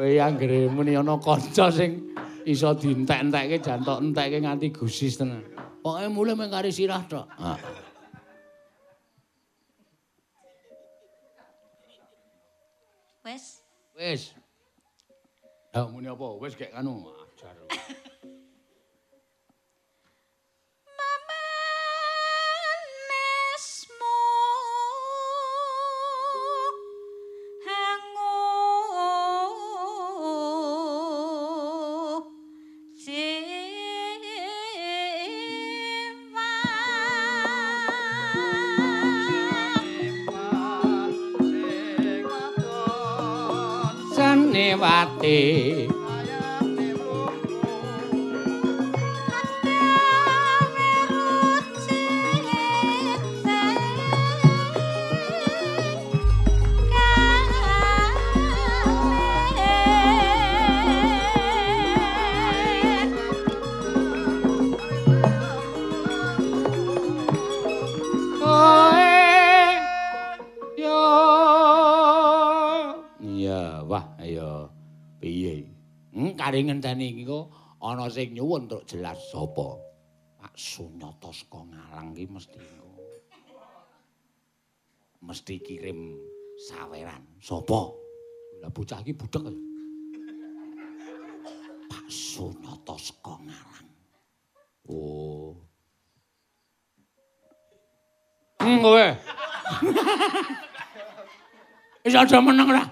Kowe 0.05 0.21
anggere 0.21 0.69
muni 0.69 0.93
ana 1.01 1.17
kanca 1.17 1.73
sing 1.73 2.13
iso 2.45 2.77
dientek-entekke 2.77 3.57
jantok 3.57 4.05
entekke 4.05 4.37
nganti 4.45 4.69
gusis 4.69 5.17
tenan. 5.17 5.41
Pokoke 5.81 6.09
mulih 6.13 6.37
mung 6.37 6.53
kari 6.53 6.69
sirah 6.69 7.01
tok. 7.09 7.25
Wis. 13.25 13.65
Wis. 13.97 14.37
Ya 15.73 15.89
muni 15.89 16.13
apa? 16.13 16.27
Wis 16.37 16.53
gek 16.53 16.77
anu 16.77 17.01
Ayane 44.85 45.64
kari 76.55 76.71
ngenteni 76.71 77.27
kok 77.27 77.51
ana 77.83 78.07
sing 78.07 78.31
nyuwun 78.31 78.71
truk 78.71 78.87
jelas 78.87 79.19
sapa? 79.35 79.75
Pak 80.39 80.55
Sunyata 80.55 81.35
saka 81.35 81.67
Ngalang 81.67 82.15
iki 82.15 82.31
mesti 82.31 82.63
mesti 85.19 85.55
kirim 85.59 86.15
saweran. 86.55 87.27
Sapa? 87.43 87.91
Lah 88.63 88.71
bocah 88.71 89.03
iki 89.03 89.19
budhek. 89.19 89.51
Pak 91.91 92.07
Sunyata 92.07 92.95
saka 93.03 93.35
Ngalang. 93.35 93.91
Oh. 94.95 95.59
Hmm, 98.63 98.79
kowe. 98.79 99.07
Wis 102.07 102.15
aja 102.15 102.39
meneng 102.39 102.71
ra. 102.71 102.87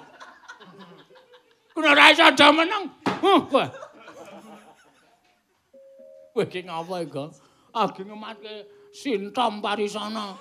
Kuwi 1.71 1.87
ora 1.87 2.11
iso 2.11 2.27
aja 2.27 2.51
meneng. 2.51 3.02
Kowe. 3.23 3.65
Kowe 6.35 6.43
iki 6.43 6.61
ngapa 6.67 6.97
iki? 7.07 7.25
Agi 7.73 8.03
ngematke 8.03 8.55
Sintom 8.91 9.63
Parisana. 9.63 10.35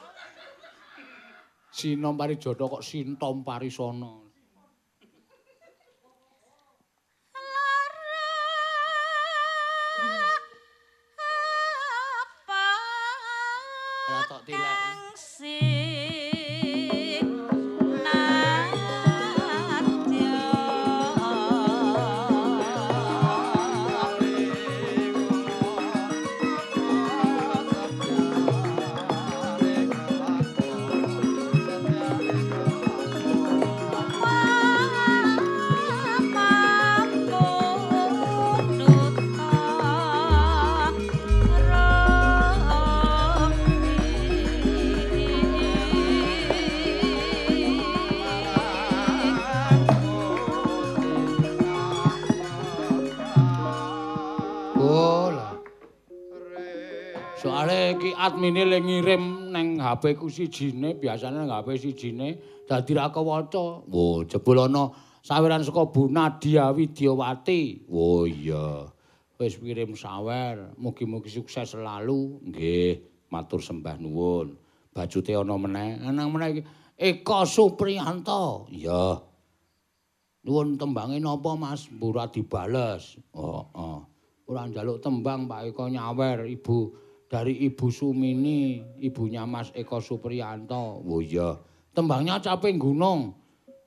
Sinom 1.71 2.17
Parijata 2.19 2.65
kok 2.67 2.83
Sintom 2.83 3.45
Parisana. 3.47 4.30
Admine 58.21 58.69
le 58.69 58.77
ngirim 58.77 59.49
neng 59.49 59.81
HP 59.81 60.13
ku 60.13 60.29
sijine, 60.29 60.93
biasane 60.93 61.41
nang 61.41 61.49
HP 61.49 61.67
sijine 61.81 62.37
dadi 62.69 62.93
ra 62.93 63.09
kewaca. 63.09 63.81
Wo, 63.89 64.21
jebul 64.21 64.61
ana 64.61 64.93
saweran 65.25 65.65
saka 65.65 65.89
Bu 65.89 66.05
Nadia 66.05 66.69
Widyawati. 66.69 67.89
Oh 67.89 68.29
iya. 68.29 68.85
Wis 69.41 69.57
kirim 69.57 69.97
sawer, 69.97 70.77
mugi-mugi 70.77 71.33
sukses 71.33 71.73
selalu. 71.73 72.45
Nggih, 72.45 73.25
matur 73.33 73.57
sembah 73.57 73.97
nuwun. 73.97 74.53
Bajute 74.93 75.33
ana 75.33 75.57
meneh, 75.57 75.97
ana 76.05 76.29
meneh 76.29 76.47
iki 76.53 76.61
Eka 77.01 77.49
Supriyanto. 77.49 78.69
Iya. 78.69 79.17
Nuwun 80.45 80.77
tembange 80.77 81.17
napa 81.17 81.57
Mas? 81.57 81.89
Mbura 81.89 82.29
dibales. 82.29 83.17
Oh, 83.33 83.65
oh. 83.73 84.05
Ora 84.45 84.69
njaluk 84.69 85.01
tembang 85.01 85.49
Pak 85.49 85.73
Eka 85.73 85.89
nyawer, 85.89 86.45
Ibu. 86.45 86.79
Dari 87.31 87.63
Ibu 87.63 87.87
Sumini, 87.87 88.83
ibunya 88.99 89.47
Mas 89.47 89.71
Eko 89.71 90.03
Supriyanto. 90.03 90.99
Oh 90.99 91.23
iya, 91.23 91.55
tembangnya 91.95 92.43
caping 92.43 92.75
gunung. 92.75 93.31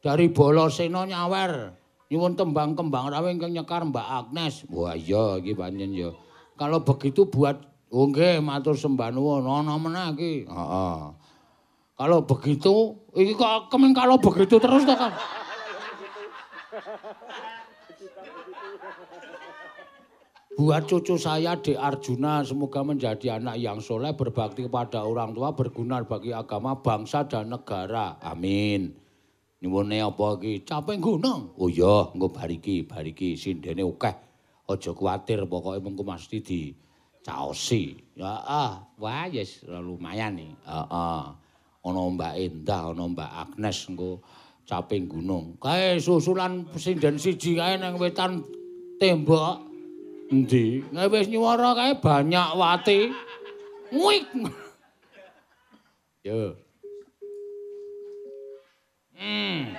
Dari 0.00 0.32
Boloseno 0.32 1.04
nyawer. 1.04 1.84
Nyuwun 2.08 2.36
tembang 2.36 2.76
kembang 2.76 3.08
rawe 3.08 3.28
ingkang 3.32 3.52
nyekar 3.52 3.84
Mbak 3.88 4.08
Agnes. 4.08 4.68
Wah 4.68 4.92
iya 4.92 5.40
iki 5.40 5.56
panjen 5.56 5.96
ya. 5.96 6.12
Kalau 6.60 6.84
begitu 6.84 7.24
buat 7.24 7.56
oh 7.88 8.04
nggih 8.12 8.44
matur 8.44 8.76
sembah 8.76 9.08
nuwun 9.12 9.48
ana 9.48 9.80
meneh 9.80 10.08
iki. 10.12 10.34
Heeh. 10.44 10.96
Kalau 11.96 12.18
begitu 12.28 13.00
iki 13.16 13.32
kok 13.32 13.72
kemen 13.72 13.96
kalau 13.96 14.20
begitu 14.20 14.60
terus 14.60 14.84
to 14.84 14.92
kan. 14.92 15.12
Buat 20.54 20.86
cucu 20.86 21.18
saya 21.18 21.58
di 21.58 21.74
Arjuna 21.74 22.46
semoga 22.46 22.86
menjadi 22.86 23.42
anak 23.42 23.58
yang 23.58 23.82
soleh, 23.82 24.14
berbakti 24.14 24.70
kepada 24.70 25.02
orang 25.02 25.34
tua, 25.34 25.50
berguna 25.50 25.98
bagi 26.06 26.30
agama, 26.30 26.78
bangsa 26.78 27.26
dan 27.26 27.50
negara. 27.50 28.22
Amin. 28.22 28.94
Nyuwune 29.58 29.98
apa 29.98 30.38
iki? 30.38 30.62
Capek 30.62 31.02
gunung. 31.02 31.58
Oh 31.58 31.66
iya, 31.66 32.06
engko 32.06 32.30
bariki, 32.30 32.86
bariki 32.86 33.34
sindene 33.34 33.82
akeh. 33.82 34.14
Aja 34.70 34.94
kuwatir, 34.94 35.42
pokoke 35.50 35.82
mengko 35.82 36.06
mesti 36.06 36.38
di 36.38 36.70
caosi. 37.26 37.98
Ya 38.14 38.38
ah, 38.46 38.94
wah 38.94 39.26
yes 39.26 39.66
lumayan 39.66 40.38
nih. 40.38 40.54
Heeh. 40.54 41.22
Ana 41.84 42.00
Mbak 42.14 42.34
Endah, 42.38 42.94
ana 42.94 43.04
Mbak 43.10 43.30
Agnes 43.42 43.90
engko 43.90 44.22
caping 44.70 45.10
gunung. 45.10 45.58
Kae 45.58 45.98
susulan 45.98 46.62
sinden 46.78 47.18
siji 47.18 47.58
kae 47.58 47.74
nang 47.74 47.98
wetan 47.98 48.46
tembok. 49.02 49.73
Endi? 50.32 50.84
Nek 50.92 51.12
wis 51.12 51.28
nyuwara 51.28 51.74
kae 51.78 51.94
banyak 52.04 52.48
wati. 52.60 53.12
Nguik. 53.92 54.26
Yo. 56.24 56.56
Hmm. 59.18 59.76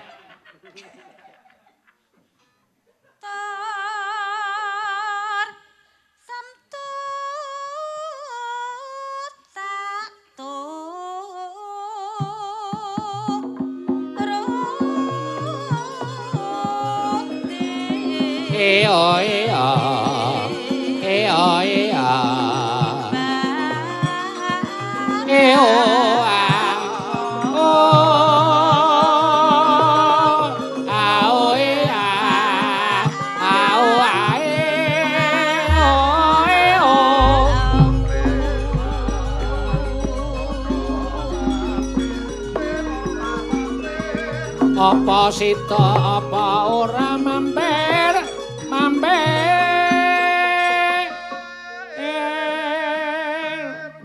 Hey, 18.56 18.86
apa 44.96 45.28
sita 45.28 45.88
apa 46.24 46.72
ora 46.72 47.20
mampir 47.20 48.16
mampir 48.72 49.12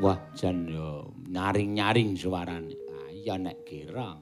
wah 0.02 0.18
jan 0.34 0.66
yo 0.66 1.14
nyaring-nyaring 1.30 2.18
suarane 2.18 2.74
ah, 2.90 3.06
iya 3.06 3.38
nek 3.38 3.62
kira 3.62 4.18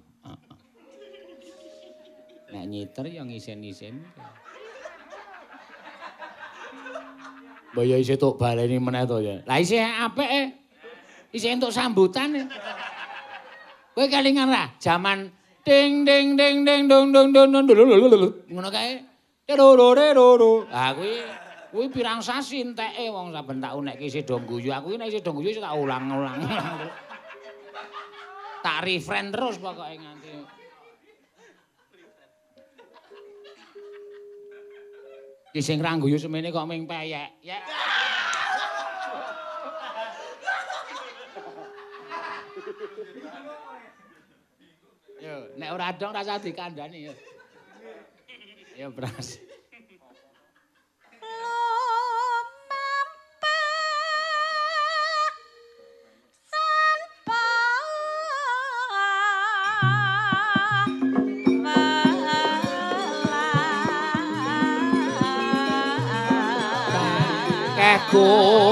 nek 2.53 2.65
nyiter 2.69 3.17
yo 3.17 3.25
ngisen-isen 3.25 4.05
Mbaya 7.73 7.97
isih 8.01 8.17
tok 8.17 8.41
baleni 8.41 8.81
meneh 8.81 9.05
to 9.05 9.21
ya. 9.21 9.45
Lah 9.45 9.61
isih 9.61 9.77
apik 9.79 10.25
e. 10.25 10.57
Isih 11.37 11.53
entuk 11.53 11.69
sambutan 11.69 12.33
e. 12.33 12.43
Kowe 13.93 14.09
kelingan 14.09 14.49
ra 14.49 14.73
jaman 14.81 15.38
ding 15.69 16.09
ding 16.09 16.33
ding 16.41 16.65
ding 16.65 16.83
dong 16.89 17.13
dong 17.13 17.29
dong 17.29 17.53
dong 17.53 17.69
ngono 18.49 18.69
kae 18.73 19.05
Roro 19.49 20.69
Ah 20.69 20.93
kuwi 20.93 21.25
kuwi 21.73 21.87
pirang 21.89 22.21
sasi 22.21 22.65
enteke 22.65 23.09
wong 23.09 23.33
saben 23.33 23.61
tak 23.65 23.77
unekke 23.77 24.05
isih 24.05 24.25
do 24.25 24.37
guyu. 24.45 24.69
Aku 24.77 24.93
iki 24.93 25.01
nek 25.01 25.09
isih 25.09 25.25
do 25.25 25.33
guyu 25.33 25.57
tak 25.57 25.73
ulang-ulang. 25.73 26.37
tak 28.65 28.85
refren 28.85 29.33
terus 29.33 29.57
pokoke 29.57 29.97
nganti 29.97 30.29
Ki 35.49 35.61
sing 35.65 35.81
ra 35.81 35.97
guyu 35.97 36.21
semene 36.21 36.53
kok 36.53 36.69
ming 36.69 36.85
peyek. 36.85 37.41
Ya. 37.41 37.57
Yo, 45.29 45.45
nek 45.61 45.73
ora 45.77 45.93
dong 45.93 46.17
rasa 46.17 46.41
dikandani 46.41 47.05
yo. 47.05 47.13
Ya 48.81 48.89
bras. 48.89 49.37
Kulane 68.09 68.68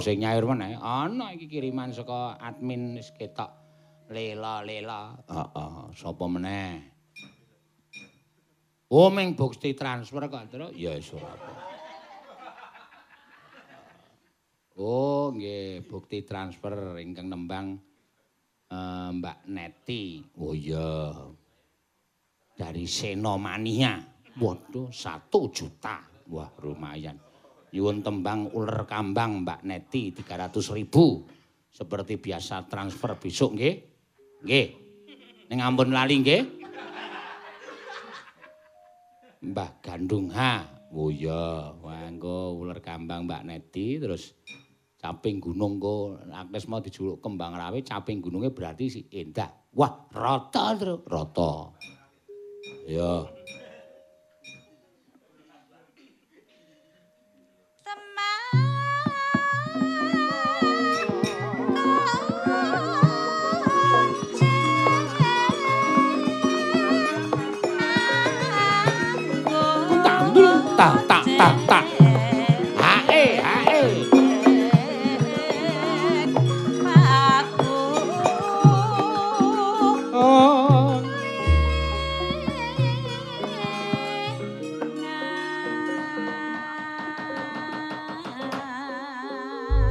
sing 0.00 0.24
nyair 0.24 0.42
meneh. 0.42 0.74
Ana 0.80 1.36
iki 1.36 1.46
kiriman 1.46 1.94
saka 1.94 2.40
admin 2.40 2.98
ketok. 3.14 3.52
Lela-lela. 4.10 5.14
Heeh, 5.30 5.94
sapa 5.94 6.24
meneh? 6.26 6.82
Oh, 8.90 9.06
ming 9.06 9.38
bukti 9.38 9.70
transfer 9.78 10.26
kok, 10.26 10.50
Tru. 10.50 10.66
Ya 10.74 10.98
apa. 10.98 11.52
Oh, 14.74 15.30
nggih, 15.30 15.86
bukti 15.86 16.26
transfer 16.26 16.98
ingkang 16.98 17.30
nembang 17.30 17.78
uh, 18.72 19.14
Mbak 19.14 19.38
Neti. 19.46 20.24
Oh 20.40 20.56
iya. 20.56 21.14
Dari 22.58 22.88
Senomania. 22.90 24.02
Waduh, 24.40 24.90
satu 24.90 25.54
juta. 25.54 26.02
Wah, 26.26 26.50
lumayan. 26.64 27.29
Nyuwun 27.70 28.02
tembang 28.02 28.50
ular 28.50 28.82
kambang 28.86 29.46
Mbak 29.46 29.60
Neti 29.62 30.10
300 30.10 30.76
ribu. 30.76 31.22
Seperti 31.70 32.18
biasa 32.18 32.66
transfer 32.66 33.14
besok 33.14 33.54
nggih. 33.54 33.74
Nggih. 34.42 34.66
Ning 35.50 35.58
ampun 35.62 35.94
lali 35.94 36.18
nggih. 36.18 36.42
Mbah 39.40 39.70
Gandung 39.80 40.28
ha. 40.34 40.66
Oh 40.90 41.06
iya, 41.06 41.70
wanggo 41.78 42.58
ular 42.58 42.82
kambang 42.82 43.30
Mbak 43.30 43.46
Neti 43.46 44.02
terus 44.02 44.34
caping 45.00 45.38
gunung 45.40 45.78
ko 45.78 46.18
Agnes 46.28 46.68
mau 46.68 46.82
dijuluk 46.82 47.22
kembang 47.22 47.56
rawe 47.56 47.78
caping 47.80 48.18
gunungnya 48.18 48.50
berarti 48.50 48.90
si 48.90 49.00
endah. 49.14 49.48
Wah, 49.78 50.10
rata 50.10 50.74
terus, 50.74 51.06
rata. 51.06 51.70
Ya. 52.90 53.22
Ta 70.80 70.96
ta 71.04 71.18
ta 71.36 71.48
ta 71.68 71.80
hae 72.80 73.24
hae 73.36 73.84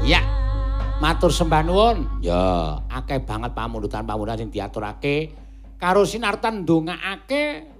Ya, 0.10 0.26
matur 0.98 1.30
sembah 1.30 1.62
nuwun. 1.62 2.10
Ya, 2.26 2.82
akeh 2.90 3.22
banget 3.22 3.54
pamundutan-pamundutan 3.54 4.42
sing 4.42 4.50
diaturake 4.50 5.38
karo 5.78 6.02
sinartan 6.02 6.66
ndongaake 6.66 7.78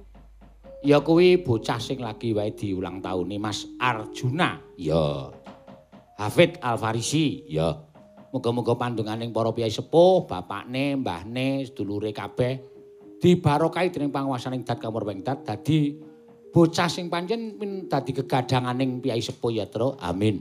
Ya 0.80 1.04
kuwi 1.04 1.44
bocah 1.44 1.76
sing 1.76 2.00
lagi 2.00 2.32
wae 2.32 2.56
diulang 2.56 3.04
tahun 3.04 3.36
Mas 3.36 3.68
Arjuna. 3.76 4.64
Ya. 4.80 5.28
Hafid 6.16 6.60
Alfarisi. 6.64 7.44
Ya. 7.52 7.76
Muga-muga 8.30 8.78
pandunganing 8.78 9.34
para 9.34 9.50
piyai 9.52 9.74
sepuh, 9.74 10.30
bapakne, 10.30 11.02
mbahne, 11.02 11.66
sedulure 11.66 12.14
kabeh 12.14 12.62
dibarokahi 13.20 13.92
dening 13.92 14.14
panguwasaning 14.14 14.64
Dat 14.64 14.80
Kamur 14.80 15.04
Wengdat 15.04 15.44
dadi 15.44 16.00
bocah 16.50 16.88
sing 16.88 17.12
pancen 17.12 17.60
dadi 17.86 18.12
gegadanganing 18.16 19.04
piyai 19.04 19.20
sepuh 19.20 19.52
ya, 19.52 19.68
Tru. 19.68 20.00
Amin. 20.00 20.40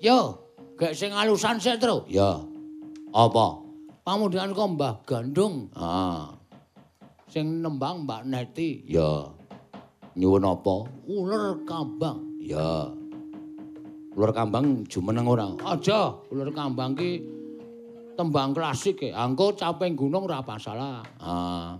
Yo, 0.00 0.48
gek 0.80 0.96
sing 0.96 1.12
alusan 1.12 1.60
sik, 1.60 1.78
Tru. 1.78 2.08
Ya. 2.08 2.40
Apa? 3.12 3.46
Pamundhan 4.06 4.56
kok 4.56 4.68
Mbah 4.72 4.94
Gandung. 5.04 5.68
Ah. 5.76 6.37
Sing 7.28 7.60
nembang 7.60 8.08
Mbak 8.08 8.22
Neti. 8.26 8.82
Ya. 8.88 9.28
Nyuwun 10.18 10.48
apa? 10.48 10.88
Ular 11.06 11.62
kambang. 11.68 12.40
Ya. 12.42 12.90
Ular 14.18 14.34
kambang 14.34 14.82
jumeneng 14.90 15.30
ora? 15.30 15.54
Aja, 15.62 16.16
ular 16.32 16.50
kambang 16.50 16.98
ki 16.98 17.22
tembang 18.18 18.50
klasik 18.50 18.98
e. 19.04 19.14
Angko 19.14 19.54
caping 19.54 19.94
gunung 19.94 20.26
ora 20.26 20.42
masalah. 20.42 21.06
Ah. 21.22 21.78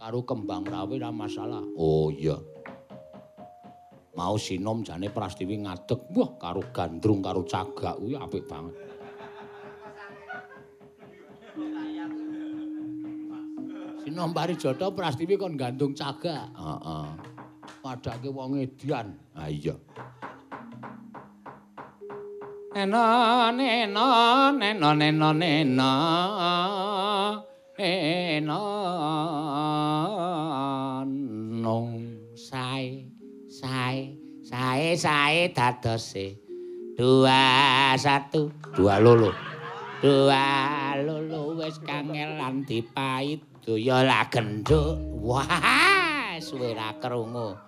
Karo 0.00 0.22
kembang 0.24 0.64
rawe 0.64 0.94
ora 0.94 1.10
masalah. 1.12 1.66
Oh 1.76 2.08
iya. 2.08 2.38
Mau 4.16 4.40
sinom 4.40 4.80
jane 4.80 5.12
Prastiwi 5.12 5.60
ngadeg. 5.66 6.00
Wah, 6.16 6.30
karo 6.40 6.64
gandrung 6.72 7.20
karo 7.20 7.44
cagak 7.44 8.00
kuwi 8.00 8.16
apik 8.16 8.48
banget. 8.48 8.85
Sinombari 14.06 14.54
Jata 14.54 14.94
Prastiwi 14.94 15.34
kon 15.34 15.58
gantung 15.58 15.90
caga. 15.90 16.46
Heeh. 16.54 17.10
Padake 17.82 18.30
wong 18.30 18.54
edian. 18.62 19.18
Ha 19.34 19.50
iya. 19.50 19.74
Neno 22.70 23.50
neno 23.50 24.06
neno 24.54 24.88
neno 24.94 25.28
neno 25.34 25.92
neno 27.74 28.62
nong 31.66 31.90
sae 32.38 33.10
sae 33.50 34.14
sae 34.46 34.94
sae 34.94 35.50
dadose 35.50 36.38
dua 36.94 37.42
satu 37.98 38.54
dua 38.70 39.02
lolo 39.02 39.34
dua 39.98 40.94
lolo 41.02 41.58
wis 41.58 41.82
kangelan 41.82 42.62
dipait 42.62 43.42
Duya 43.66 44.06
lah 44.06 44.30
genduk. 44.30 44.94
Wah, 45.26 46.38
suwe 46.38 46.70
ra 46.70 46.94
krungu. 47.02 47.58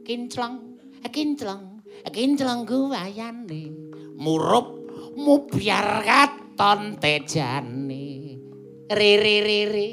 Kinclong, 0.00 0.56
kinclong, 1.12 1.84
kinclong 2.08 2.60
guwayane. 2.64 3.68
Murup 4.16 4.88
mubyar 5.20 6.00
katon 6.08 6.96
tejane. 6.96 8.40
Riri 8.88 9.36
riri. 9.44 9.90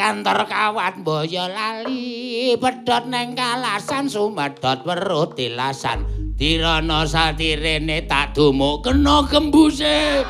Kantor 0.00 0.48
kawan 0.48 1.04
boyo 1.04 1.44
lali, 1.44 2.56
pedot 2.56 3.04
neng 3.04 3.36
kalasan, 3.36 4.08
sumedot 4.08 4.80
weruh 4.88 5.28
tilasan. 5.36 6.21
Dirana 6.32 7.04
satirene 7.04 8.08
tak 8.08 8.32
dumuk 8.32 8.88
kena 8.88 9.22
gembuse. 9.28 10.24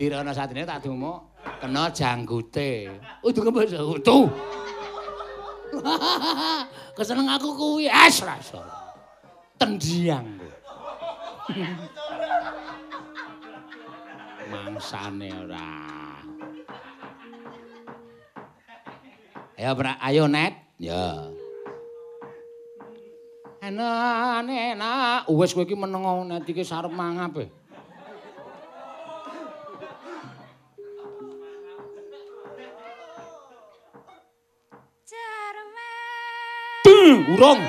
Dirana 0.00 0.32
satirene 0.32 0.64
tak 0.64 0.80
dumuk 0.88 1.36
kena 1.60 1.92
janggute. 1.92 2.88
Udu 3.20 3.40
gembus 3.44 3.76
utu. 3.76 4.28
Keseneng 6.96 7.28
aku 7.30 7.52
kuwi 7.54 7.86
es 7.86 8.24
rasa. 8.24 8.64
Tendiang. 9.60 10.40
Mangsane 14.50 15.30
ora. 15.36 15.68
Ayo, 19.60 19.76
ayo 19.76 20.24
net. 20.24 20.56
Ya. 20.80 21.28
Enak, 23.60 24.48
enak. 24.48 25.28
Wes 25.28 25.52
kowe 25.52 25.68
iki 25.68 25.76
meneng 25.76 26.24
net 26.32 26.48
iki 26.48 26.64
sarep 26.64 26.88
mangap 26.96 27.36
e. 27.36 27.46
Urung. 37.30 37.60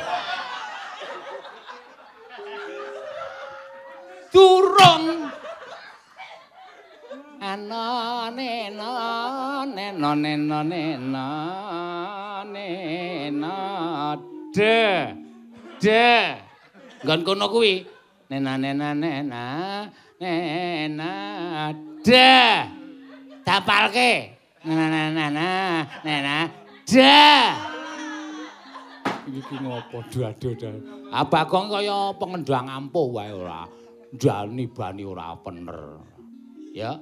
Durung. 4.32 5.04
Ana 7.44 8.32
nena 8.32 8.92
nena 9.68 10.12
nena 10.16 10.60
nena 10.64 11.28
nena 12.48 13.56
de 15.82 15.90
de 15.90 16.38
nggon 17.04 17.22
kono 17.26 17.46
kuwi. 17.50 17.74
Nena 18.30 18.54
nena 18.56 18.94
nena 18.94 19.44
nena 20.22 21.10
de 22.06 22.30
tapalke. 23.44 24.38
Nena 24.62 24.86
nena 24.94 25.10
nena 25.18 25.48
nena 26.06 26.36
de 26.86 27.18
iki 29.32 29.56
ngopo? 29.64 29.98
Dado 30.12 30.50
abagong 31.12 31.68
kaya 31.74 32.14
pengendang 32.20 32.70
ampuh 32.70 33.08
wae 33.18 33.32
ora? 33.34 33.66
Jani 34.12 34.68
bani 34.70 35.04
ora 35.08 35.34
bener 35.40 36.04
ya. 36.76 36.94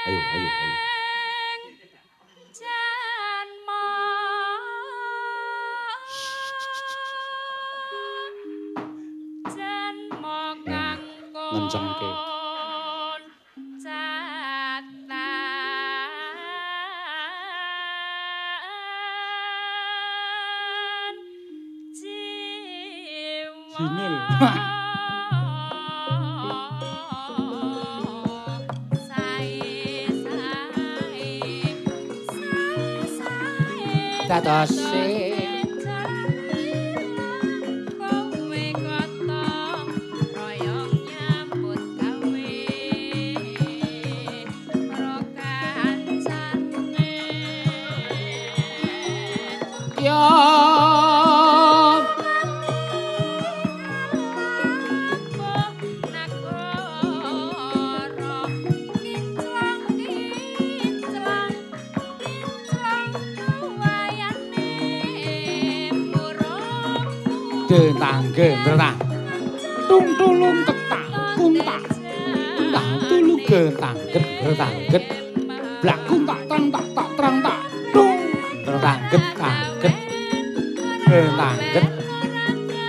Ayo 0.00 0.16
ayo 0.16 0.48
ayo 0.48 0.99
ngencengke. 11.70 12.10
Jinil. 23.78 24.14
Dados 34.28 34.89
tangge 68.00 68.56
ngerta 68.64 68.90
tung 69.84 70.08
tulung 70.16 70.64
tetak 70.64 71.04
kuntak. 71.36 71.84
Tak 72.72 72.86
tulung 73.12 73.42
getangget 73.44 74.24
getangget 74.40 75.04
blak 75.84 76.00
kuntak 76.08 76.40
tang 76.48 76.64
tak 76.72 76.86
tak 76.96 77.08
terang 77.20 77.36
tak 77.44 77.58
tung 77.92 78.18
getangget 78.64 79.24
tangget. 79.36 79.94
Getangget 81.04 81.86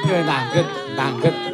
getangget 0.07 0.67
tangget 0.95 1.35
tangget 1.35 1.50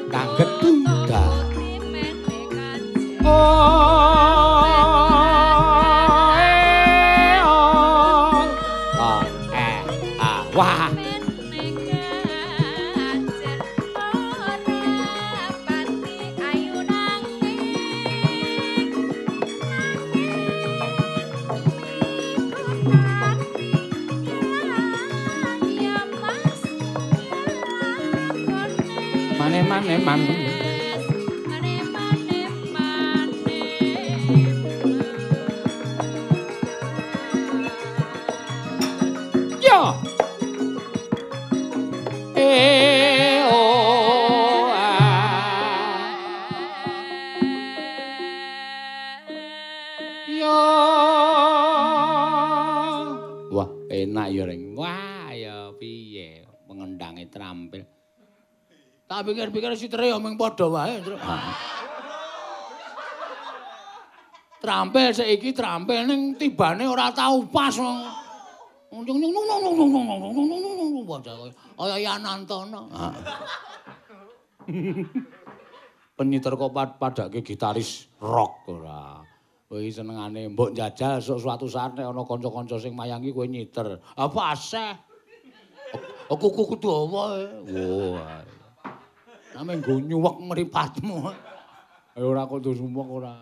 pikir-pikir 59.37 59.77
si 59.77 59.85
Tri 59.85 60.09
omeng 60.09 60.33
padha 60.33 60.65
wae. 60.65 60.97
Trampil 64.57 65.13
saiki 65.13 65.53
trampil 65.53 66.09
ning 66.09 66.33
tibane 66.33 66.89
ora 66.89 67.13
tau 67.13 67.45
pas. 67.45 67.77
Kaya 71.77 71.97
Yanantana. 72.01 72.81
Penyiter 76.17 76.53
kok 76.57 76.73
padake 76.73 77.45
gitaris 77.45 78.09
rock 78.17 78.65
ora. 78.73 79.21
Kowe 79.69 79.85
senengane 79.93 80.49
mbok 80.49 80.73
njajal 80.73 81.21
suatu 81.21 81.69
saat 81.69 81.93
nek 81.93 82.09
ana 82.09 82.25
kanca-kanca 82.25 82.81
sing 82.81 82.97
mayangi 82.97 83.29
kowe 83.29 83.45
nyiter. 83.45 84.01
Apa 84.17 84.57
aseh? 84.57 84.97
Aku 86.33 86.49
kuku 86.49 86.81
dawa. 86.81 87.37
Wah. 87.69 88.56
Ame 89.57 89.73
nggo 89.77 89.93
nyuwek 89.99 90.37
mripatmu. 90.47 91.15
Ayo 92.15 92.25
ora 92.29 92.45
kudu 92.49 92.77
sumpek 92.77 93.09
ora. 93.17 93.33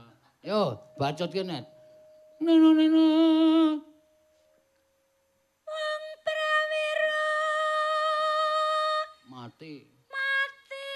Yo, 0.43 0.79
bacot 0.99 1.31
kene. 1.35 1.57
Neno 2.39 2.69
neno. 2.77 3.03
Wong 5.67 6.05
prawira. 6.25 7.23
Mati. 9.31 9.73
Mati. 10.11 10.87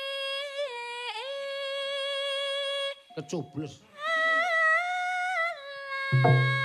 Kecubles. 3.16 3.74
Denang 6.10 6.59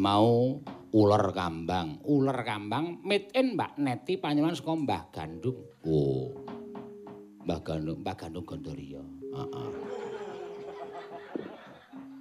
mau 0.00 0.56
ular 0.96 1.24
kambang. 1.36 2.00
Ular 2.08 2.40
kambang 2.40 3.04
made 3.04 3.28
in 3.36 3.52
Mbak 3.54 3.76
Neti 3.76 4.16
panjenengan 4.16 4.56
saka 4.56 4.72
Mbah 4.72 5.02
Gandung. 5.12 5.60
Oh. 5.84 6.32
Mbah 7.44 7.60
Gandung, 7.60 8.00
Mbah 8.00 8.16
Gandung 8.16 8.46
Gandaria. 8.48 9.04
Heeh. 9.04 9.70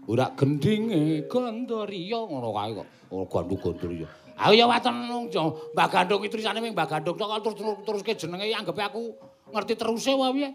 Ora 0.09 0.27
gendinge 0.35 1.23
Gandaria 1.31 2.19
ngono 2.19 2.49
kae 2.51 2.71
kok. 2.75 2.87
Oh, 3.15 3.25
Gandung 3.31 3.61
Gandaria. 3.63 4.07
Ayo 4.39 4.53
ya 4.55 4.65
waton 4.67 5.27
Jo. 5.31 5.71
Mbah 5.71 5.87
Gandung 5.87 6.21
itu 6.27 6.35
tulisane 6.35 6.59
ming 6.59 6.75
Mbah 6.75 6.87
Gandung 6.91 7.15
tok 7.15 7.31
terus 7.39 7.55
terus 7.55 7.77
teruske 7.87 8.13
jenenge 8.19 8.51
anggape 8.51 8.83
aku 8.83 9.15
ngerti 9.55 9.73
teruse 9.79 10.11
wae 10.13 10.35
piye. 10.35 10.49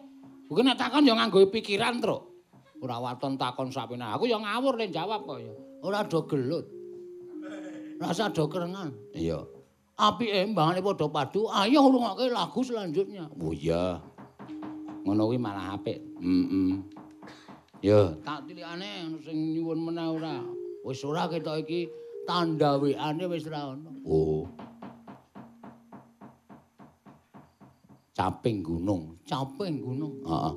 Kuwi 0.44 0.60
nek 0.60 0.76
takon 0.76 1.08
ya 1.08 1.16
nganggo 1.16 1.40
pikiran, 1.48 2.04
Truk. 2.04 2.20
Ora 2.84 3.00
waton 3.00 3.40
takon 3.40 3.72
sapene. 3.72 4.04
Aku 4.12 4.28
ya 4.28 4.36
ngawur 4.36 4.76
nek 4.76 4.92
jawab 4.92 5.24
kok 5.24 5.40
ya. 5.40 5.56
Ora 5.80 6.04
do 6.04 6.20
gelut. 6.28 6.83
Rasa 8.00 8.30
do 8.30 8.46
kerengan. 8.50 8.90
Iya. 9.14 9.42
Apike 9.94 10.50
mbangane 10.50 10.82
padha 10.82 11.06
padu. 11.06 11.46
Ayo 11.50 11.86
ngrungokke 11.86 12.26
lagu 12.30 12.60
selanjutnya. 12.66 13.30
Oh 13.38 13.54
iya. 13.54 14.02
Ngono 15.04 15.30
kuwi 15.30 15.38
malah 15.38 15.78
apik. 15.78 16.02
Heeh. 16.18 16.80
Ya, 17.84 18.16
tak 18.24 18.48
tilikane 18.48 19.12
sing 19.20 19.52
nyuwun 19.52 19.76
meneh 19.84 20.08
ora. 20.08 20.40
Wis 20.88 21.04
ora 21.04 21.28
ketok 21.28 21.68
iki 21.68 21.84
tanda 22.24 22.80
WA-ne 22.80 23.24
wis 23.28 23.44
ora 23.44 23.76
ono. 23.76 23.92
Oh. 24.08 24.48
Caping 28.16 28.64
gunung, 28.64 29.20
caping 29.28 29.84
gunung. 29.84 30.16
Heeh. 30.24 30.54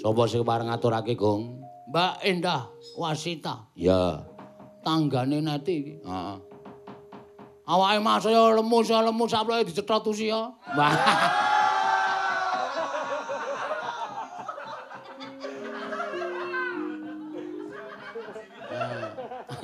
Sapa 0.00 0.24
sing 0.24 0.44
pareng 0.44 0.72
ngaturake, 0.72 1.12
Gong? 1.12 1.60
Mbak 1.92 2.24
Endah 2.24 2.68
Wasita. 2.96 3.68
Ya. 3.76 4.24
Tanggane 4.86 5.42
Neti 5.42 5.82
iki. 5.82 5.98
Heeh. 6.06 6.38
Awake 7.66 7.98
mas 7.98 8.22
saya 8.22 8.54
lemu 8.54 8.78
saya 8.86 9.10
lemu 9.10 9.26
saploke 9.26 9.66
dicethotusi 9.66 10.30
ya. 10.30 10.54
Wah. 10.78 10.94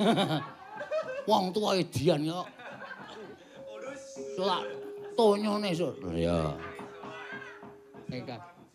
Wong 1.31 1.55
tuwa 1.55 1.79
edian 1.79 2.27
ya. 2.27 2.43
Sulak 4.35 4.67
tonyone 5.15 5.71
sur. 5.71 5.95
Ya. 6.11 6.51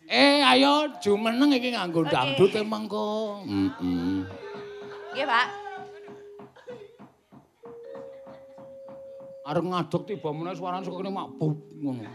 Eh 0.09 0.41
ayo 0.41 0.89
jumeneng 0.97 1.53
iki 1.53 1.69
nganggo 1.77 2.01
dangdut 2.09 2.57
emang 2.57 2.89
kok. 2.89 3.45
Heeh. 3.45 4.25
Nggih, 5.13 5.25
Pak. 5.29 5.68
Arep 9.49 9.65
ngaduk 9.65 10.05
tiba 10.05 10.29
meneh 10.29 10.53
suarane 10.53 10.85
saka 10.85 11.01
kene 11.01 11.09
mak 11.09 11.33
bub 11.41 11.57
ngono. 11.81 12.05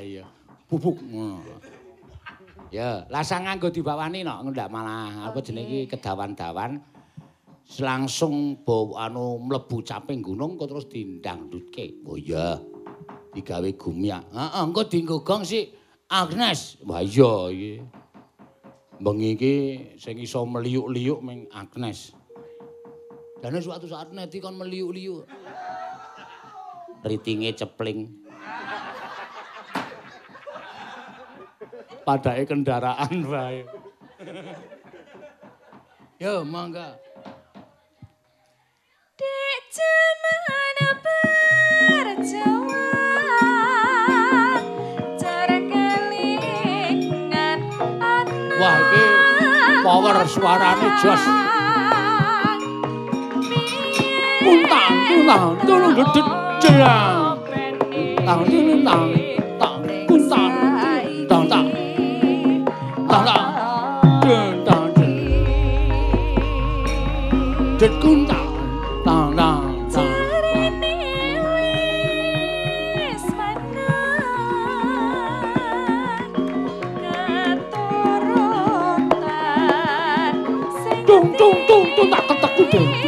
Iya. 0.00 0.24
Bubuk 0.64 0.96
ngono. 1.04 1.60
Ya, 2.68 3.04
lasang 3.08 3.48
nganggo 3.48 3.72
dibawani 3.72 4.24
no, 4.24 4.44
ndak 4.44 4.68
malah 4.68 5.28
apa 5.28 5.40
jenenge 5.40 5.84
iki 5.84 5.96
kedawan-dawan. 5.96 6.80
Langsung 7.80 8.64
bawa 8.64 9.08
anu 9.08 9.36
mlebu 9.44 9.84
caping 9.84 10.24
gunung 10.24 10.56
kok 10.56 10.72
terus 10.72 10.88
dindangdutke. 10.88 12.00
Oh 12.08 12.16
iya. 12.16 12.56
Digawe 13.36 13.68
gumyak. 13.76 14.24
Heeh, 14.32 14.62
engko 14.64 14.88
dienggo 14.88 15.20
gong 15.20 15.44
si 15.44 15.68
Agnes. 16.08 16.80
Wah 16.88 17.04
iya 17.04 17.32
iki. 17.52 17.72
Bengi 18.96 19.28
iki 19.36 19.54
sing 20.00 20.16
iso 20.16 20.48
meliuk-liuk 20.48 21.20
ming 21.20 21.44
Agnes. 21.52 22.16
Dane 23.38 23.62
suatu 23.62 23.86
saat 23.86 24.10
neti 24.10 24.42
kon 24.42 24.58
meliuk-liuk. 24.58 25.30
Ritinge 27.06 27.54
cepling. 27.54 28.10
Padake 32.02 32.42
kendaraan 32.50 33.14
wae. 33.30 33.62
Yo, 36.18 36.42
mangga. 36.42 36.98
Dek 39.14 39.62
cemana 39.70 40.88
kelingan 45.70 47.60
anak 48.02 48.58
Wah, 48.58 48.76
iki 48.82 49.04
power 49.86 50.16
suarane 50.26 50.88
jos. 50.98 51.47
Puntang, 54.48 54.96
puntang, 55.04 55.60
tulung 55.68 55.92
gedut 55.92 56.24
jelang. 56.56 57.36
Tang, 58.24 58.40
tulung 58.48 58.80
tang, 58.80 59.12
tang, 59.60 59.76
puntang, 60.08 60.52
tang, 61.28 61.44
tang, 61.52 61.68
tang, 63.12 63.24
tang, 63.28 63.44
dun, 64.24 64.64
tang, 64.64 64.84
dun. 64.96 65.12
Det 67.76 67.92
kuntang, 68.00 68.48
tang, 69.04 69.36
tang, 69.36 69.60
tang. 69.92 70.08
Tung, 81.04 81.28
tung, 81.36 81.56
tung, 81.68 81.84
tung, 81.96 82.08
tak 82.08 82.22
ketek 82.28 82.52
kudu. 82.56 82.80
Jelang, 82.80 83.07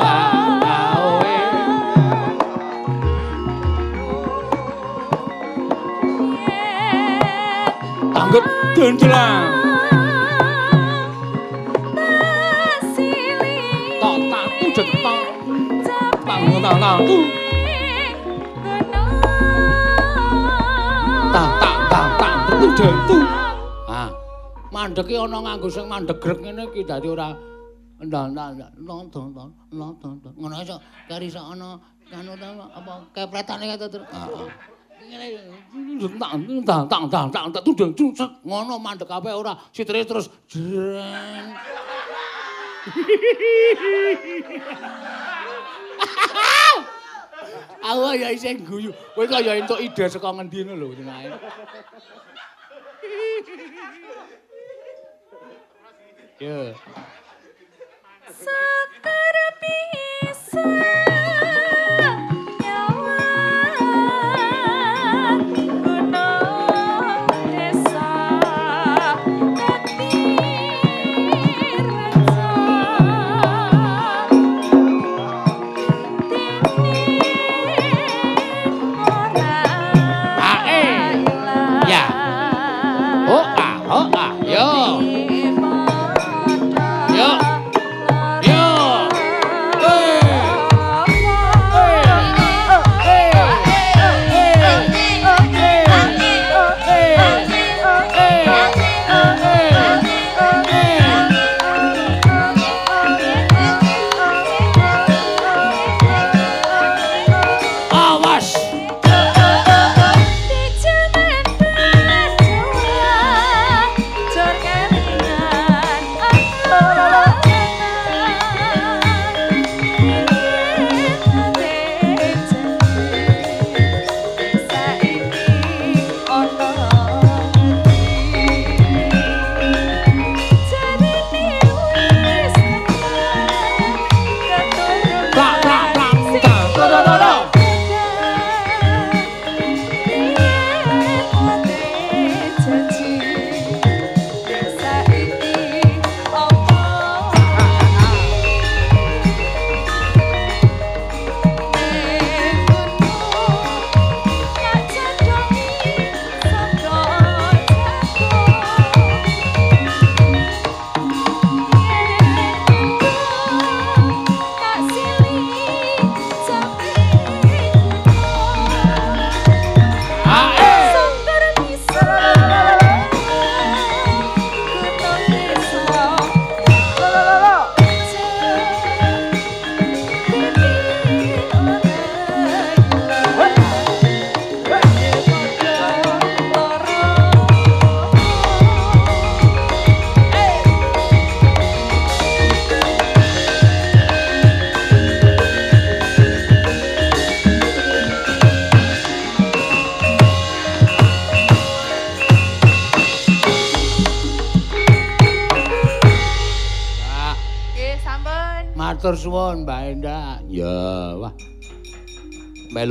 Tak 8.81 8.97
tu 22.57 22.67
dentu. 22.73 23.17
Ah, 23.85 24.09
mandeke 24.73 25.13
ana 25.13 25.37
nganggo 25.45 25.69
sing 25.69 25.85
mandegrek 25.85 26.41
ngene 26.41 26.65
iki 26.73 26.81
dadi 26.81 27.05
ora. 27.13 27.37
Ndang 28.01 28.33
ndang 28.33 28.57
ndang 28.81 29.13
ndang 29.13 30.33
ngono 30.41 30.57
iso 30.57 30.81
kari 31.05 31.29
sak 31.29 31.53
ana 31.53 31.77
anu 32.09 32.33
ta 32.33 32.49
apa 32.73 32.93
kepretane 33.13 33.69
kata 33.77 33.85
terus. 33.93 34.09
Heeh. 34.09 34.70
Ngene 35.01 35.41
tang 36.85 37.09
tang 37.09 37.27
tang 37.33 37.47
tu 37.65 37.71
deng 37.73 37.91
tu 37.97 38.13
set 38.13 38.29
ngono 38.45 38.77
mandek 38.77 39.09
kabeh 39.09 39.33
ora 39.33 39.57
sitere 39.73 40.05
terus 40.05 40.29
jreng. 40.45 41.57
Aku 47.81 48.13
ya 48.13 48.29
isih 48.29 48.61
guyu. 48.61 48.93
Kowe 49.17 49.25
kaya 49.25 49.57
entuk 49.57 49.81
ide 49.81 50.05
saka 50.05 50.29
ngendi 50.29 50.69
ngono 50.69 50.77
lho 50.77 50.93
jenenge. 50.93 51.33
Yo. 56.41 56.73
Sekar 58.31 59.37
bisa 59.61 61.10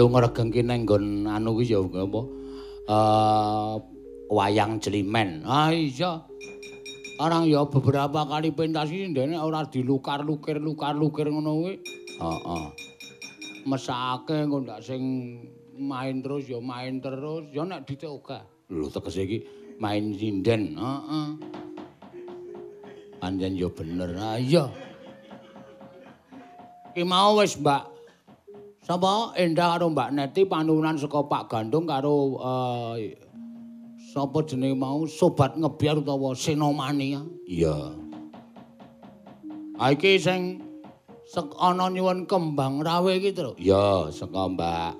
Melu 0.01 0.17
ngregengki 0.17 0.65
nang 0.65 0.89
nggon 0.89 1.29
anu 1.29 1.61
ki 1.61 1.77
ya 1.77 1.85
apa? 1.85 2.21
Eh 2.89 3.75
wayang 4.33 4.81
jelimen. 4.81 5.45
Ah 5.45 5.69
iya. 5.69 6.25
Orang 7.21 7.45
ya 7.45 7.69
beberapa 7.69 8.25
kali 8.25 8.49
pentas 8.49 8.89
iki 8.89 9.13
ndene 9.13 9.37
ora 9.37 9.69
dilukar-lukir 9.69 10.57
lukar-lukir 10.57 11.29
ngono 11.29 11.53
kuwi. 11.53 11.85
Heeh. 12.17 12.65
Mesake 13.69 14.41
engko 14.41 14.65
ndak 14.65 14.81
sing 14.81 15.05
main 15.77 16.25
terus 16.25 16.49
ya 16.49 16.65
main 16.65 17.05
terus 17.05 17.45
ya 17.53 17.69
nek 17.69 17.85
dite 17.85 18.09
oke. 18.09 18.41
Lho 18.73 18.89
tegese 18.89 19.29
iki 19.29 19.45
main 19.77 20.17
sinden. 20.17 20.81
Heeh. 20.81 21.29
Panjen 23.21 23.53
ya 23.53 23.69
bener. 23.69 24.17
Ah 24.17 24.41
iya. 24.41 24.65
Ki 26.97 27.05
mau 27.05 27.37
wis 27.37 27.61
Mbak 27.61 28.00
Sapa 28.91 29.39
Endah 29.39 29.79
karo 29.79 29.95
Mbak 29.95 30.19
Neti 30.19 30.43
panuwunan 30.43 30.99
saka 30.99 31.23
Pak 31.23 31.47
Gandung 31.47 31.87
karo 31.87 32.43
eh 32.99 33.15
sapa 34.11 34.43
jenenge 34.43 34.75
mau 34.75 35.07
sobat 35.07 35.55
ngebiar 35.55 36.03
utawa 36.03 36.35
Senomania. 36.35 37.23
Iya. 37.47 37.95
Ha 39.79 39.95
iki 39.95 40.19
sing 40.19 40.59
sek 41.23 41.55
ana 41.63 41.87
nyuwun 41.87 42.27
kembang 42.27 42.83
rawe 42.83 43.15
iki 43.15 43.31
to. 43.31 43.55
Iya, 43.63 44.11
saka 44.11 44.51
Mbak. 44.59 44.93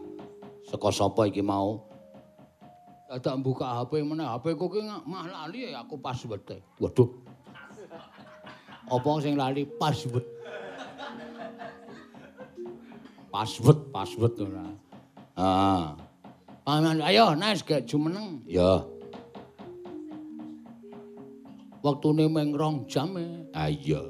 Saka 0.71 0.89
sapa 0.95 1.27
iki 1.27 1.43
mau? 1.43 1.83
Dadak 3.11 3.43
buka 3.43 3.75
HP 3.75 4.07
meneh. 4.07 4.23
HP 4.23 4.55
ku 4.55 4.71
ki 4.71 4.87
mah 4.87 5.27
lali 5.27 5.75
aku 5.75 5.99
password. 5.99 6.47
Waduh. 6.79 7.11
Apa 8.87 9.11
sing 9.19 9.35
lali 9.35 9.67
password? 9.67 10.23
Password, 13.31 13.95
password 13.95 14.35
ora. 14.43 14.67
Ah. 15.39 15.95
Paman, 16.67 16.99
ayo 16.99 17.39
Nes 17.39 17.63
gek 17.63 17.87
jumeneng. 17.87 18.43
Ya. 18.51 18.83
Waktune 21.81 22.27
meng 22.27 22.53
rong 22.59 22.91
jam 22.91 23.15
e. 23.17 23.51
Ah 23.55 23.71
iya. 23.71 24.03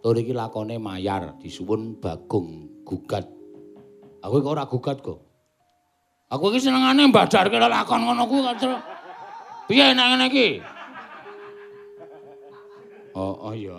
Tur 0.00 0.16
iki 0.16 0.32
lakone 0.32 0.80
mayar 0.80 1.36
disuwun 1.38 2.00
Bagong 2.00 2.82
gugat. 2.82 3.28
Aku 4.24 4.40
kok 4.40 4.52
ora 4.56 4.64
gugat 4.64 4.98
kok. 5.04 5.20
Aku 6.32 6.50
iki 6.50 6.64
senengane 6.64 7.12
mbadarke 7.12 7.60
lakon 7.60 8.08
ngono 8.08 8.24
kuwi 8.24 8.40
kok. 8.56 8.80
Piye 9.68 9.92
nek 9.92 10.06
ngene 10.16 10.26
iki? 10.32 10.48
Oh, 13.14 13.52
oh 13.52 13.54
iya. 13.54 13.76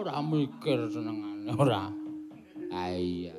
Ora 0.00 0.24
mikir 0.24 0.88
senengane 0.88 1.52
ora. 1.54 2.05
Iya. 2.76 3.32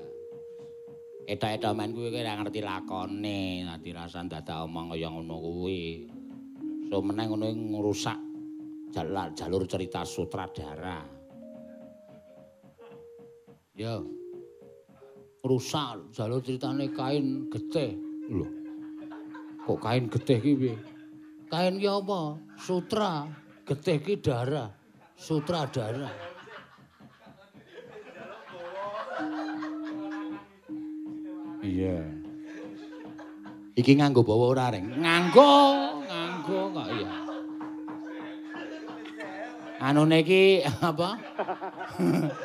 Eta-eta 1.27 1.75
men 1.75 1.91
kuwi 1.93 2.09
ora 2.09 2.39
ngerti 2.39 2.63
lakone, 2.63 3.67
dadi 3.67 3.89
rasan 3.91 4.31
dadak 4.31 4.65
omong 4.65 4.95
kaya 4.95 5.11
ngono 5.11 5.35
kuwi. 5.37 6.07
So 6.87 7.03
meneh 7.03 7.27
ngono 7.27 7.51
ngrusak 7.51 8.15
jalur, 8.95 9.35
jalur 9.35 9.63
cerita 9.67 10.07
sutradara. 10.07 11.03
Ya. 13.75 13.99
Rusak 15.43 16.15
jalur 16.15 16.39
ceritane 16.41 16.89
kain 16.95 17.51
getih. 17.51 17.91
Lho. 18.31 18.47
Kok 19.67 19.79
kain 19.83 20.07
getih 20.07 20.39
ki 20.39 20.53
piye? 20.55 20.75
Kain 21.51 21.75
ki 21.75 21.87
apa? 21.91 22.39
Sutra. 22.55 23.27
Getih 23.67 23.99
ki 23.99 24.23
darah. 24.23 24.71
Sutradara. 25.19 26.36
Iya. 31.67 31.99
Iki 33.77 33.91
nganggo 33.99 34.23
bawa 34.23 34.55
ora 34.55 34.65
reng? 34.73 34.87
Nganggo, 34.97 35.51
nganggo 36.07 36.59
kok 36.73 36.87
iya. 36.95 37.11
Anune 39.77 40.23
iki 40.25 40.63
apa? 40.63 41.19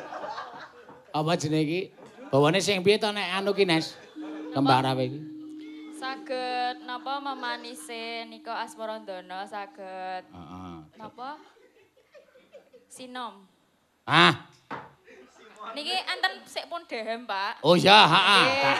apa 1.17 1.31
jenenge 1.39 1.63
iki? 1.65 1.81
Bawane 2.29 2.59
sing 2.61 2.83
piye 2.83 2.99
to 2.99 3.09
nek 3.09 3.41
anu 3.41 3.55
ki 3.55 3.65
Nes? 3.65 3.95
Kembar 4.53 4.85
apa 4.85 5.01
iki? 5.01 5.17
Saged 5.97 6.83
napa 6.83 7.23
memanise 7.23 8.27
nika 8.27 8.59
Asmarandana 8.61 9.47
saged 9.47 10.27
Heeh. 10.29 10.75
napa? 10.99 11.39
Sinom. 12.91 13.47
Ah, 14.03 14.51
Niki 15.73 15.95
enten 15.95 16.43
sik 16.45 16.67
pun 16.69 16.83
dehem, 16.85 17.23
Pak. 17.25 17.63
oh 17.63 17.73
ya, 17.73 18.03
ha 18.05 18.19
Nggih. 18.45 18.77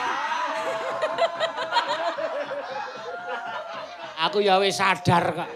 Aku 4.30 4.40
ya 4.40 4.56
wis 4.56 4.80
sadar 4.80 5.36
kok. 5.36 5.50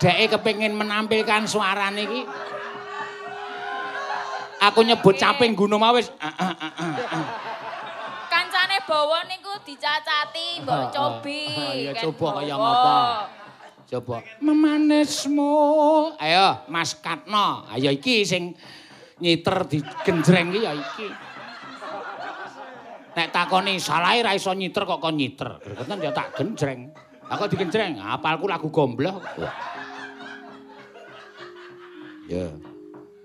Deke 0.00 0.36
kepengin 0.36 0.76
menampilkan 0.76 1.48
suarane 1.48 2.04
iki. 2.04 2.22
Aku 4.60 4.84
nyebut 4.84 5.16
caping 5.16 5.56
gunung 5.56 5.80
mau 5.80 5.96
wis 5.96 6.12
ah, 6.20 6.28
ah, 6.36 6.52
ah. 6.60 7.24
Kancane 8.28 8.84
bawa 8.84 9.24
niku 9.24 9.56
dicacati, 9.64 10.60
mbok 10.60 10.92
cobi. 10.92 11.44
Ken 11.96 12.04
coba 12.04 12.28
kaya 12.40 12.54
ngapa? 12.60 12.96
Coba. 13.90 14.16
Memanismu. 14.44 15.56
Ayo, 16.20 16.62
Mas 16.68 16.92
Katno. 16.94 17.64
Ayo 17.72 17.90
iki 17.90 18.22
sing 18.28 18.52
nyiter 19.18 19.66
di 19.66 19.80
genjreng 20.04 20.52
iki 20.52 20.60
ya 20.62 20.72
iki. 20.76 21.08
Nek 23.10 23.28
takoni 23.34 23.82
salah 23.82 24.14
ra 24.22 24.32
iso 24.38 24.54
nyiter 24.54 24.86
kok 24.86 25.02
kon 25.02 25.18
nyiter. 25.18 25.58
Gregeten 25.58 25.98
ya 25.98 26.10
tak 26.14 26.38
genjreng. 26.38 26.90
Aku 27.30 27.46
digenjreng, 27.46 27.98
apalku 28.02 28.50
lagu 28.50 28.70
gombloh. 28.74 29.22
Ya. 32.26 32.50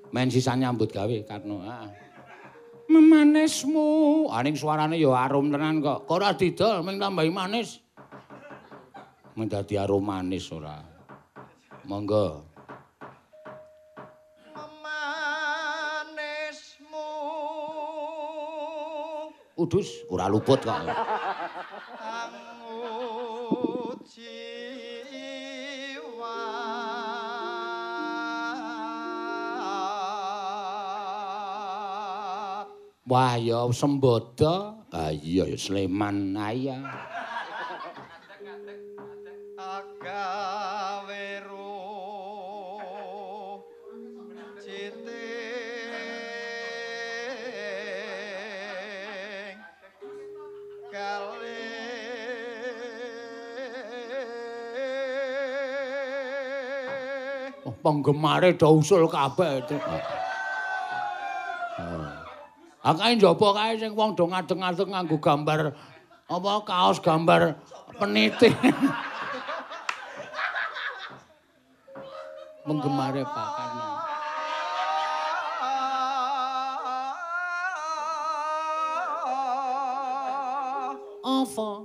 Main 0.09 0.29
sisa 0.29 0.53
nyambut 0.57 0.89
gawe 0.89 1.17
Katno. 1.25 1.61
Ah. 1.65 1.85
Memanismu. 2.89 4.29
Aning 4.29 4.57
suarane 4.57 4.97
ya 4.97 5.13
arum 5.13 5.49
tenan 5.49 5.81
kok. 5.81 6.05
Kok 6.09 6.15
ora 6.17 6.33
didol 6.33 6.85
mung 6.85 6.97
tambahi 7.01 7.29
manis. 7.33 7.81
Mendadi 9.35 9.75
arum 9.77 10.05
manis 10.05 10.49
ora. 10.53 10.81
Monggo. 11.85 12.54
Udus 19.55 20.03
ora 20.11 20.27
luput 20.27 20.59
kok. 20.59 20.75
Wah 33.05 33.35
ya 33.39 33.63
sembodo. 33.71 34.83
Ah 34.91 35.15
iya 35.15 35.47
ya 35.47 35.55
Sleman 35.55 36.35
aya. 36.35 36.83
agawe 39.55 40.54
penggemare 57.85 58.57
do 58.57 58.81
usul 58.81 59.05
kabeh 59.05 59.61
itu. 59.61 59.77
Akae 62.81 63.13
njaba 63.13 63.53
kae 63.53 63.77
sing 63.77 63.93
wong 63.93 64.17
do 64.17 64.25
ngadeg-ngadeg 64.25 64.89
nganggo 64.89 65.17
gambar 65.21 65.77
apa 66.25 66.51
kaos 66.65 66.97
gambar 66.97 67.53
peniti. 68.01 68.49
Penggemare 72.65 73.21
Pak 73.21 73.49
Karno. 73.53 73.85
Apa? 81.21 81.84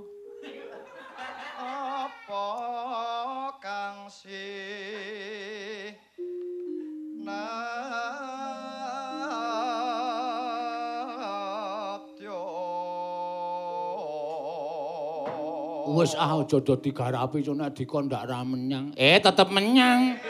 ah 16.21 16.37
aja 16.37 16.61
do 16.61 16.77
digarapi 16.77 17.41
cuma 17.41 17.73
dikon 17.73 18.05
ndak 18.05 18.29
ra 18.29 18.45
menyang. 18.45 18.93
Eh 18.93 19.17
tetep 19.17 19.49
menyang. 19.49 20.21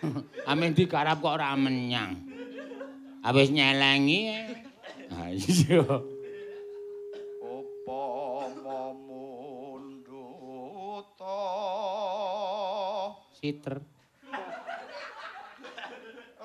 Amin 0.50 0.76
digarap 0.76 1.24
kok 1.24 1.40
ora 1.40 1.56
menyang. 1.56 2.20
Habis 3.24 3.48
nyelengi. 3.48 4.28
Ah 5.08 5.32
iya. 5.36 5.80
upama 7.40 8.92
munduta 8.92 9.88
Siter. 13.40 13.80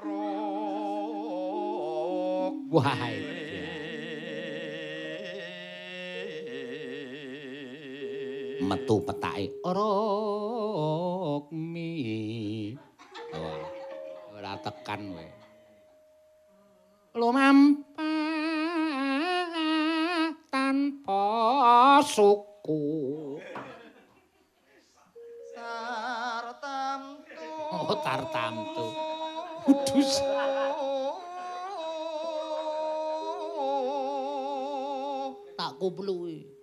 ruk 0.05 0.85
Metu 8.63 9.03
petake. 9.03 9.51
Rokmi. 9.67 9.91
Wah. 13.35 13.67
Ora 14.31 14.55
tekan 14.63 15.11
kowe. 15.11 15.27
Lumampah 17.15 17.95
tanpa 20.47 21.23
suku. 22.03 22.83
sartamtu 25.51 27.43
Oh, 27.75 27.95
tartamtu. 27.99 28.87
Udus. 29.67 30.23
Tak 35.55 35.71
kupluwi. 35.79 36.54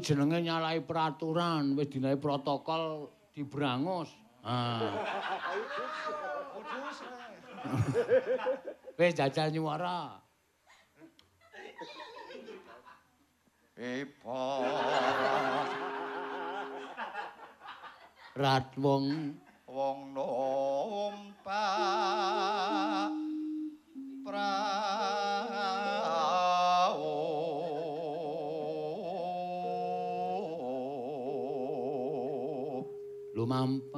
Kuwi 0.00 0.16
jenenge 0.16 0.40
nyalahi 0.40 0.80
peraturan, 0.80 1.76
wis 1.76 1.92
dinae 1.92 2.16
protokol 2.16 3.12
dibrangus. 3.36 4.08
Ah. 4.40 4.96
Wis 8.96 9.12
jajal 9.12 9.52
nyuwara. 9.52 10.24
Ipa 13.76 14.40
Rat 18.40 18.72
lumampah. 33.50 33.89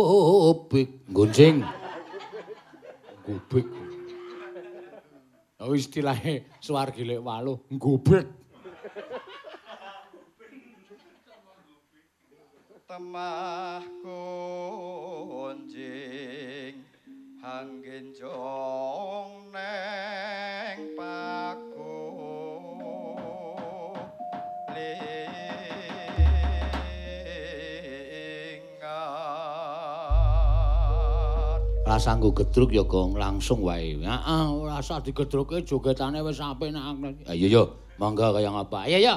Temagobik 0.00 1.04
gunjing. 1.12 1.60
Gubik. 3.20 3.68
Oh 5.60 5.76
istilahnya 5.76 6.48
suwargi 6.56 7.04
lek 7.04 7.20
waluh, 7.20 7.60
gubik. 7.68 8.24
sanggo 32.00 32.32
gedruk 32.32 32.72
ya 32.72 32.82
gong 32.82 33.14
langsung 33.14 33.60
wae. 33.62 34.00
Heeh, 34.00 34.08
ah, 34.08 34.48
ora 34.48 34.80
usah 34.80 35.04
digedruke 35.04 35.62
jogetane 35.62 36.24
wis 36.24 36.40
apik 36.40 36.72
nek. 36.72 37.28
Ya 37.28 37.36
ya, 37.36 37.62
monggo 38.00 38.32
kaya 38.32 38.50
ngapa. 38.50 38.88
Ya 38.88 38.98
ya. 38.98 39.14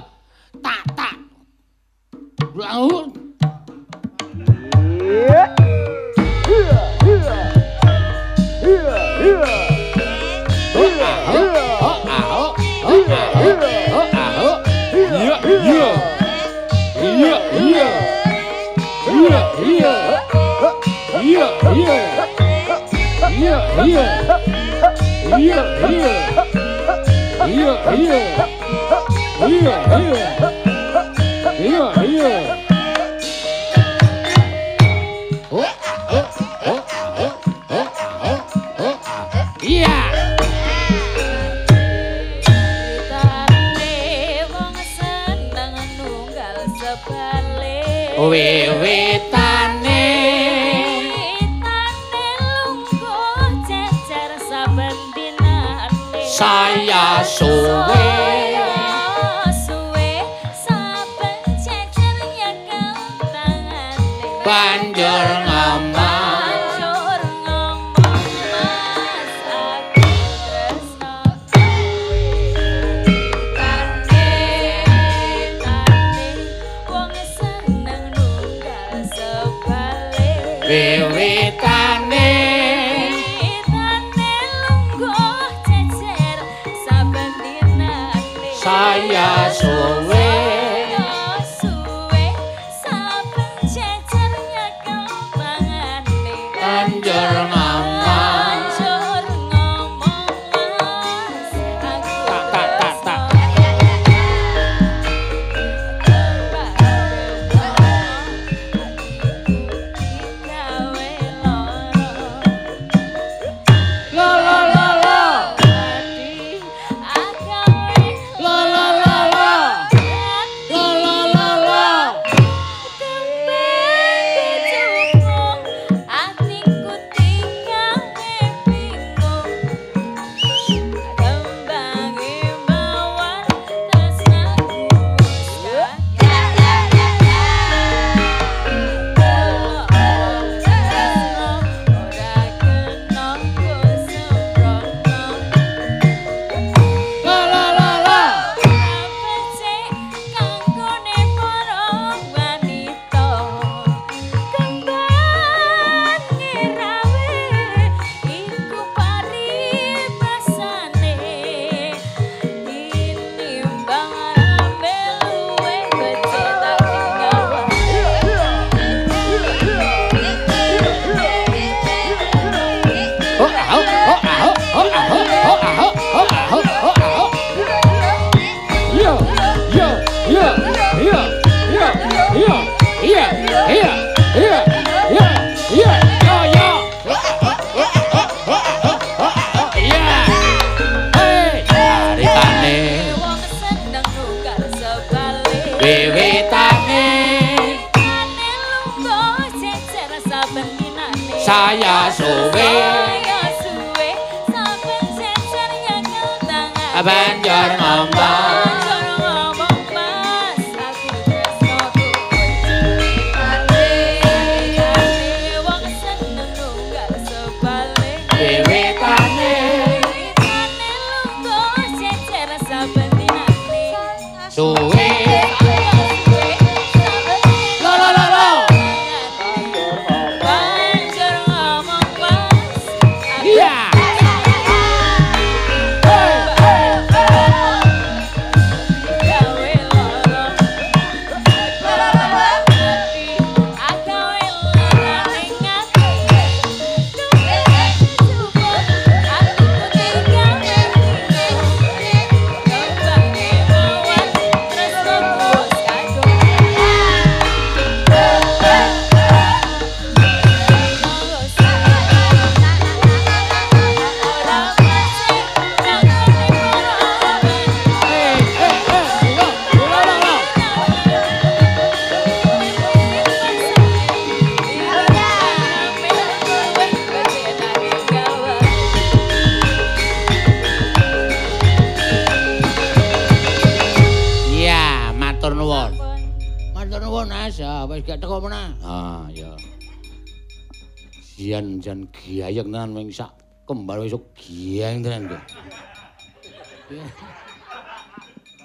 saya 88.64 89.52
su 89.52 89.83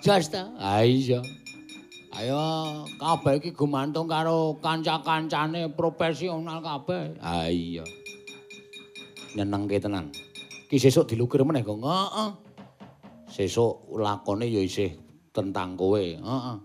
Jas 0.09 0.33
ta? 0.33 0.49
Ah 0.57 0.81
iya. 0.81 1.21
Ayo 2.17 2.41
kabeh 2.97 3.45
iki 3.45 3.53
gumantung 3.53 4.09
karo 4.09 4.57
kanca-kancane 4.57 5.69
profesional 5.77 6.65
kabeh. 6.65 7.21
Ah 7.21 7.53
iya. 7.53 7.85
Nyenengke 9.37 9.77
tenan. 9.77 10.09
Ki 10.73 10.81
sesuk 10.81 11.13
dilukir 11.13 11.45
meneh 11.45 11.61
kok. 11.61 11.77
Heeh. 11.85 12.31
Sesuk 13.29 13.85
lakone 14.01 14.49
ya 14.49 14.65
isih 14.65 14.97
tentang 15.29 15.77
kowe. 15.77 16.01
Heeh. 16.01 16.57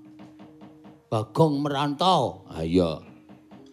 Bagong 1.12 1.68
merantau. 1.68 2.48
Ah 2.48 2.64
iya. 2.64 2.96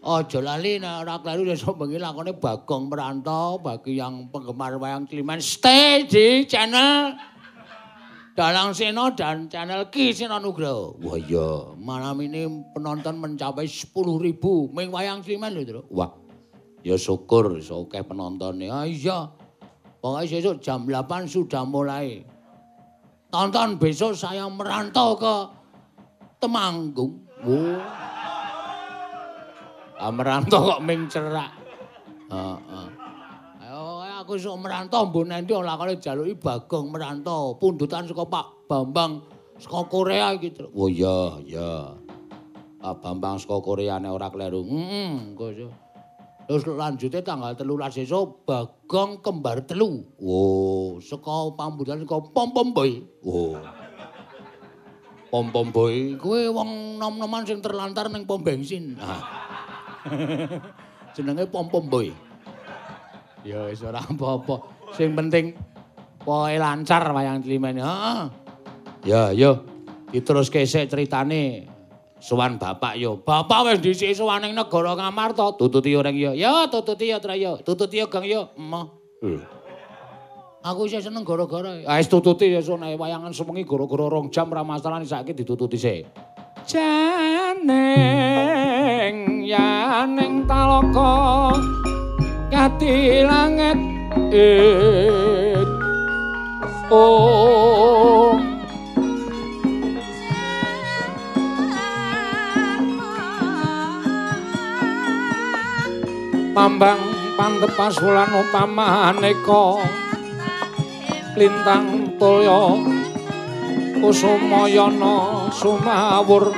Aja 0.02 0.42
lali 0.42 0.82
nek 0.82 1.06
ora 1.06 1.22
kleru 1.22 1.46
sesuk 1.46 1.78
bengi 1.78 2.02
lakone 2.02 2.34
Bagong 2.34 2.90
merantau 2.90 3.62
bagi 3.62 4.02
yang 4.02 4.34
penggemar 4.34 4.74
wayang 4.82 5.06
Kliman 5.06 5.38
stay 5.38 6.10
di 6.10 6.42
channel 6.50 7.14
Dalang 8.38 8.70
Sena 8.72 9.10
dan 9.12 9.50
channel 9.50 9.90
Ki 9.90 10.14
Sena 10.14 10.38
Nugroho. 10.38 10.96
Wah 11.02 11.18
iya, 11.18 11.74
malam 11.76 12.22
ini 12.22 12.46
penonton 12.72 13.18
mencapai 13.18 13.66
10.000 13.66 13.90
ming 14.70 14.88
wayang 14.94 15.20
Kliman 15.20 15.50
lho, 15.50 15.62
Tru. 15.66 15.82
Wah. 15.90 16.14
Ya 16.80 16.96
syukur 16.96 17.60
iso 17.60 17.84
akeh 17.84 18.00
penontonnya. 18.00 18.72
Ah 18.72 18.88
iya. 18.88 19.28
Pokoknya 20.00 20.40
besok 20.40 20.64
jam 20.64 20.88
8 20.88 21.28
sudah 21.28 21.62
mulai. 21.68 22.24
Tonton 23.28 23.76
besok 23.76 24.16
saya 24.16 24.48
merantau 24.48 25.12
ke 25.18 25.34
Temanggung. 26.40 27.20
Wah. 27.44 27.84
Ah 30.00 30.08
merantau 30.08 30.72
kok 30.72 30.80
ming 30.80 31.04
cerak. 31.12 31.52
Heeh. 32.32 32.86
Ayo 32.96 32.99
aku 34.30 34.38
sok 34.38 34.62
merantau 34.62 35.10
mbok 35.10 35.26
nendi 35.26 35.50
lakone 35.50 35.98
jaluki 35.98 36.38
Bagong 36.38 36.94
merantau, 36.94 37.58
pundutan 37.58 38.06
saka 38.06 38.22
Pak 38.30 38.70
Bambang 38.70 39.26
saka 39.58 39.90
Korea 39.90 40.30
iki. 40.38 40.54
Oh 40.70 40.86
iya, 40.86 41.34
iya. 41.42 41.98
Pak 42.78 43.02
Bambang 43.02 43.42
saka 43.42 43.58
Korea 43.58 43.98
nek 43.98 44.14
ora 44.14 44.30
kleru. 44.30 44.62
Heeh, 44.62 45.34
engko 45.34 45.50
Terus 46.46 46.62
lanjutnya 46.62 47.26
tanggal 47.26 47.58
telulas 47.58 47.98
esok 47.98 48.46
Bagong 48.46 49.18
kembar 49.18 49.66
telu. 49.66 50.06
Wow, 50.22 51.02
saka 51.02 51.50
pambutan 51.58 51.98
saka 51.98 52.22
Pom 52.30 52.54
Pom 52.54 52.70
Boy. 52.70 53.02
Wow. 53.26 53.58
Pom 55.26 55.50
Pom 55.50 55.74
Boy, 55.74 56.14
kowe 56.14 56.38
wong 56.54 57.02
nom-noman 57.02 57.42
sing 57.42 57.58
terlantar 57.58 58.06
ning 58.14 58.30
pom 58.30 58.38
bensin. 58.38 58.94
Ah. 59.02 59.26
Jenenge 61.18 61.50
Pom 61.50 61.66
Pom 61.66 61.90
Boy. 61.90 62.29
Ya 63.44 63.64
wis 63.68 63.80
ora 63.80 64.04
apa-apa. 64.04 64.60
Sing 64.92 65.16
penting 65.16 65.56
pokoke 66.20 66.56
lancar 66.60 67.08
wayang 67.12 67.40
Klimen. 67.40 67.80
Heeh. 67.80 68.22
Ya, 69.08 69.32
yo. 69.32 69.64
Diteruske 70.10 70.66
sik 70.66 70.90
critane 70.90 71.64
sowan 72.20 72.60
bapak 72.60 73.00
yo. 73.00 73.16
Bapak 73.24 73.64
wis 73.70 73.80
dhisik 73.80 74.12
sowan 74.12 74.44
ning 74.44 74.52
negara 74.52 74.92
Ngamarta. 74.92 75.56
Tututi 75.56 75.96
orang 75.96 76.16
yo. 76.18 76.36
Yo, 76.36 76.68
tututi 76.68 77.08
yo, 77.08 77.16
Tra 77.22 77.32
yo. 77.38 77.56
Tututi 77.64 77.96
yo, 78.02 78.12
Gang 78.12 78.28
yo. 78.28 78.52
Emoh. 78.58 79.00
Aku 80.60 80.84
isih 80.84 81.00
seneng 81.00 81.24
gara-gara. 81.24 81.80
Ah, 81.88 81.96
wis 81.96 82.12
tututi 82.12 82.52
ya 82.52 82.60
sonae 82.60 82.92
wayangan 82.92 83.32
semengi 83.32 83.64
gara-gara 83.64 84.12
rong 84.12 84.28
jam 84.28 84.52
ra 84.52 84.60
masalah 84.60 85.00
saiki 85.00 85.32
ditututi 85.32 85.80
sik. 85.80 86.04
Janeng 86.68 87.88
yaning 89.48 90.44
talaka 90.44 91.56
kati 92.50 93.22
langit 93.22 93.78
it 94.34 95.70
oh. 96.90 98.34
Pambang 106.50 106.98
pantepas 107.38 107.94
wulan 108.02 108.26
upama 108.34 109.14
aneka 109.14 109.86
lintang 111.38 112.18
tulya 112.18 112.74
kusumayana 114.02 115.46
sumawur. 115.54 116.50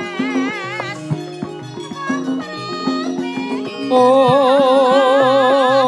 Om 3.93 5.82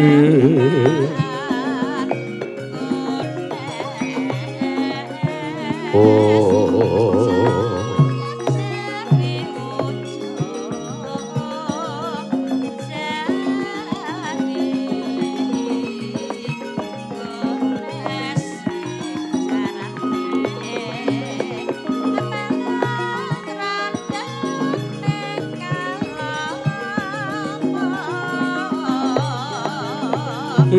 Mm-hmm. 0.00 0.99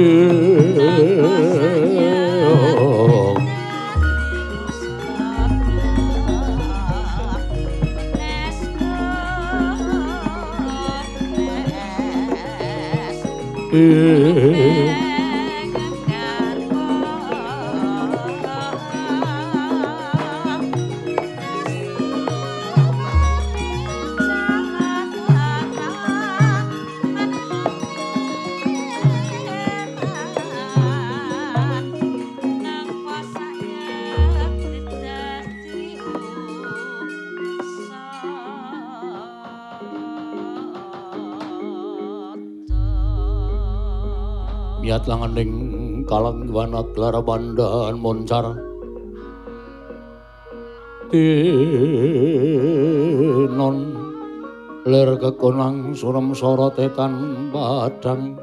Mm-hmm. 0.02 0.40
Klara 46.69 47.21
bandan 47.25 47.97
moncar. 47.97 48.53
Dinon 51.09 51.77
ler 54.85 55.17
kekonang 55.17 55.97
surem 55.97 56.33
sorotetan 56.38 57.13
badang 57.51 58.38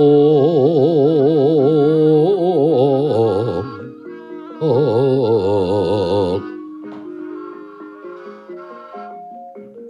Om 0.00 0.08
Om. 4.56 6.40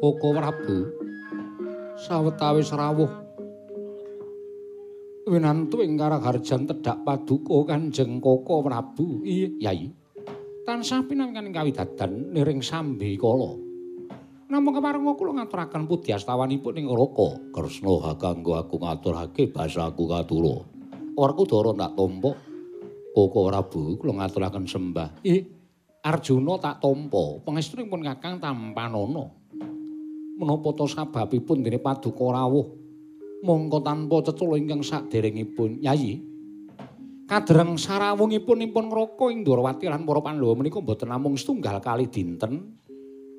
Koko 0.02 0.34
Prabu 0.34 0.90
sawetawis 1.94 2.74
rawuh 2.74 3.21
winantu 5.32 5.80
ing 5.80 5.96
karaharjan 5.96 6.68
tedhak 6.68 7.00
paduka 7.08 7.72
Kanjeng 7.72 8.20
Koko 8.20 8.60
Prabu. 8.60 9.24
Iya, 9.24 9.72
Yai. 9.72 9.88
Tansah 10.68 11.08
pinangan 11.08 11.48
kawidadan 11.48 12.36
niring 12.36 12.60
sambi 12.60 13.16
kala. 13.16 13.56
Namung 14.52 14.76
keparenga 14.76 15.16
kula 15.16 15.40
ngaturaken 15.40 15.88
pudi 15.88 16.12
astawanipun 16.12 16.76
ing 16.76 16.86
Raka 16.92 17.40
Kresna 17.56 18.12
kanggo 18.20 18.60
aku 18.60 18.76
ngaturake 18.76 19.48
basaku 19.48 20.04
katura. 20.04 20.60
Werkudara 21.16 21.72
tak 21.72 21.92
tampa 21.96 22.30
Koko 23.16 23.40
Prabu 23.48 23.96
kula 23.96 24.12
ngaturaken 24.20 24.68
sembah. 24.68 25.24
Ih, 25.24 25.48
Arjuna 26.04 26.60
tak 26.60 26.84
tampa 26.84 27.40
pangestunipun 27.40 28.04
Kakang 28.04 28.36
Tampanana. 28.36 29.24
Menapa 30.36 30.68
to 30.76 30.84
sababipun 30.84 31.64
dene 31.64 31.80
paduka 31.80 32.28
rawuh 32.28 32.81
mongko 33.42 33.82
tanpa 33.82 34.22
cecula 34.22 34.56
ingkang 34.56 34.80
saderengipun. 34.86 35.82
Yayi 35.82 36.22
kadereng 37.26 37.80
sarawungipun 37.80 38.60
ipun 38.60 38.92
ngraka 38.92 39.32
ing 39.32 39.40
Ndrawati 39.40 39.88
lan 39.88 40.04
para 40.04 40.20
Pandhawa 40.20 40.52
menika 40.52 40.78
boten 40.84 41.10
namung 41.10 41.34
setunggal 41.34 41.82
kali 41.82 42.06
dinten. 42.12 42.78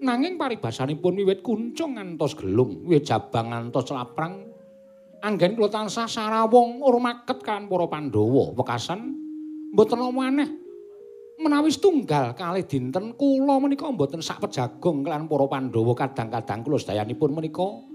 Nanging 0.04 0.36
paribasanipun 0.36 1.16
wiwit 1.16 1.40
kuncung 1.40 1.96
ngantos 1.96 2.36
gelung 2.36 2.84
wiwit 2.84 3.08
jabang 3.08 3.54
ngantos 3.54 3.88
laprang. 3.96 4.52
Anggen 5.24 5.56
kula 5.56 5.72
tansah 5.72 6.10
sarawung 6.10 6.84
urmaket 6.84 7.40
kan 7.40 7.72
para 7.72 7.88
Pandhawa. 7.88 8.52
Wekasan 8.60 9.00
mboten 9.72 10.04
ana 10.04 10.24
aneh. 10.28 10.50
Menawi 11.40 11.72
setunggal 11.72 12.36
kali 12.36 12.68
dinten 12.68 13.16
kula 13.16 13.62
menika 13.62 13.88
mboten 13.88 14.20
sak 14.20 14.44
pejagong 14.44 15.08
kelan 15.08 15.30
para 15.30 15.46
Pandhawa 15.48 15.94
kadang-kadang 15.96 16.60
kula 16.66 16.82
sedayanipun 16.82 17.32
menika 17.32 17.93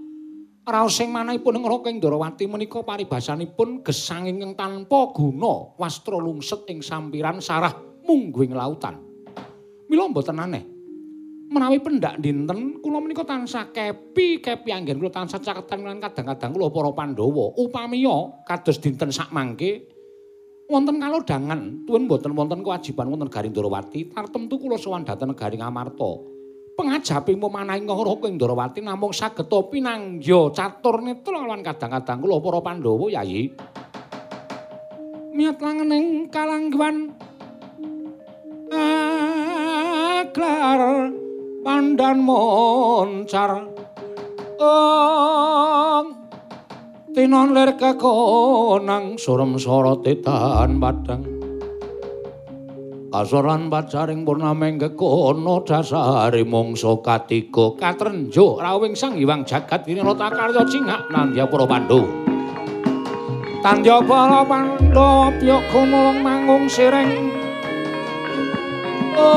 raos 0.69 0.95
sing 0.95 1.09
manahipun 1.09 1.57
ngraka 1.59 1.89
ing 1.89 1.97
Ndrawati 1.97 2.45
menika 2.45 2.85
paribasanipun 2.85 3.81
gesang 3.81 4.29
ingkang 4.29 4.53
tanpa 4.53 5.09
guna 5.11 5.73
wastra 5.75 6.15
lungset 6.21 6.69
ing 6.69 6.85
sampiran 6.85 7.41
sarah 7.41 7.73
mungguing 8.05 8.53
lautan. 8.53 9.01
Mila 9.89 10.05
mboten 10.05 10.37
aneh. 10.37 10.63
Menawi 11.49 11.81
pendak 11.81 12.21
dinten 12.21 12.77
kula 12.77 13.01
menika 13.01 13.25
tansah 13.25 13.73
kepi 13.73 14.37
kepi 14.37 14.69
anggen 14.69 15.01
kula 15.01 15.09
tansah 15.09 15.41
caketan 15.41 15.81
lan 15.81 15.97
kadang-kadang 15.97 16.53
kula 16.53 16.69
para 16.69 16.93
Pandhawa. 16.93 17.57
Upamiya 17.57 18.45
kados 18.45 18.77
dinten 18.77 19.09
sak 19.09 19.33
mangke 19.33 19.89
wonten 20.69 21.01
kalodhangan. 21.01 21.89
Tuwin 21.89 22.05
boten 22.05 22.37
wonten 22.37 22.61
kewajiban 22.61 23.09
wonten 23.09 23.33
Negari 23.33 23.49
Ndrawati 23.49 24.13
tartemtu 24.13 24.61
kula 24.61 24.77
sowan 24.77 25.01
dhateng 25.01 25.33
Negari 25.33 25.57
Ngamarta 25.57 26.28
pengajaping 26.79 27.43
pemanaing 27.43 27.83
ngroko 27.83 28.31
ing 28.31 28.39
Ndrawati 28.39 28.79
namung 28.79 29.11
saged 29.11 29.51
pinanggya 29.51 30.47
catur 30.55 31.03
netra 31.03 31.43
lan 31.43 31.59
kadang-kadang 31.59 32.23
kula 32.23 32.39
para 32.39 32.63
Pandhawa 32.63 33.11
yayi 33.19 33.51
miat 35.35 35.59
langening 35.59 36.31
kalangguan 36.31 37.11
aklar 40.19 41.11
pandan 41.63 42.17
moncar. 42.23 43.67
Ong 44.59 46.07
tinon 47.15 47.55
lir 47.55 47.79
kekonang 47.79 49.15
surem 49.15 49.55
soroti 49.55 50.19
tahan 50.19 50.75
padang 50.75 51.38
kasoran 53.09 53.73
pacaring 53.73 54.21
purnameng 54.21 54.77
kekono 54.77 55.65
dasari 55.65 56.45
mongso 56.45 57.01
katiga 57.01 57.73
katrenjo 57.75 58.61
rawing 58.61 58.93
sang 58.93 59.17
hiwang 59.17 59.41
jagat 59.43 59.81
ini 59.89 60.05
rota 60.05 60.29
karya 60.29 60.61
cingak 60.69 61.09
nandya 61.09 61.49
pura 61.49 61.65
pandu 61.65 62.05
tandya 63.65 63.97
pura 64.05 64.45
pandu 64.45 65.33
piyok 65.41 65.63
kunolong 65.73 66.21
mangung 66.23 66.65
sireng. 66.69 67.29
Ong 69.19 69.33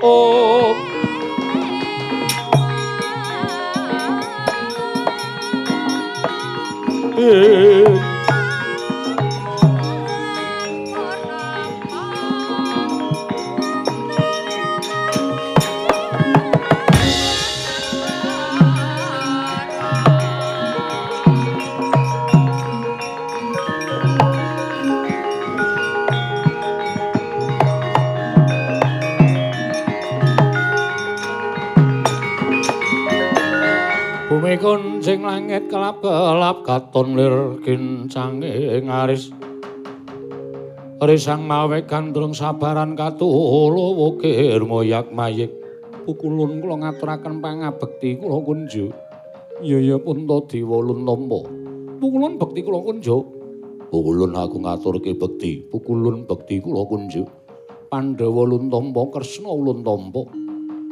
ong 0.00 0.76
Eh. 7.20 7.59
Bumi 34.50 34.66
kuncing 34.66 35.22
langit 35.22 35.70
kelap-kelap 35.70 36.66
katon 36.66 37.14
lir 37.14 37.62
kincange 37.62 38.82
ngaris. 38.82 39.30
Risang 40.98 41.46
mawe 41.46 41.78
gandrung 41.86 42.34
sabaran 42.34 42.98
katulo 42.98 43.94
wukir 43.94 44.58
moyak 44.66 45.14
mayik. 45.14 45.54
Pukulun 46.02 46.58
kula 46.58 46.82
ngaturaken 46.82 47.38
pangabekti 47.38 48.18
kula 48.18 48.42
kunjo 48.42 48.90
Iya 49.62 49.94
ya 49.94 49.96
punta 50.02 50.42
diwa 50.50 50.82
luntompo 50.82 51.46
Pukulun 52.02 52.34
bekti 52.34 52.66
kula 52.66 52.82
kunjo 52.82 53.22
Pukulun 53.86 54.34
aku 54.34 54.66
ngaturke 54.66 55.14
bekti. 55.14 55.62
Pukulun 55.70 56.26
bekti 56.26 56.58
kula 56.58 56.82
kunjo 56.90 57.22
Pandhawa 57.86 58.50
luntompo 58.50 59.14
Kresna 59.14 59.54
luntompo 59.54 60.26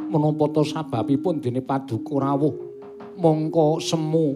Menapa 0.07 0.47
to 0.47 0.63
sababipun 0.63 1.43
dene 1.43 1.59
paduka 1.59 2.23
rawuh 2.23 2.68
mongko 3.19 3.83
semu 3.83 4.27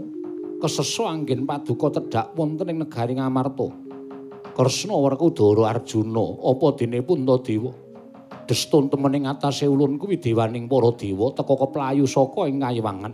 keseso 0.59 1.07
anggen 1.07 1.47
paduka 1.47 1.87
tedhak 1.87 2.35
wonten 2.35 2.67
ing 2.67 2.83
negari 2.83 3.15
Ngamarta. 3.15 3.71
Kresna 4.53 4.99
Werkudara 4.99 5.71
Arjuna 5.71 6.25
apa 6.43 6.67
dene 6.75 6.99
Puntadewa. 6.99 7.71
Destun 8.43 8.91
temening 8.91 9.23
atase 9.23 9.71
ulun 9.71 9.95
kuwi 9.95 10.19
dewaning 10.19 10.67
para 10.67 10.91
dewa 10.99 11.31
teka 11.31 11.55
keplayu 11.55 12.03
saka 12.03 12.43
ing 12.51 12.59
kayiwangan. 12.59 13.13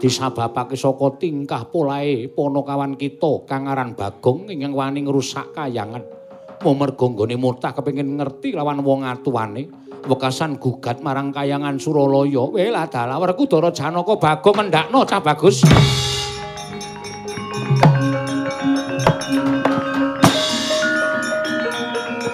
Disababake 0.00 0.72
saka 0.72 1.20
tingkah 1.20 1.68
polahe 1.68 2.32
ponokawan 2.32 2.96
kita 2.96 3.44
kang 3.44 3.68
aran 3.68 3.92
Bagong 3.92 4.48
ingkang 4.48 4.72
wani 4.72 5.04
ngrusak 5.04 5.52
kayangan. 5.52 6.00
Mumerga 6.64 7.04
nggone 7.12 7.36
murtah 7.36 7.76
kepengin 7.76 8.16
ngerti 8.16 8.56
lawan 8.56 8.80
wong 8.80 9.04
atuwane. 9.04 9.83
Wekasan 10.06 10.60
gugat 10.60 11.00
marang 11.00 11.32
kayangan 11.32 11.80
Suralaya. 11.80 12.48
Wela 12.52 12.84
dalah 12.88 13.18
Werkudara 13.20 13.72
Janaka 13.72 14.16
Bagong 14.16 14.56
mendakno 14.68 15.04
cah 15.08 15.20
bagus. 15.20 15.64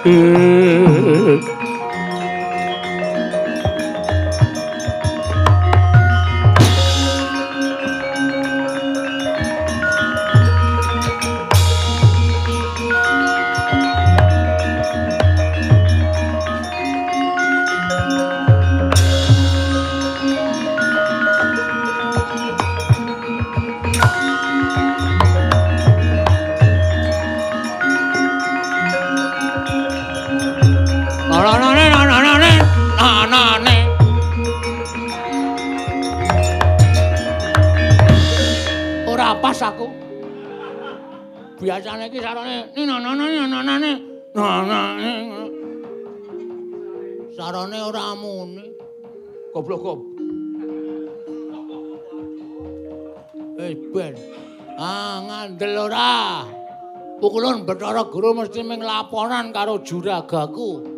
Nanane 0.01 1.60
Ora 39.61 39.69
pas 39.69 39.77
aku. 39.77 39.87
Biasane 41.61 42.09
iki 42.09 42.17
sarane 42.17 42.73
ni 42.73 42.81
nanane 42.81 43.25
nanane 43.45 43.91
nanane. 44.33 45.11
Sarane 47.37 47.77
ora 47.77 48.17
muni. 48.17 48.65
Goblok 49.53 49.81
goblok. 49.85 50.01
Eh 53.61 53.77
ben. 53.93 54.17
Ah 54.81 55.21
ngandel 55.29 55.77
ora. 55.77 56.41
Pukulun 57.21 57.61
Bathara 57.61 58.09
Guru 58.09 58.33
mesti 58.33 58.65
ming 58.65 58.81
laporan 58.81 59.53
karo 59.53 59.77
juragaku. 59.85 60.89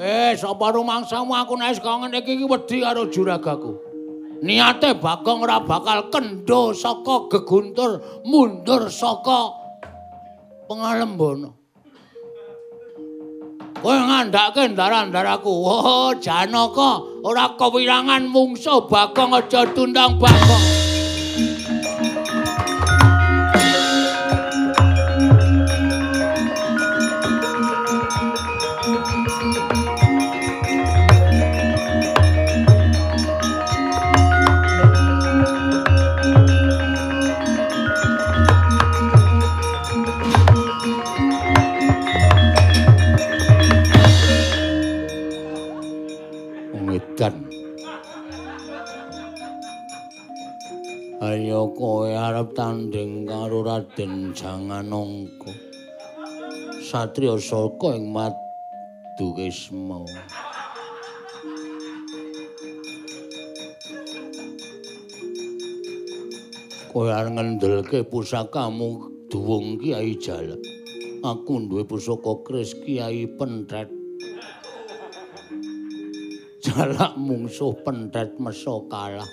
Eh, 0.00 0.32
sapa 0.40 0.72
rumangsamu 0.72 1.36
aku 1.36 1.52
nek 1.60 1.76
kangen 1.84 2.16
iki 2.16 2.48
wedi 2.48 2.80
karo 2.80 3.12
juragaku. 3.12 3.87
Niate 4.38 4.94
Bagong 5.02 5.42
ora 5.42 5.58
bakal 5.58 6.14
kendo 6.14 6.70
saka 6.70 7.26
geguntur 7.26 8.22
mundur 8.22 8.86
saka 8.86 9.50
pengalembono. 10.70 11.58
Kowe 13.78 13.94
ngandhake 13.94 14.74
ndaran-ndaraku. 14.74 15.50
Oh, 15.50 16.10
Janaka, 16.18 16.98
ora 17.22 17.54
kewirangan 17.54 18.26
mungsuh 18.26 18.86
Bagong 18.90 19.38
aja 19.38 19.66
tundang 19.70 20.18
Bagong. 20.18 20.77
Arep 51.76 52.56
tanding 52.56 53.28
karo 53.28 53.60
Raden 53.60 54.32
Janganangka. 54.32 55.52
Satriya 56.80 57.36
Saka 57.36 57.92
ing 57.92 58.08
Madukisma. 58.08 60.00
Kowe 66.88 67.10
arep 67.12 67.36
ngendelke 67.36 68.00
pusakamu 68.08 69.28
duwung 69.28 69.76
Kiai 69.76 70.16
Jala. 70.16 70.56
Aku 71.20 71.68
duwe 71.68 71.84
pusaka 71.84 72.40
kris 72.46 72.72
Kiai 72.80 73.28
Pentret. 73.36 73.92
Jalak 76.64 77.20
mungsuh 77.20 77.76
Pentret 77.84 78.40
mesa 78.40 78.80
kalah. 78.88 79.28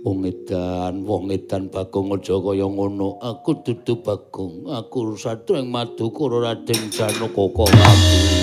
Wong 0.00 0.24
edan, 0.24 1.04
wong 1.04 1.28
edan 1.28 1.68
Bagong 1.68 2.16
aja 2.16 2.32
kaya 2.40 2.64
ngono. 2.64 3.20
Aku 3.20 3.60
dudu 3.60 4.00
Bagong, 4.00 4.64
aku 4.64 5.12
satu 5.12 5.60
ing 5.60 5.68
Madukara 5.68 6.40
Raden 6.40 6.88
Janaka 6.88 7.44
Prabu. 7.52 8.39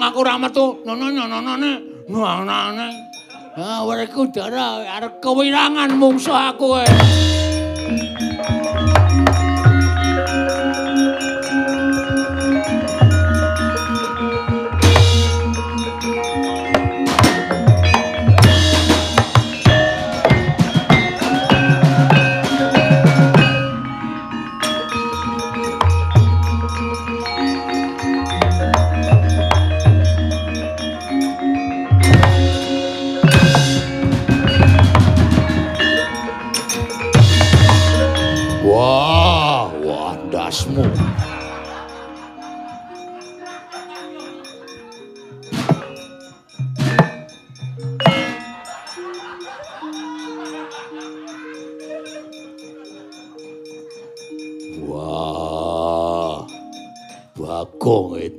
Aku 0.00 0.24
ra 0.24 0.40
metu, 0.40 0.80
nono-nonone, 0.80 2.08
nonone. 2.08 2.88
Ah, 3.52 3.84
wereku 3.84 4.32
dara 4.32 4.80
arep 4.96 5.20
kewirangan 5.20 5.92
mungsuh 6.00 6.32
aku 6.32 6.80
e. 6.80 6.88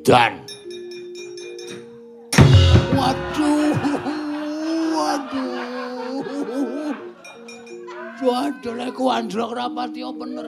Edan. 0.02 0.34
Waduh, 2.98 3.78
waduh. 4.98 6.90
Waduh, 8.26 8.74
lek 8.82 8.98
ku 8.98 9.14
androk 9.14 9.54
rapati 9.54 10.02
apa 10.02 10.18
bener. 10.18 10.48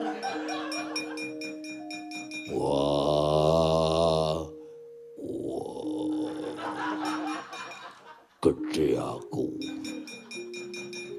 Wah. 2.50 4.42
Wah. 5.22 6.18
Gede 8.42 8.98
aku. 8.98 9.54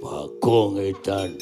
Bagong 0.04 0.84
edan. 0.84 1.40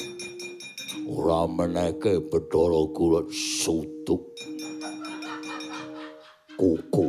Ora 1.10 1.50
meneke 1.50 2.22
Bathara 2.30 2.86
Kula 2.94 3.26
sutuk. 3.34 4.33
Kuku. 6.56 7.08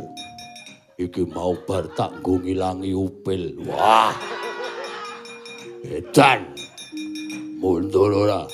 Iki 0.95 1.27
mau 1.31 1.53
bar 1.67 1.89
tak 1.93 2.19
nggo 2.19 2.41
ngilangi 2.43 2.91
upil. 2.95 3.55
Wah. 3.67 4.15
Edan. 5.85 6.55
mundur 7.65 8.13
ora 8.13 8.45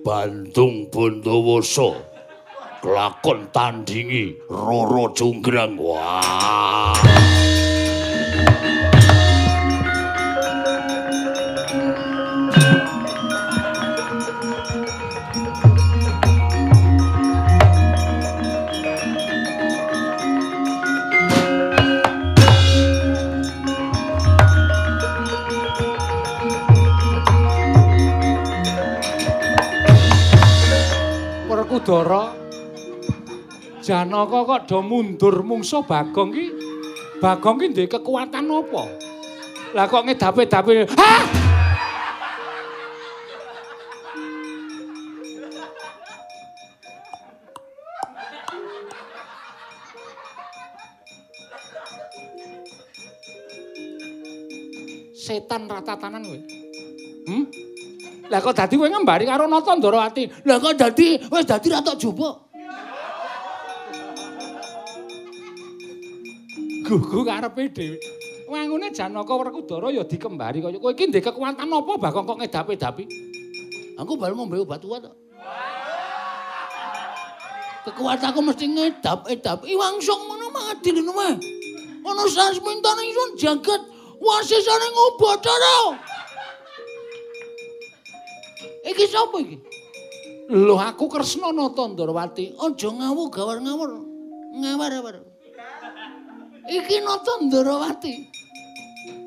Bandung 0.00 0.88
Bondowoso 0.88 1.92
kelakon 2.80 3.52
tandingi 3.52 4.32
Roro 4.48 5.12
Jonggrang 5.12 5.76
wah 5.76 6.96
Werkudara 31.88 32.36
Janaka 33.80 34.44
kok 34.44 34.60
do 34.68 34.84
mundur 34.84 35.40
mungsuh 35.40 35.80
Bagong 35.88 36.36
ki 36.36 36.46
Bagong 37.16 37.56
ki 37.56 37.72
duwe 37.72 37.88
kekuatan 37.88 38.44
apa? 38.44 38.82
Lah 39.72 39.88
kok 39.88 40.04
ngedape-dape 40.04 40.84
Hah! 40.92 41.24
Setan 55.16 55.64
ratatanan 55.72 56.24
kowe. 56.24 56.40
Hmm? 57.28 57.67
Lah 58.28 58.38
kok 58.44 58.52
dadi 58.52 58.74
kowe 58.76 58.88
ngembari 58.88 59.24
karo 59.24 59.48
Natandrawati? 59.48 60.44
Lah 60.44 60.60
kok 60.60 60.76
dadi 60.76 61.16
wis 61.16 61.44
dadi 61.48 61.66
ratok 61.72 61.96
jubuk? 61.96 62.34
Gugu 66.84 67.20
karepe 67.24 67.68
dhewe. 67.72 67.96
Wangune 68.48 68.88
Janaka 68.92 69.32
Werkudara 69.36 69.92
ya 69.92 70.04
dikembari 70.04 70.64
kaya 70.64 70.80
kowe 70.80 70.92
iki 70.92 71.08
ndek 71.08 71.32
kekuatan 71.32 71.68
apa 71.68 71.92
Bagong 72.00 72.24
kok 72.24 72.38
ngedapi-dapi? 72.40 73.04
aku 73.98 74.14
baru 74.14 74.38
ngombe 74.38 74.62
obat 74.62 74.78
kuat 74.86 75.02
kok 75.02 75.16
kekuatanku 77.90 78.40
mesti 78.46 78.66
ngedap 78.70 79.26
edap 79.26 79.66
iwangsung 79.66 80.22
ngono 80.22 80.54
madil 80.54 81.02
ngono 81.02 81.12
mah 81.18 81.34
ana 82.08 82.24
sasmintane 82.30 83.02
isun 83.10 83.30
jagat 83.36 83.82
wasisane 84.22 84.86
ngobotara 84.94 85.98
iki 88.88 89.04
sapa 89.04 89.36
iki 89.44 89.56
Lho 90.48 90.80
aku 90.80 91.12
Kresna 91.12 91.52
Natandrawati. 91.52 92.56
aja 92.56 92.88
ngawu 92.88 93.28
gawar-ngawur 93.28 93.90
ngawar-awar 94.56 95.20
iki 96.72 97.04
Natandrawati 97.04 98.38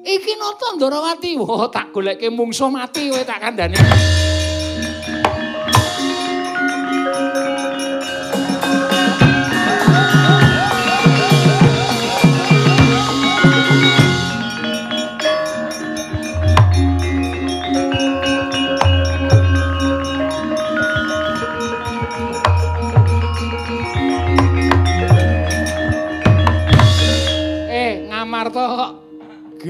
Iki 0.01 0.33
Natandrawati. 0.33 1.37
Wah, 1.37 1.69
tak 1.69 1.93
goleke 1.93 2.29
mungsuh 2.33 2.73
mati 2.73 3.13
kowe 3.13 3.21
tak 3.21 3.37
kandhani. 3.37 3.77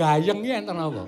Gayeng 0.01 0.41
ki 0.41 0.49
enten 0.49 0.81
apa? 0.81 1.03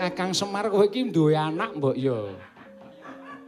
Kakang 0.00 0.32
Semar 0.32 0.72
kowe 0.72 0.88
iki 0.88 1.12
duwe 1.12 1.36
anak 1.36 1.76
mbok 1.76 1.92
ya. 1.98 2.16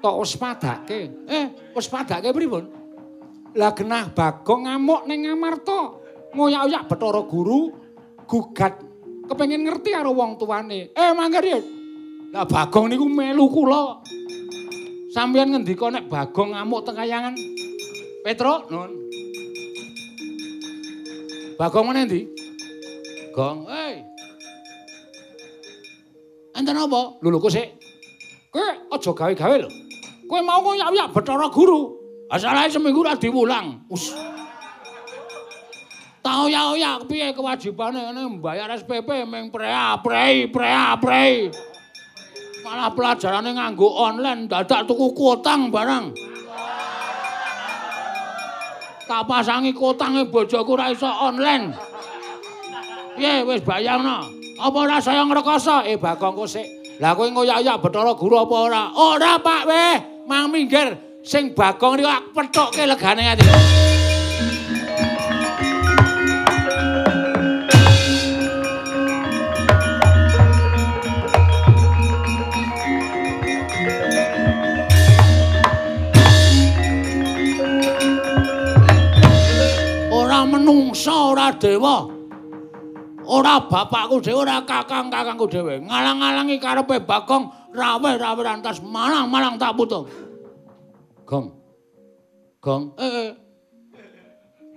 tok 0.00 0.16
wis 0.24 0.34
padake. 0.36 1.28
Eh, 1.28 1.46
wis 1.76 1.88
padake 1.88 2.32
pripun? 2.32 2.64
Lah 3.54 3.72
genah 3.76 4.08
Bagong 4.10 4.66
ngamuk 4.66 5.04
ning 5.06 5.28
Ngamarta. 5.28 6.00
Ngoyak-oyak 6.30 6.86
Bathara 6.86 7.22
Guru 7.26 7.74
gugat 8.24 8.78
kepengin 9.28 9.66
ngerti 9.66 9.92
karo 9.92 10.16
wong 10.16 10.40
tuane. 10.40 10.90
Eh, 10.94 11.10
mangke 11.12 11.40
Rit. 11.44 11.64
Lah 12.32 12.48
Bagong 12.48 12.88
niku 12.88 13.06
melu 13.06 13.46
kula. 13.52 14.00
Sampeyan 15.10 15.52
ngendika 15.52 15.90
nek 15.92 16.08
Bagong 16.08 16.56
ngamuk 16.56 16.80
teng 16.86 16.96
kayangan. 16.96 17.34
Petro, 18.24 18.68
nun. 18.70 18.90
Bagong 21.60 21.92
meneh 21.92 22.04
ndi? 22.08 22.20
Gong, 23.30 23.62
hei. 23.70 24.02
Enten 26.58 26.74
apa? 26.74 27.00
Kok 27.22 27.50
sik. 27.50 27.68
Kowe 28.50 28.70
aja 28.90 29.10
gawe-gawe 29.14 29.56
lho. 29.62 29.70
Kowe 30.26 30.40
mau 30.42 30.58
ngoyak-oyak 30.66 31.14
Bathara 31.14 31.46
Guru. 31.46 31.94
Asale 32.30 32.70
seminggu 32.70 33.06
ra 33.06 33.14
diwulang. 33.14 33.86
Us. 33.90 34.10
Tau 36.20 36.46
ya 36.46 36.74
ya 36.76 37.00
piye 37.06 37.32
kewajibane 37.32 37.96
ngene 37.96 38.38
mbayar 38.38 38.68
SPP 38.76 39.24
meng 39.24 39.48
prea 39.48 39.96
prei 39.98 40.46
prea 40.46 40.94
prei. 41.00 41.48
Malah 42.60 42.92
pelajarane 42.92 43.56
nganggo 43.56 43.88
online 43.88 44.44
dadak 44.46 44.84
tuku 44.84 45.16
kotang 45.16 45.72
barang. 45.72 46.12
Tak 49.10 49.26
pasangi 49.26 49.74
kotange 49.74 50.28
bojoku 50.30 50.78
ra 50.78 50.92
iso 50.92 51.08
online. 51.08 51.89
Piye 53.20 53.44
wis 53.44 53.60
bayarno? 53.60 54.32
Apa 54.56 54.76
ora 54.80 54.96
saya 54.96 55.20
ngrekoso? 55.28 55.84
Eh 55.84 56.00
Bagong 56.00 56.40
kok 56.40 56.48
sik. 56.48 56.64
Lah 57.04 57.12
kowe 57.12 57.28
ngoyak-oyak 57.28 57.76
Bathara 57.84 58.16
Guru 58.16 58.40
apa 58.40 58.56
ora? 58.56 58.82
Ora 58.96 59.36
Pak 59.36 59.68
weh, 59.68 60.24
mang 60.24 60.48
minggir. 60.48 61.20
Sing 61.20 61.52
Bagong 61.52 62.00
niku 62.00 62.08
ak 62.08 62.32
pethukke 62.32 62.88
legane 62.88 63.24
ati. 63.28 63.44
Menungsa, 80.40 81.36
ora 81.36 81.52
dewa. 81.52 82.19
Ora 83.30 83.62
bapakku 83.62 84.18
dhewe, 84.18 84.42
ora 84.42 84.58
kakang-kakangku 84.66 85.46
dhewe. 85.46 85.78
Ngalang-alangi 85.86 86.58
karepe 86.58 86.98
Bagong, 87.06 87.46
raweh-raweh 87.70 88.42
rantas 88.42 88.82
malang-malang 88.82 89.54
tak 89.54 89.70
putung. 89.78 90.10
Gong. 91.22 91.46
Gong. 92.58 92.82
Eh. 92.98 93.06
eh. 93.06 93.30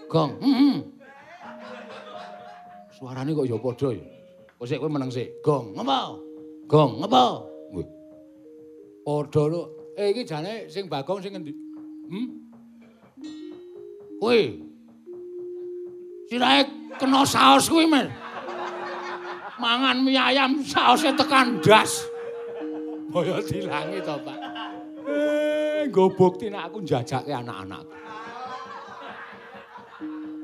Gong. 0.05 0.31
Heeh. 0.37 0.75
Suarane 2.93 3.33
kok 3.33 3.49
ya 3.49 3.57
padha 3.57 3.89
ya. 3.89 4.05
Kok 4.61 4.67
sik 4.69 4.77
kowe 4.77 4.89
meneng 4.93 5.09
sik. 5.09 5.41
Gong. 5.41 5.73
Ngapa? 5.73 6.13
Gong. 6.69 7.01
Ngapa? 7.01 7.23
Wih. 7.73 7.87
Padha 9.01 9.43
lho. 9.49 9.61
Eh 9.97 10.13
iki 10.13 10.21
jane 10.29 10.69
sing 10.69 10.85
Bagong 10.85 11.25
sing 11.25 11.33
endi? 11.33 11.57
Hmm? 12.05 12.27
Kowe. 14.21 14.41
Sirahe 16.29 16.61
kena 17.01 17.25
saos 17.25 17.65
kuwi, 17.65 17.89
Mas. 17.89 18.13
Mangan 19.61 20.01
mie 20.01 20.17
ayam 20.17 20.61
saose 20.65 21.13
tekan 21.13 21.61
das. 21.61 22.09
Kaya 23.13 23.37
dilangi 23.45 24.01
to, 24.01 24.15
Pak. 24.25 24.37
Eh, 25.05 25.85
nggo 25.85 26.09
bukti 26.17 26.49
nek 26.49 26.71
aku 26.71 26.81
njajake 26.81 27.29
anak-anakku. 27.29 27.93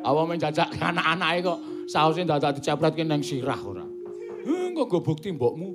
Apa 0.05 0.21
men 0.29 0.37
njajake 0.37 0.77
anak-anake 0.77 1.39
kok 1.41 1.59
saose 1.89 2.21
dadak 2.21 2.61
dicepretke 2.61 3.01
ning 3.01 3.25
sirah 3.25 3.57
ora. 3.57 3.85
Eh, 4.45 4.69
engko 4.69 4.85
nggo 4.85 4.99
bukti 5.01 5.33
mbokmu. 5.33 5.69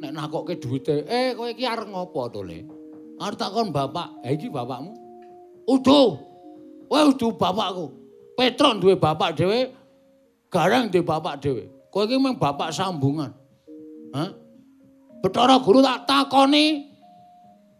Nek 0.00 0.10
nakokke 0.16 0.56
duwite, 0.56 1.04
eh 1.04 1.36
kowe 1.36 1.52
iki 1.52 1.68
arep 1.68 1.88
ngopo 1.92 2.32
to, 2.32 2.40
Le? 2.40 2.64
Arep 3.20 3.36
takon 3.36 3.68
bapak. 3.68 4.24
Ha 4.24 4.28
iki 4.32 4.48
bapakmu. 4.48 4.92
Udu. 5.68 6.00
Kowe 6.88 7.02
udu 7.12 7.28
bapakku. 7.36 7.86
Petron 8.34 8.80
duwe 8.80 8.96
bapak 8.96 9.36
dhewe, 9.36 9.70
Gareng 10.48 10.88
duwe 10.88 11.04
bapak 11.04 11.38
dhewe. 11.44 11.73
Kowe 11.94 12.10
iki 12.10 12.18
mung 12.18 12.34
bapak 12.34 12.74
sambungan. 12.74 13.30
Hah? 14.10 14.34
Bathara 15.22 15.62
Guru 15.62 15.78
tak 15.78 16.10
takoni. 16.10 16.90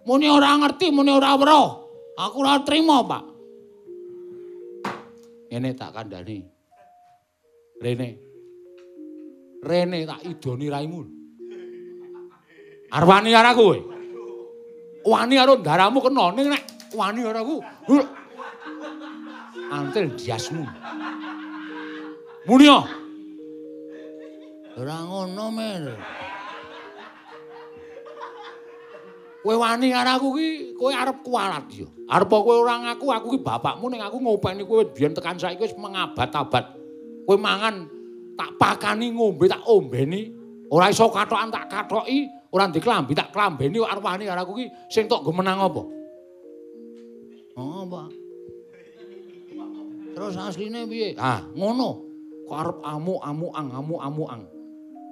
Muni 0.07 0.31
ora 0.31 0.55
ngerti, 0.55 0.95
muni 0.95 1.11
ora 1.11 1.35
weruh. 1.35 1.83
Aku 2.15 2.47
ora 2.47 2.63
trima, 2.63 3.03
Pak. 3.03 3.25
Ngene 5.51 5.75
tak 5.75 5.99
kandhani. 5.99 6.47
Rene. 7.83 8.09
Rene 9.67 9.99
tak 10.07 10.23
idoni 10.23 10.71
raimu. 10.71 11.01
Arep 12.95 13.09
wani 13.11 13.35
karo 13.35 13.51
kowe. 13.59 13.79
Wani 15.11 15.35
karo 15.35 15.59
ndaramu 15.59 15.99
kena 15.99 16.31
ning 16.39 16.55
nek 16.55 16.63
wani 16.95 17.21
karo 17.27 17.39
aku. 17.43 17.57
Antel 19.75 20.15
diasmu. 20.15 20.63
Muni. 22.47 23.03
Ora 24.75 24.97
ngono, 25.07 25.45
Mer. 25.55 25.85
Kowe 29.45 29.61
wani 29.61 29.93
karo 29.93 30.11
aku 30.17 30.29
ki, 30.41 30.49
kowe 30.73 30.89
arep 30.89 31.21
kualat 31.21 31.69
yo. 31.77 31.85
Arep 32.09 32.33
kowe 32.33 32.65
ora 32.65 32.81
ngaku 32.81 33.13
aku 33.13 33.27
ki 33.37 33.39
bapakmu 33.45 33.93
ning 33.93 34.01
aku 34.01 34.17
ngopeni 34.17 34.65
kowe 34.65 34.81
biyen 34.89 35.13
tekan 35.13 35.37
saiki 35.37 35.69
wis 35.69 35.77
mengabat-abat. 35.77 36.73
Kowe 37.29 37.37
mangan 37.37 37.85
tak 38.41 38.57
pakani 38.57 39.13
ngombe 39.13 39.45
tak 39.45 39.61
ombeni. 39.69 40.33
Ora 40.73 40.89
iso 40.89 41.13
katokan 41.13 41.53
tak 41.53 41.69
katoki, 41.69 42.25
ora 42.57 42.73
ndek 42.73 42.81
klambi 42.81 43.13
tak 43.13 43.37
klambeni 43.37 43.85
kok 43.85 43.93
arep 43.93 44.01
wani 44.01 44.25
aku 44.33 44.53
ki 44.57 44.67
sing 44.89 45.05
tok 45.13 45.21
nggo 45.21 45.37
menang 45.37 45.61
apa? 45.61 45.83
Oh, 47.61 47.85
Pak. 47.85 48.09
Terus 50.17 50.41
asline 50.41 50.89
piye? 50.89 51.13
Ah, 51.21 51.45
ngono. 51.53 52.01
Kok 52.49 52.57
arep 52.57 52.79
amuk-amuang, 52.81 53.67
amuk-amuang. 53.77 54.54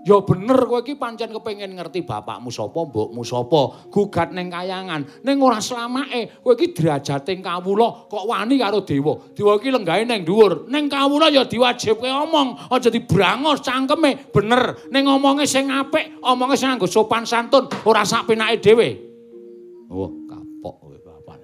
Ya 0.02 0.18
bener 0.18 0.58
kowe 0.66 0.82
iki 0.82 0.98
pancen 0.98 1.30
kepengin 1.30 1.78
ngerti 1.78 2.02
bapakmu 2.02 2.50
sapa, 2.50 2.90
mbokmu 2.90 3.22
sapa, 3.22 3.86
gugat 3.86 4.34
ning 4.34 4.50
kayangan. 4.50 5.06
Ning 5.22 5.38
ora 5.38 5.62
slamake, 5.62 6.42
kowe 6.42 6.58
iki 6.58 6.74
derajating 6.74 7.38
kawula 7.38 8.10
kok 8.10 8.26
wani 8.26 8.58
karo 8.58 8.82
dewa. 8.82 9.30
Dewa 9.30 9.62
iki 9.62 9.70
lenggahe 9.70 10.02
ning 10.02 10.26
dhuwur. 10.26 10.66
Ning 10.66 10.90
kawula 10.90 11.30
ya 11.30 11.46
diwajibke 11.46 12.10
omong, 12.10 12.74
aja 12.74 12.90
dibrangos 12.90 13.62
cangkeme. 13.62 14.34
Bener, 14.34 14.90
ning 14.90 15.06
omonge 15.06 15.46
sing 15.46 15.70
apik, 15.70 16.18
omonge 16.18 16.58
sing 16.58 16.74
nganggo 16.74 16.90
sopan 16.90 17.22
santun, 17.22 17.70
ora 17.86 18.02
sak 18.02 18.26
penake 18.26 18.58
dhewe. 18.58 18.88
Wah, 19.86 20.10
kapok 20.26 20.74
kowe 20.82 20.96
bapak. 20.98 21.38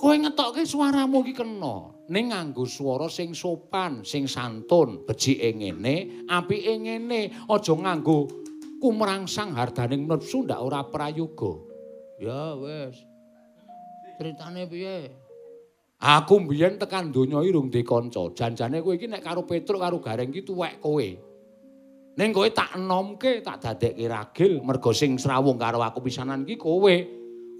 Kowe 0.00 0.16
ngetokke 0.16 0.64
suaramu 0.64 1.20
iki 1.28 1.36
kena. 1.36 1.99
Ning 2.10 2.34
nganggo 2.34 2.66
swara 2.66 3.06
sing 3.06 3.30
sopan, 3.30 4.02
sing 4.02 4.26
santun, 4.26 5.06
becike 5.06 5.54
ngene, 5.54 6.26
apike 6.26 6.74
ngene, 6.82 7.46
aja 7.46 7.74
nganggo 7.78 8.26
kumrangsang 8.82 9.54
hardaning 9.54 10.10
nepsu 10.10 10.42
ndak 10.42 10.58
ora 10.58 10.82
prayoga. 10.82 11.62
Ya 12.18 12.58
wis. 12.58 12.98
Critane 14.18 14.66
piye? 14.66 15.08
Aku 16.00 16.40
mbiyen 16.40 16.80
tekan 16.80 17.12
donya 17.12 17.44
iki 17.44 17.52
rung 17.52 17.68
dikanca. 17.68 18.32
Janjane 18.32 18.80
kowe 18.80 18.96
iki 18.96 19.04
nek 19.04 19.20
karo 19.20 19.44
Petruk 19.44 19.80
karo 19.84 20.00
Gareng 20.00 20.32
iki 20.32 20.42
tuwek 20.42 20.80
kowe. 20.80 21.08
Ning 22.16 22.28
kowe 22.32 22.48
tak 22.50 22.74
enomke, 22.80 23.44
tak 23.44 23.60
dadekke 23.60 24.08
ragil 24.08 24.64
mergo 24.64 24.90
sing 24.96 25.20
srawung 25.20 25.60
karo 25.60 25.84
aku 25.84 26.00
pisanan 26.00 26.48
iki 26.48 26.56
kowe. 26.56 26.94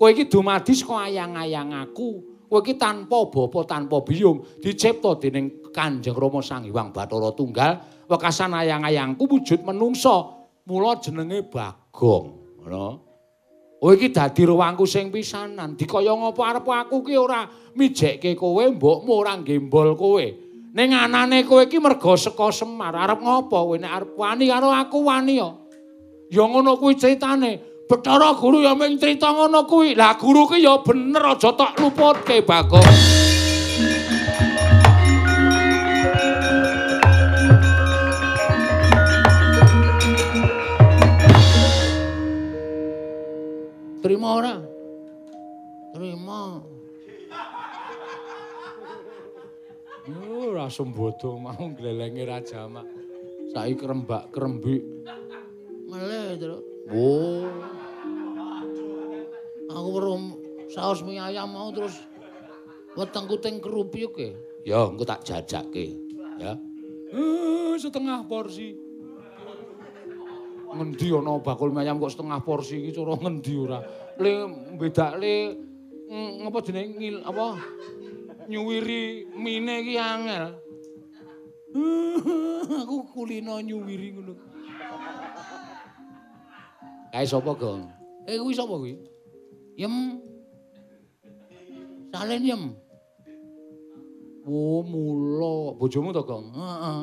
Kowe 0.01 0.09
iki 0.09 0.25
dumadi 0.25 0.73
saka 0.73 1.13
ayang-ayang 1.13 1.77
aku. 1.85 2.30
Kowe 2.51 2.59
iki 2.67 2.75
tanpa 2.75 3.31
bapa 3.31 3.63
tanpa 3.63 4.03
biyung 4.03 4.43
dicipta 4.59 5.15
dening 5.23 5.71
Kanjeng 5.71 6.19
Rama 6.19 6.43
Sang 6.43 6.67
Hyang 6.67 6.91
Bathara 6.91 7.31
Tunggal 7.31 7.79
wekasan 8.11 8.51
ayang-ayangku 8.51 9.31
wujud 9.31 9.63
menungsa 9.63 10.27
mula 10.67 10.99
jenenge 10.99 11.47
Bagong 11.47 12.27
ngono. 12.59 12.87
Kowe 13.79 13.95
iki 13.95 14.11
dadi 14.11 14.45
ruwangku 14.45 14.85
sing 14.85 15.09
pisanan 15.09 15.79
dikaya 15.79 16.13
ngapa 16.13 16.43
arep 16.53 16.67
aku 16.69 17.07
ki 17.07 17.15
ora 17.17 17.47
mijekke 17.79 18.35
kowe 18.35 18.61
mbokmu 18.61 19.13
ora 19.15 19.39
gembol 19.41 19.95
kowe. 19.95 20.27
Ning 20.75 20.91
anane 20.91 21.47
kowe 21.47 21.65
iki 21.65 21.79
merga 21.79 22.19
saka 22.19 22.51
Semar 22.51 22.93
arep 22.93 23.23
ngapa 23.23 23.59
kowe? 23.63 23.79
Nek 23.79 23.89
arep 23.95 24.11
wani 24.19 24.45
karo 24.51 24.69
aku 24.75 25.07
wani 25.07 25.39
ya 25.39 25.49
ya 26.31 26.47
ngono 26.47 26.79
kuwi 26.79 26.95
critane 26.95 27.70
Betara 27.91 28.39
guru 28.39 28.63
ya 28.63 28.71
mung 28.79 29.03
crita 29.03 29.35
ngono 29.35 29.67
kuwi. 29.67 29.99
Lah 29.99 30.15
guru 30.15 30.47
ki 30.47 30.63
ya 30.63 30.79
bener 30.79 31.35
aja 31.35 31.51
tak 31.51 31.75
luputke 31.83 32.39
Bagong. 32.47 32.87
Terima 43.99 44.39
ora? 44.39 44.55
Terima. 45.91 46.63
Oh, 50.31 50.47
ra 50.55 50.71
sembodo 50.71 51.43
mau 51.43 51.59
glelenge 51.75 52.23
ra 52.23 52.39
jamak. 52.39 52.87
Saiki 53.51 53.75
krembak 53.83 54.31
krembik. 54.31 54.87
Meleh, 55.91 56.39
Tru. 56.39 56.59
Oh. 56.95 57.80
Aku 59.71 59.89
weruh 59.95 60.19
saos 60.71 61.03
mie 61.07 61.23
ayam 61.23 61.55
mau 61.55 61.71
terus 61.71 61.95
wetengku 62.99 63.39
teng 63.39 63.63
kerupuk 63.63 64.19
e. 64.19 64.35
Ya, 64.67 64.83
engko 64.87 65.07
tak 65.07 65.23
jajakke. 65.23 65.95
Ya. 66.37 66.59
Eh, 67.15 67.75
setengah 67.79 68.27
porsi. 68.27 68.75
Ngendi 70.71 71.11
ana 71.15 71.39
bakul 71.39 71.71
mie 71.71 71.87
ayam 71.87 72.03
kok 72.03 72.15
setengah 72.15 72.43
porsi 72.43 72.83
iki 72.83 72.91
cara 72.99 73.15
ngendi 73.15 73.55
ora? 73.59 73.79
Le 74.19 74.33
bedakle 74.75 75.35
mm, 76.11 76.47
apa 76.51 76.59
jenenge 76.67 76.93
ngil 76.99 77.17
apa 77.23 77.47
nyuwiri 78.51 79.31
mine 79.39 79.75
iki 79.87 79.95
angel. 79.99 80.47
aku 82.83 82.97
kulino 83.15 83.63
nyuwiri 83.63 84.19
ngono. 84.19 84.35
Kae 87.11 87.27
sapa, 87.27 87.55
Gong? 87.59 87.91
Eh 88.27 88.39
kuwi 88.39 88.55
sapa 88.55 88.75
kuwi? 88.79 88.95
Yem. 89.81 90.21
Salen 92.13 92.45
yem. 92.45 92.63
Oh, 94.45 94.85
mula 94.85 95.73
bojomu 95.81 96.13
to, 96.13 96.21
Gong? 96.21 96.53
Heeh. 96.53 97.01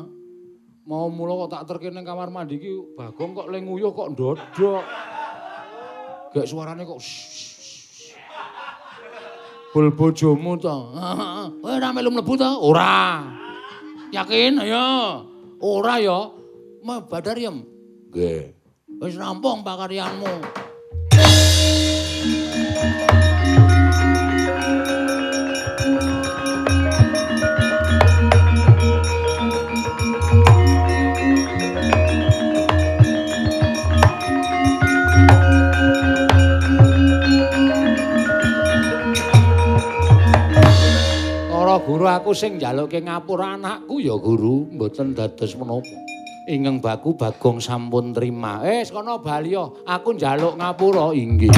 Mau 0.86 1.10
mula 1.10 1.34
kok 1.46 1.52
tak 1.58 1.64
terke 1.68 1.90
ning 1.92 2.06
kamar 2.08 2.32
mandi 2.32 2.56
iki 2.62 2.72
Bagong 2.96 3.36
kok 3.36 3.50
le 3.50 3.60
nguyuh 3.60 3.92
kok 3.92 4.14
ndodok. 4.14 4.86
Gek 6.38 6.46
suarane 6.46 6.86
kok 6.86 7.02
Bul 9.74 9.90
bojomu 9.98 10.54
to. 10.62 10.78
Heeh. 10.94 11.44
Kowe 11.58 11.72
ora 11.74 11.90
melu 11.90 12.14
mlebu 12.14 12.34
to? 12.38 12.50
Ora. 12.62 13.26
Yakin? 14.14 14.62
Ayo. 14.62 14.86
Ora 15.66 15.98
ya. 15.98 16.30
Badar 16.86 17.42
yem. 17.42 17.66
Nggih. 18.14 18.54
Wis 19.02 19.18
rampung 19.18 19.66
pakaryanmu. 19.66 20.67
Guru 41.88 42.04
aku 42.04 42.36
sing 42.36 42.60
njalukke 42.60 43.00
ngapura 43.00 43.56
anakku 43.56 44.04
ya 44.04 44.20
guru, 44.20 44.68
mboten 44.76 45.16
dados 45.16 45.56
menapa. 45.56 45.96
Ingeng 46.52 46.84
baku 46.84 47.16
Bagong 47.16 47.64
sampun 47.64 48.12
trima. 48.12 48.60
Eh, 48.68 48.84
kono 48.92 49.24
bali 49.24 49.56
yo. 49.56 49.84
Aku 49.88 50.12
njaluk 50.20 50.60
ngapura 50.60 51.16
inggih. 51.16 51.52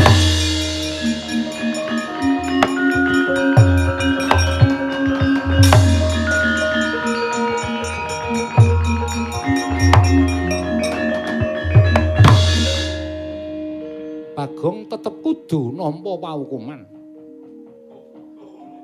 Bagong 14.38 14.86
tetep 14.90 15.16
kudu 15.26 15.74
nampa 15.74 16.12
paukuman. 16.22 16.82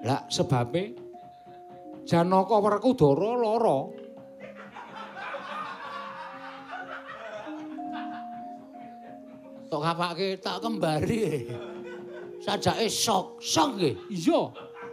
Lah 0.06 0.22
sebabe 0.30 1.05
Janaka 2.06 2.56
Werkudara 2.62 3.32
lara. 3.34 3.78
Tok 9.66 9.82
kapake 9.82 10.38
tak 10.38 10.62
kembari. 10.62 11.50
Sajake 12.46 12.86
sok, 12.86 13.42
sok 13.42 13.68
nggih. 13.82 13.96
Iya, 14.14 14.42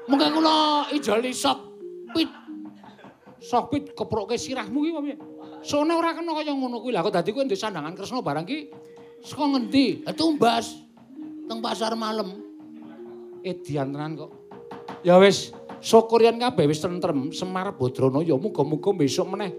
Mengke 0.09 0.27
kula 0.35 0.89
ijoli 0.91 1.31
sok 1.31 1.59
pit. 2.17 2.31
sok 3.43 3.65
pit 3.71 3.85
keproke 3.93 4.35
sirahmu 4.41 4.79
ki 4.83 4.91
piye? 5.05 5.17
Sone 5.63 5.93
ora 5.95 6.17
kena 6.17 6.33
kaya 6.35 6.51
ngono 6.57 6.81
kuwi. 6.83 6.97
Lah 6.97 7.05
kok 7.05 7.15
dadi 7.15 7.31
kowe 7.31 7.45
sandangan 7.47 7.95
Kresna 7.95 8.25
barang 8.25 8.47
ki 8.49 8.59
saka 9.23 9.45
ngendi? 9.47 10.03
Eh, 10.03 10.15
Tumbas 10.17 10.75
teng 11.47 11.61
pasar 11.63 11.93
malam. 11.95 12.41
Edian 13.45 13.93
tenan 13.93 14.17
kok. 14.17 14.31
Ya 15.03 15.19
wis, 15.19 15.51
syukur 15.83 16.23
yen 16.23 16.39
kabeh 16.39 16.71
wis 16.71 16.79
tentrem. 16.79 17.35
Semar 17.35 17.75
Badrana 17.75 18.23
ya 18.23 18.39
muga-muga 18.39 18.95
besok 18.95 19.35
meneh 19.35 19.53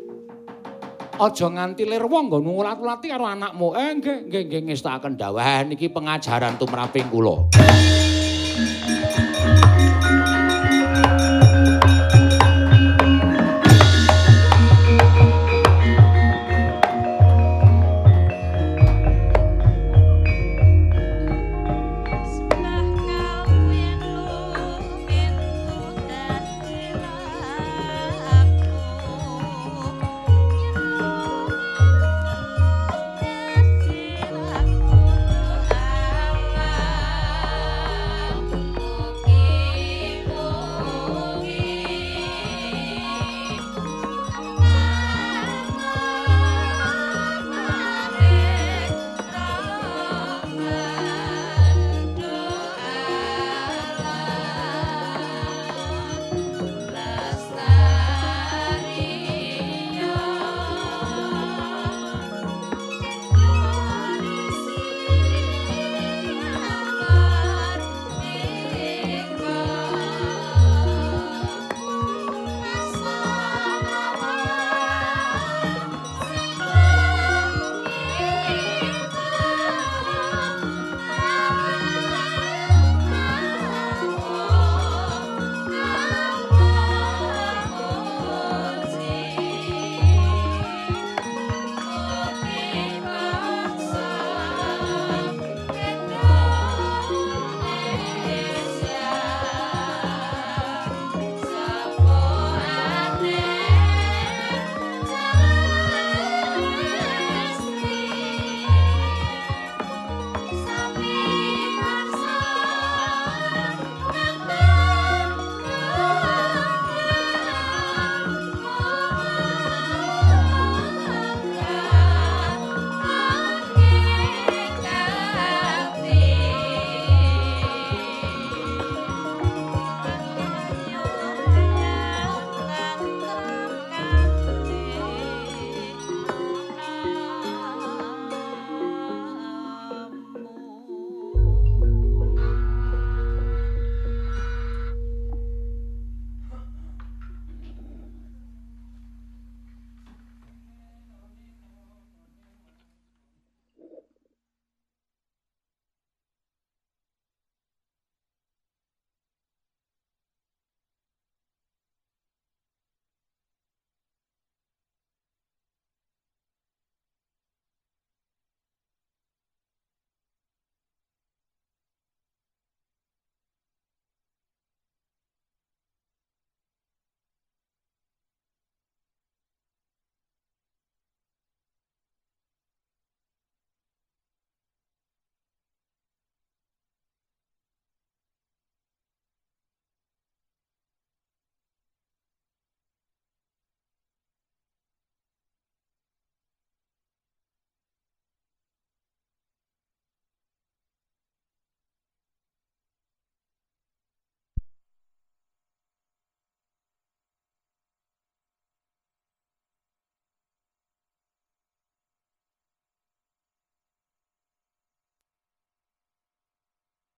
aja 1.13 1.45
nganti 1.45 1.85
lir 1.85 2.01
wong 2.09 2.25
nggo 2.31 2.39
ngulat-ulati 2.41 3.07
karo 3.11 3.29
anakmu. 3.29 3.77
Eh 3.77 3.89
nggih, 4.01 4.17
nggih 4.27 4.43
nggih 4.49 4.61
ngestakaken 4.73 5.13
dawuh 5.13 5.61
niki 5.69 5.91
pengajaran 5.93 6.57
tumraping 6.57 7.07
kula. 7.13 7.53